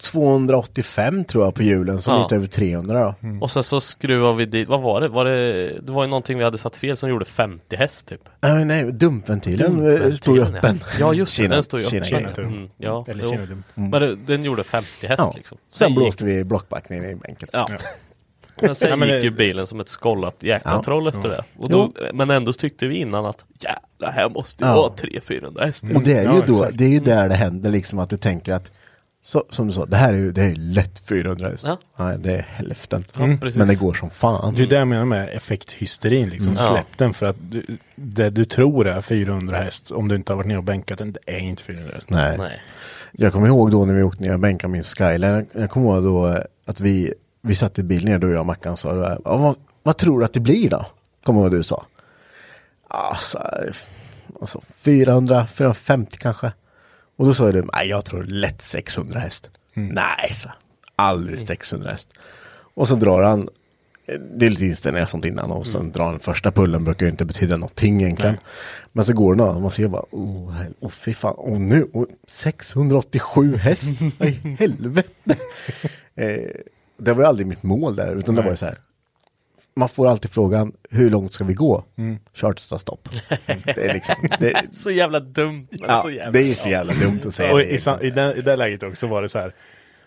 [0.00, 2.22] 285 tror jag på hjulen, så Ja.
[2.22, 3.38] lite över 300 då.
[3.40, 5.08] och sen så skruvade vi dit, vad var det?
[5.08, 8.20] Var det, det var ju någonting vi hade satt fel som gjorde 50 häst typ.
[8.40, 10.48] Nej, nej, dumpventilen, eh, Dumpventilen, stod ju ja.
[10.48, 10.80] öppen.
[11.00, 12.04] Ja just det, Kina- den stod ju öppen.
[12.04, 13.28] Kina- Kina- Mm, ja, Eller.
[13.28, 13.62] Kinedum.
[13.74, 15.32] Men det, den gjorde 50 häst Ja.
[15.36, 15.58] liksom.
[15.70, 17.48] Sen gick- blåste vi blockbackningen i bänken.
[17.52, 17.68] Ja.
[18.62, 20.82] Men sen Ja, men gick ju bilen som ett skållat jäkla Ja.
[20.82, 21.44] troll efter det.
[21.56, 24.76] Och då, men ändå tyckte vi innan att jävlar, här måste ju Ja.
[24.76, 25.96] vara 300-400 hästar.
[25.96, 26.78] Och det är ju Ja, då, exakt.
[26.78, 28.70] det är ju där det händer liksom att du tänker att
[29.24, 31.64] så, som du sa, det här är ju, det är ju lätt 400 häst.
[31.66, 31.78] Ja.
[31.96, 33.04] Nej, det är hälften.
[33.14, 33.58] Ja, precis.
[33.58, 34.54] Men det går som fan.
[34.54, 36.52] Det är det jag menar med effekthysterin liksom.
[36.52, 36.56] Mm.
[36.56, 37.62] Släpp den för att du,
[37.94, 41.12] det du tror är 400 häst, om du inte har varit ner och bänkat den,
[41.12, 42.10] det är inte 400 häst.
[42.10, 42.38] Nej.
[42.38, 42.60] Nej.
[43.12, 45.46] Jag kommer ihåg då när vi åkte ner och bänkade min Skyline.
[45.52, 48.46] Jag kommer ihåg då eh, att vi, vi satt i bilen ner, då jag och
[48.46, 50.86] Mackan sa, ja, vad, vad tror du att det blir då?
[51.24, 51.84] Kommer du ihåg vad du sa?
[52.88, 53.76] Ja, så här,
[54.40, 56.52] alltså 400, 450 kanske.
[57.16, 59.50] Och då sa du, nej jag tror lätt 600 häst.
[59.74, 60.48] Nej, så
[60.96, 62.08] aldrig 600 häst.
[62.74, 63.48] Och så drar han,
[64.36, 67.24] det är lite inställningar sånt innan och sen drar han första pullen brukar ju inte
[67.24, 68.36] betyda någonting egentligen.
[68.92, 71.88] Men så går den och man ser bara, oh, hel- oh fy fan, och nu,
[71.92, 75.36] oh, 687 häst, i helvete.
[76.14, 76.50] eh,
[76.98, 78.78] det var ju aldrig mitt mål där, utan det var ju så här.
[79.74, 81.84] Man får alltid frågan, hur långt ska vi gå?
[82.32, 83.08] Kör tills det stopp.
[83.64, 85.68] Det är liksom, det, Så jävla dumt.
[85.70, 86.30] Ja, så jävla...
[86.30, 87.52] det är så jävla dumt att säga.
[87.52, 89.54] Och i, i, det, i det läget också var det så här.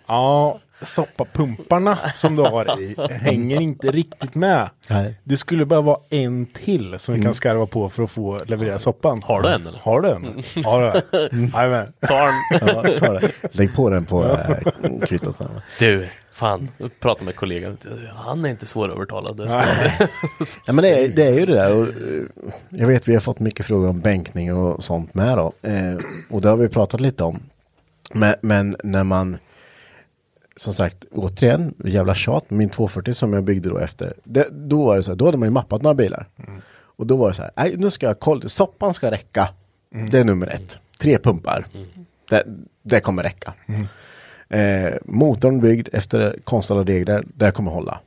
[0.08, 4.70] Ja, soppapumparna som du har i hänger inte riktigt med.
[4.90, 5.16] Nej.
[5.24, 8.80] Det skulle bara vara en till som vi kan skarva på för att få leverera
[8.80, 9.22] soppan.
[9.24, 9.80] Har du en, eller?
[9.80, 10.44] Har du en?
[10.64, 10.92] Har du.
[11.52, 11.94] Tar den.
[12.50, 13.32] Ja, ta det.
[13.52, 15.50] Lägg på den på äh, kvittot sen.
[15.80, 17.78] Du, fan, jag pratade med kollegan.
[18.16, 19.38] Han är inte svårövertalad.
[19.38, 19.92] Nej.
[20.68, 21.76] Ja, men det, är- det är ju det där.
[21.76, 22.24] Och, eh,
[22.70, 25.54] jag vet vi har fått mycket frågor om bänkning och sånt med då.
[25.62, 25.98] Eh,
[26.32, 27.40] och det har vi pratat lite om.
[28.14, 29.38] Men, men när man,
[30.56, 34.14] som sagt, återigen, jävla tjat, min 240 som jag byggde då efter.
[34.24, 36.28] Det, då var det så här, då hade man ju mappat några bilar.
[36.98, 39.50] Och då var det så här, nej nu ska jag kolla, soppan ska räcka.
[40.12, 40.80] Det är nummer ett.
[41.02, 41.66] Tre pumpar.
[42.30, 42.44] Det,
[42.82, 43.54] det kommer räcka.
[44.50, 48.00] Eh, motorn byggd efter konstlade regler, det kommer hålla.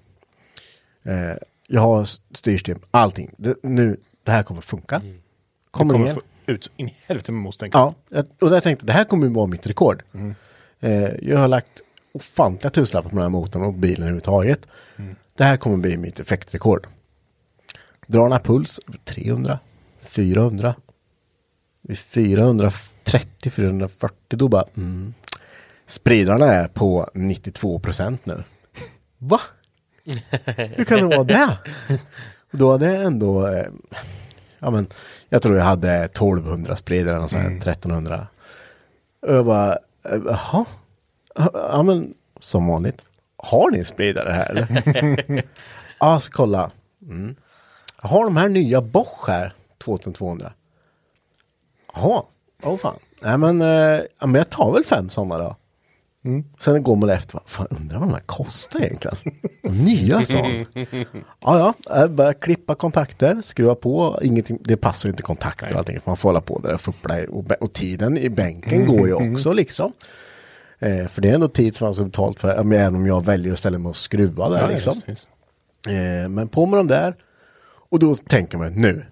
[1.02, 1.32] Eh,
[1.68, 3.30] jag har styrsystem, allting.
[3.36, 5.02] Det, nu, det här kommer funka.
[5.70, 6.14] Kommer, Kommer ner.
[6.14, 7.58] få ut in i helvete med mos.
[7.72, 7.94] Ja,
[8.40, 10.02] och där tänkte det här kommer vara mitt rekord.
[10.80, 11.80] Eh, jag har lagt
[12.12, 14.66] ofantliga tusenlappar på den här motorn och bilen överhuvudtaget.
[15.36, 16.86] Det här kommer bli mitt effektrekord.
[18.06, 19.58] Drar den här puls, 300,
[20.00, 20.74] 400,
[21.82, 25.14] vid 430, 440, då bara, mm.
[25.88, 28.44] Spridarna är på 92 procent nu.
[29.18, 29.40] Va?
[30.04, 31.58] Hur kan det vara det?
[32.50, 33.66] Då hade jag ändå, eh,
[34.58, 34.86] ja men,
[35.28, 38.26] jag tror jag hade 1200 spridare och så här 1300.
[39.20, 39.72] Och jag bara,
[40.04, 40.64] eh, jaha?
[41.52, 43.02] Ja men, som vanligt.
[43.36, 45.42] Har ni spridare här eller?
[46.00, 46.70] ja, ska kolla.
[47.02, 47.36] Mm.
[47.96, 50.52] Har de här nya Bosch här, 2200.
[51.94, 52.22] Jaha,
[52.62, 52.98] åh fan.
[53.22, 55.56] Nej men, eh, ja, men jag tar väl fem sådana då.
[56.58, 59.16] Sen går man efter, fan undrar vad de här kostar egentligen?
[59.62, 60.64] Nya sån.
[61.40, 65.78] Ja, ja, jag börjar klippa kontakter, skruva på, ingenting, det passar ju inte kontakter och
[65.78, 69.14] allting, man får hålla på där och fuppla och, och tiden i bänken går ju
[69.32, 69.92] också liksom.
[70.78, 73.52] Eh, för det är ändå tid som man ska betalt för, även om jag väljer
[73.52, 74.92] att ställa mig och skruva där Ja, liksom.
[74.94, 75.28] just, just.
[75.88, 77.14] Eh, men på med dem där,
[77.90, 79.04] och då tänker man nu,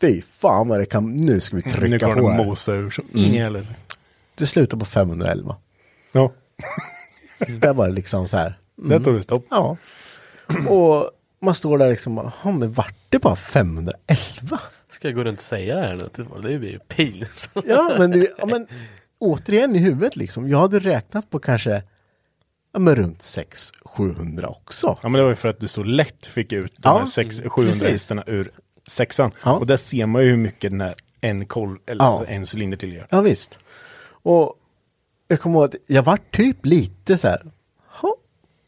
[0.00, 2.44] fy fan vad det kan, nu ska vi Nu trycka kommer på de här.
[2.44, 3.74] mosa ur i helvete.
[4.34, 5.56] Det slutar på 511.
[6.12, 6.32] Ja.
[7.38, 8.58] Där var det liksom så här.
[8.76, 9.46] Där tog det stopp.
[9.50, 9.76] Ja.
[10.68, 11.10] Och
[11.40, 14.60] man står där liksom, ja men vart det bara 511?
[14.90, 16.24] Ska jag gå runt och säga det här nu?
[16.42, 17.66] Det blir ju pinsamt.
[17.68, 18.66] Ja men, det, ja, men
[19.18, 20.48] återigen i huvudet liksom.
[20.48, 21.82] Jag hade räknat på kanske
[22.72, 24.86] ja, men runt 600-700 också.
[25.02, 27.04] Ja men det var ju för att du så lätt fick ut de Ja, här
[27.06, 27.88] sex- 700 precis.
[27.88, 28.50] hästarna ur
[28.88, 29.30] sexan.
[29.44, 29.52] Ja.
[29.58, 32.10] Och där ser man ju hur mycket den här en kol, eller Ja.
[32.10, 33.06] alltså en cylinder till gör.
[33.10, 33.58] Ja visst.
[34.22, 34.54] Och
[35.28, 37.42] jag kommer ihåg att jag var typ lite så här.
[38.02, 38.14] "Ja,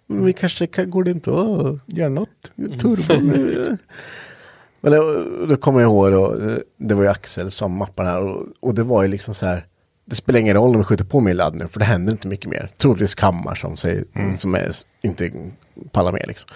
[0.06, 2.50] men vi kanske kan, går det inte att göra något
[2.80, 3.76] turbo nu?
[4.82, 8.46] Men då, då kommer jag ihåg då, det var ju Axel som mappade här och,
[8.60, 9.66] och det var ju liksom så här.
[10.04, 12.28] Det spelar ingen roll om vi skjuter på min ladd nu för det händer inte
[12.28, 12.70] mycket mer.
[12.76, 14.04] Troligtvis kammar som, säger,
[14.36, 14.70] som är,
[15.02, 15.30] inte
[15.92, 16.50] pallar med liksom.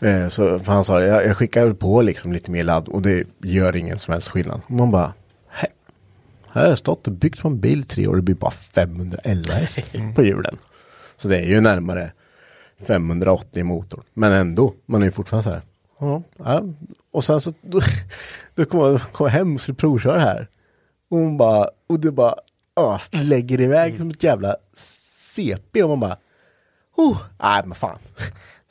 [0.00, 3.76] Eh, Så han sa jag, jag skickar på liksom lite mer ladd och det gör
[3.76, 4.60] ingen som helst skillnad.
[4.66, 5.12] Och man bara, "Hä?
[6.54, 8.34] Här har jag stått och byggt på en bil i tre år och det blir
[8.34, 10.56] bara 511 häst på hjulen.
[11.16, 12.12] Så det är ju närmare
[12.86, 14.02] 580 i motorn.
[14.14, 15.62] Men ändå, man är ju fortfarande så här.
[16.00, 16.62] Ja, ja.
[17.12, 17.80] Och sen så då,
[18.54, 20.48] då kom jag, kom hem och skulle provköra här.
[21.10, 22.34] Och hon bara, och det bara
[22.76, 26.16] ös, lägger iväg som ett jävla CP och man bara,
[26.96, 27.98] oh, nej men fan.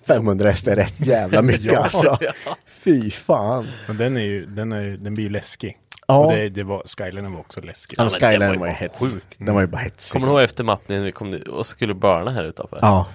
[0.08, 2.18] 500 häst är rätt jävla mycket alltså.
[2.66, 3.68] Fy fan.
[3.88, 5.78] Men den är ju, den är ju, den blir ju läskig.
[6.08, 6.26] Ja.
[6.26, 7.98] Och det, det var, Skylinen var också läskig.
[7.98, 9.14] Ja, men den var Skyline ju var ju bara hets.
[9.14, 9.24] sjuk.
[9.38, 10.14] Den var ju bara hetsig.
[10.14, 12.80] Kommer du ihåg efter mappningen vi kom dit och skulle börna här utanför?
[12.82, 13.08] Ja.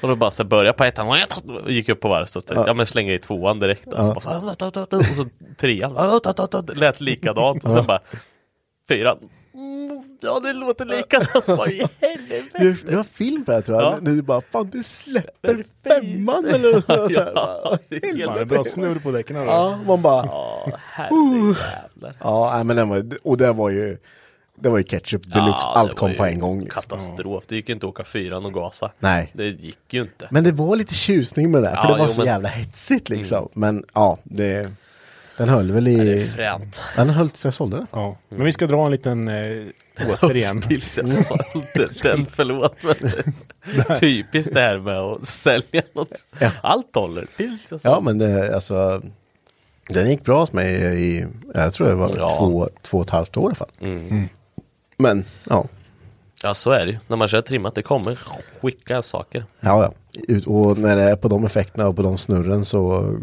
[0.00, 2.44] Och då bara så här börja på ettan och gick upp på varvstopp.
[2.48, 2.64] Ja.
[2.66, 3.94] ja men slänger i tvåan direkt.
[3.94, 4.56] Alltså, bara,
[4.98, 5.26] och så
[5.56, 6.20] trean.
[6.74, 7.64] Lät likadant.
[7.64, 8.00] Och sen bara
[8.88, 9.18] fyran.
[9.92, 11.46] Mm, Ja det låter likadant.
[11.48, 12.76] Vad i helvete.
[12.90, 13.92] det var film på det här, tror jag.
[13.94, 13.98] Ja.
[14.00, 18.44] Du bara, fan du släpper femman eller något så här, Ja, helvete.
[18.44, 19.36] bra snurr på däcken.
[19.36, 19.44] här.
[19.44, 22.14] Ja, man bara, Ja herrejävlar.
[22.20, 23.98] ja men den var, och det var ju,
[24.54, 26.60] det var ju ketchup deluxe, Ja, allt kom på en gång.
[26.60, 26.82] Liksom.
[26.82, 27.44] Katastrof.
[27.48, 28.90] Det gick ju inte att åka fyran och gasa.
[28.98, 29.30] Nej.
[29.32, 30.28] Det gick ju inte.
[30.30, 32.26] Men det var lite tjusning med det, där, för Ja, det var jo, så men-
[32.26, 33.48] jävla hetsigt liksom.
[33.52, 34.70] Men ja, det,
[35.46, 36.84] den höll väl Det är i, fränt.
[36.96, 37.86] den höll tills jag sålde den.
[37.92, 38.16] Ja.
[38.28, 39.62] Men vi ska dra en liten, eh,
[40.22, 40.60] återigen.
[40.60, 41.44] Tills jag sålde
[42.02, 42.76] den, förlåt.
[42.82, 46.26] Men typiskt det här med att sälja något.
[46.38, 46.50] Ja.
[46.62, 48.00] Allt håller tills jag Ja sålde.
[48.00, 49.02] men det, alltså,
[49.88, 50.74] den gick bra hos mig
[51.06, 52.28] i, jag tror det var Ja.
[52.38, 53.70] två, två och ett halvt år i alla fall.
[53.80, 54.28] Mm.
[54.96, 55.66] Men, ja.
[56.42, 56.98] Ja så är det ju.
[57.06, 58.18] När man kör trimmat, det kommer
[58.60, 59.44] skicka saker.
[59.60, 59.92] Ja,
[60.28, 60.40] ja.
[60.46, 63.14] Och när det är på de effekterna och på de snurren så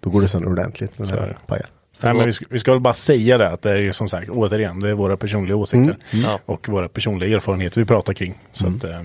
[0.00, 0.98] då går det sen ordentligt.
[0.98, 1.66] När pajar.
[2.02, 4.08] Nej, men vi, ska, vi ska väl bara säga det att det är ju som
[4.08, 5.96] sagt, återigen, det är våra personliga åsikter.
[6.10, 6.40] Ja.
[6.46, 8.38] Och våra personliga erfarenheter vi pratar kring.
[8.52, 9.02] Så att eh,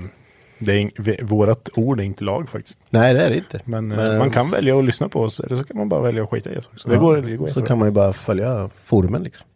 [0.60, 2.80] det är, vi, vårat ord är inte lag faktiskt.
[2.90, 3.60] Nej det är det inte.
[3.66, 6.24] Men, eh, man kan välja att lyssna på oss eller så kan man bara välja
[6.24, 6.90] att skita i oss också.
[6.90, 9.50] Det går, det går så kan man ju bara följa forumen liksom.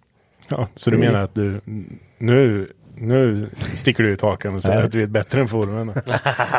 [0.49, 1.61] ja, Så du menar att du
[2.18, 5.93] nu, nu sticker du ut hakan och säger att du är bättre än forumen?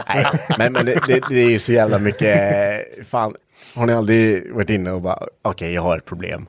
[0.09, 0.27] Nej,
[0.59, 3.35] men, men det, det, det är så jävla mycket, fan,
[3.75, 6.47] har ni aldrig varit inne och bara, okej jag har ett problem.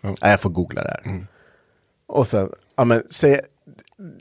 [0.00, 0.14] Ja.
[0.20, 1.26] Ja, jag får googla det här.
[2.06, 3.40] Och sen, ja men säg,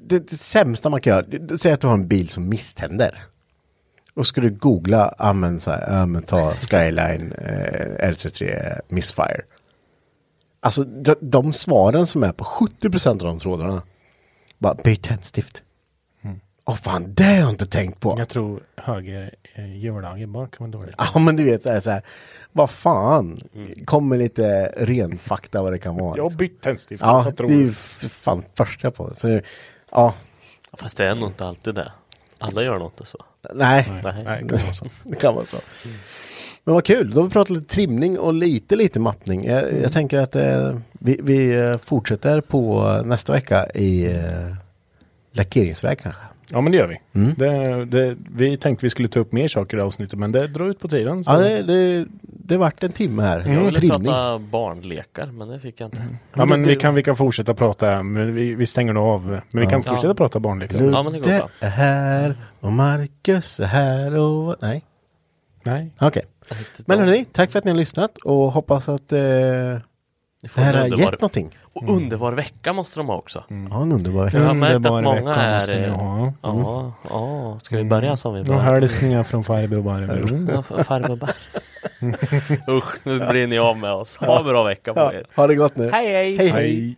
[0.02, 3.23] det, det sämsta man kan göra, säg att du har en bil som misständer.
[4.14, 9.41] Och ska du googla, ja men så här, ja men ta Skyline eh, R33 Misfire.
[10.60, 13.81] Alltså de, de svaren som är på 70% av de trådarna.
[14.58, 15.64] Bara, byt tändstift.
[16.70, 18.16] Åh fan, det har jag inte tänkt på.
[18.18, 20.96] Jag tror höger eh, hjullager bak var dåligt.
[20.98, 22.02] Ja men du vet så här, så här
[22.52, 23.42] vad fan,
[23.86, 26.18] kom med lite ren fakta vad det kan vara.
[26.18, 27.02] Jag har bytt tändstift.
[27.02, 29.16] ja, jag det är ju fan första på det.
[29.16, 29.42] Så,
[29.92, 30.14] ja,
[30.74, 31.92] Fast det är nog inte alltid det.
[32.38, 33.26] Alla gör nog inte så.
[33.54, 34.24] nej, Nej.
[34.24, 34.86] Nej, det kan vara så.
[35.04, 35.58] det kan vara så.
[36.68, 39.45] Men vad kul, då har vi pratat lite trimning och lite lite mappning.
[39.45, 44.56] Jag, jag tänker att eh, vi, vi eh, fortsätter på nästa vecka i eh,
[45.31, 46.22] lackeringsväg kanske.
[46.52, 46.99] Ja men det gör vi.
[47.14, 47.34] Mm.
[47.38, 50.69] Det, det, vi tänkte vi skulle ta upp mer saker i avsnittet men det drar
[50.69, 51.23] ut på tiden.
[51.23, 51.31] Så.
[51.31, 53.39] Ja, det, det, det vart en timme här.
[53.39, 54.03] Jag ville Trimning.
[54.03, 56.02] prata barnlekar men det fick jag inte.
[56.34, 59.26] Ja men vi kan, vi kan fortsätta prata, men vi, vi stänger nog av.
[59.53, 59.91] Men vi kan Ja.
[59.91, 60.84] fortsätta prata barnlekar.
[60.84, 61.49] Ja, men det går Ludde bra.
[61.60, 64.56] är här och Marcus är här och...
[64.61, 64.84] Nej,
[65.64, 65.91] Nej.
[66.02, 66.23] okej.
[66.86, 69.82] Men hörni, tack för att ni har lyssnat och hoppas att eh, det
[70.56, 71.57] här har underbar, gett någonting.
[71.74, 73.44] och underbar vecka måste de ha också.
[73.48, 74.38] Ja, en underbar vecka.
[74.38, 75.53] Jag har märkt Underbar att många är...
[75.56, 76.34] måste ni ha.
[76.41, 77.60] Ja, ja.
[77.64, 78.74] Ska vi börja som vi Några börjar?
[78.74, 80.52] hälsningar från farbror Barbro.
[80.53, 81.34] Ja, f- farbror Bär.
[82.78, 84.18] Usch, nu blir ni av med oss.
[84.18, 85.26] Ha en bra vecka på Ja, er.
[85.36, 85.90] ha det gott nu.
[85.91, 86.38] Hej hej!
[86.38, 86.49] hej.
[86.49, 86.98] hej.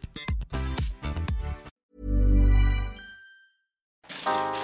[4.23, 4.61] Mm-hmm.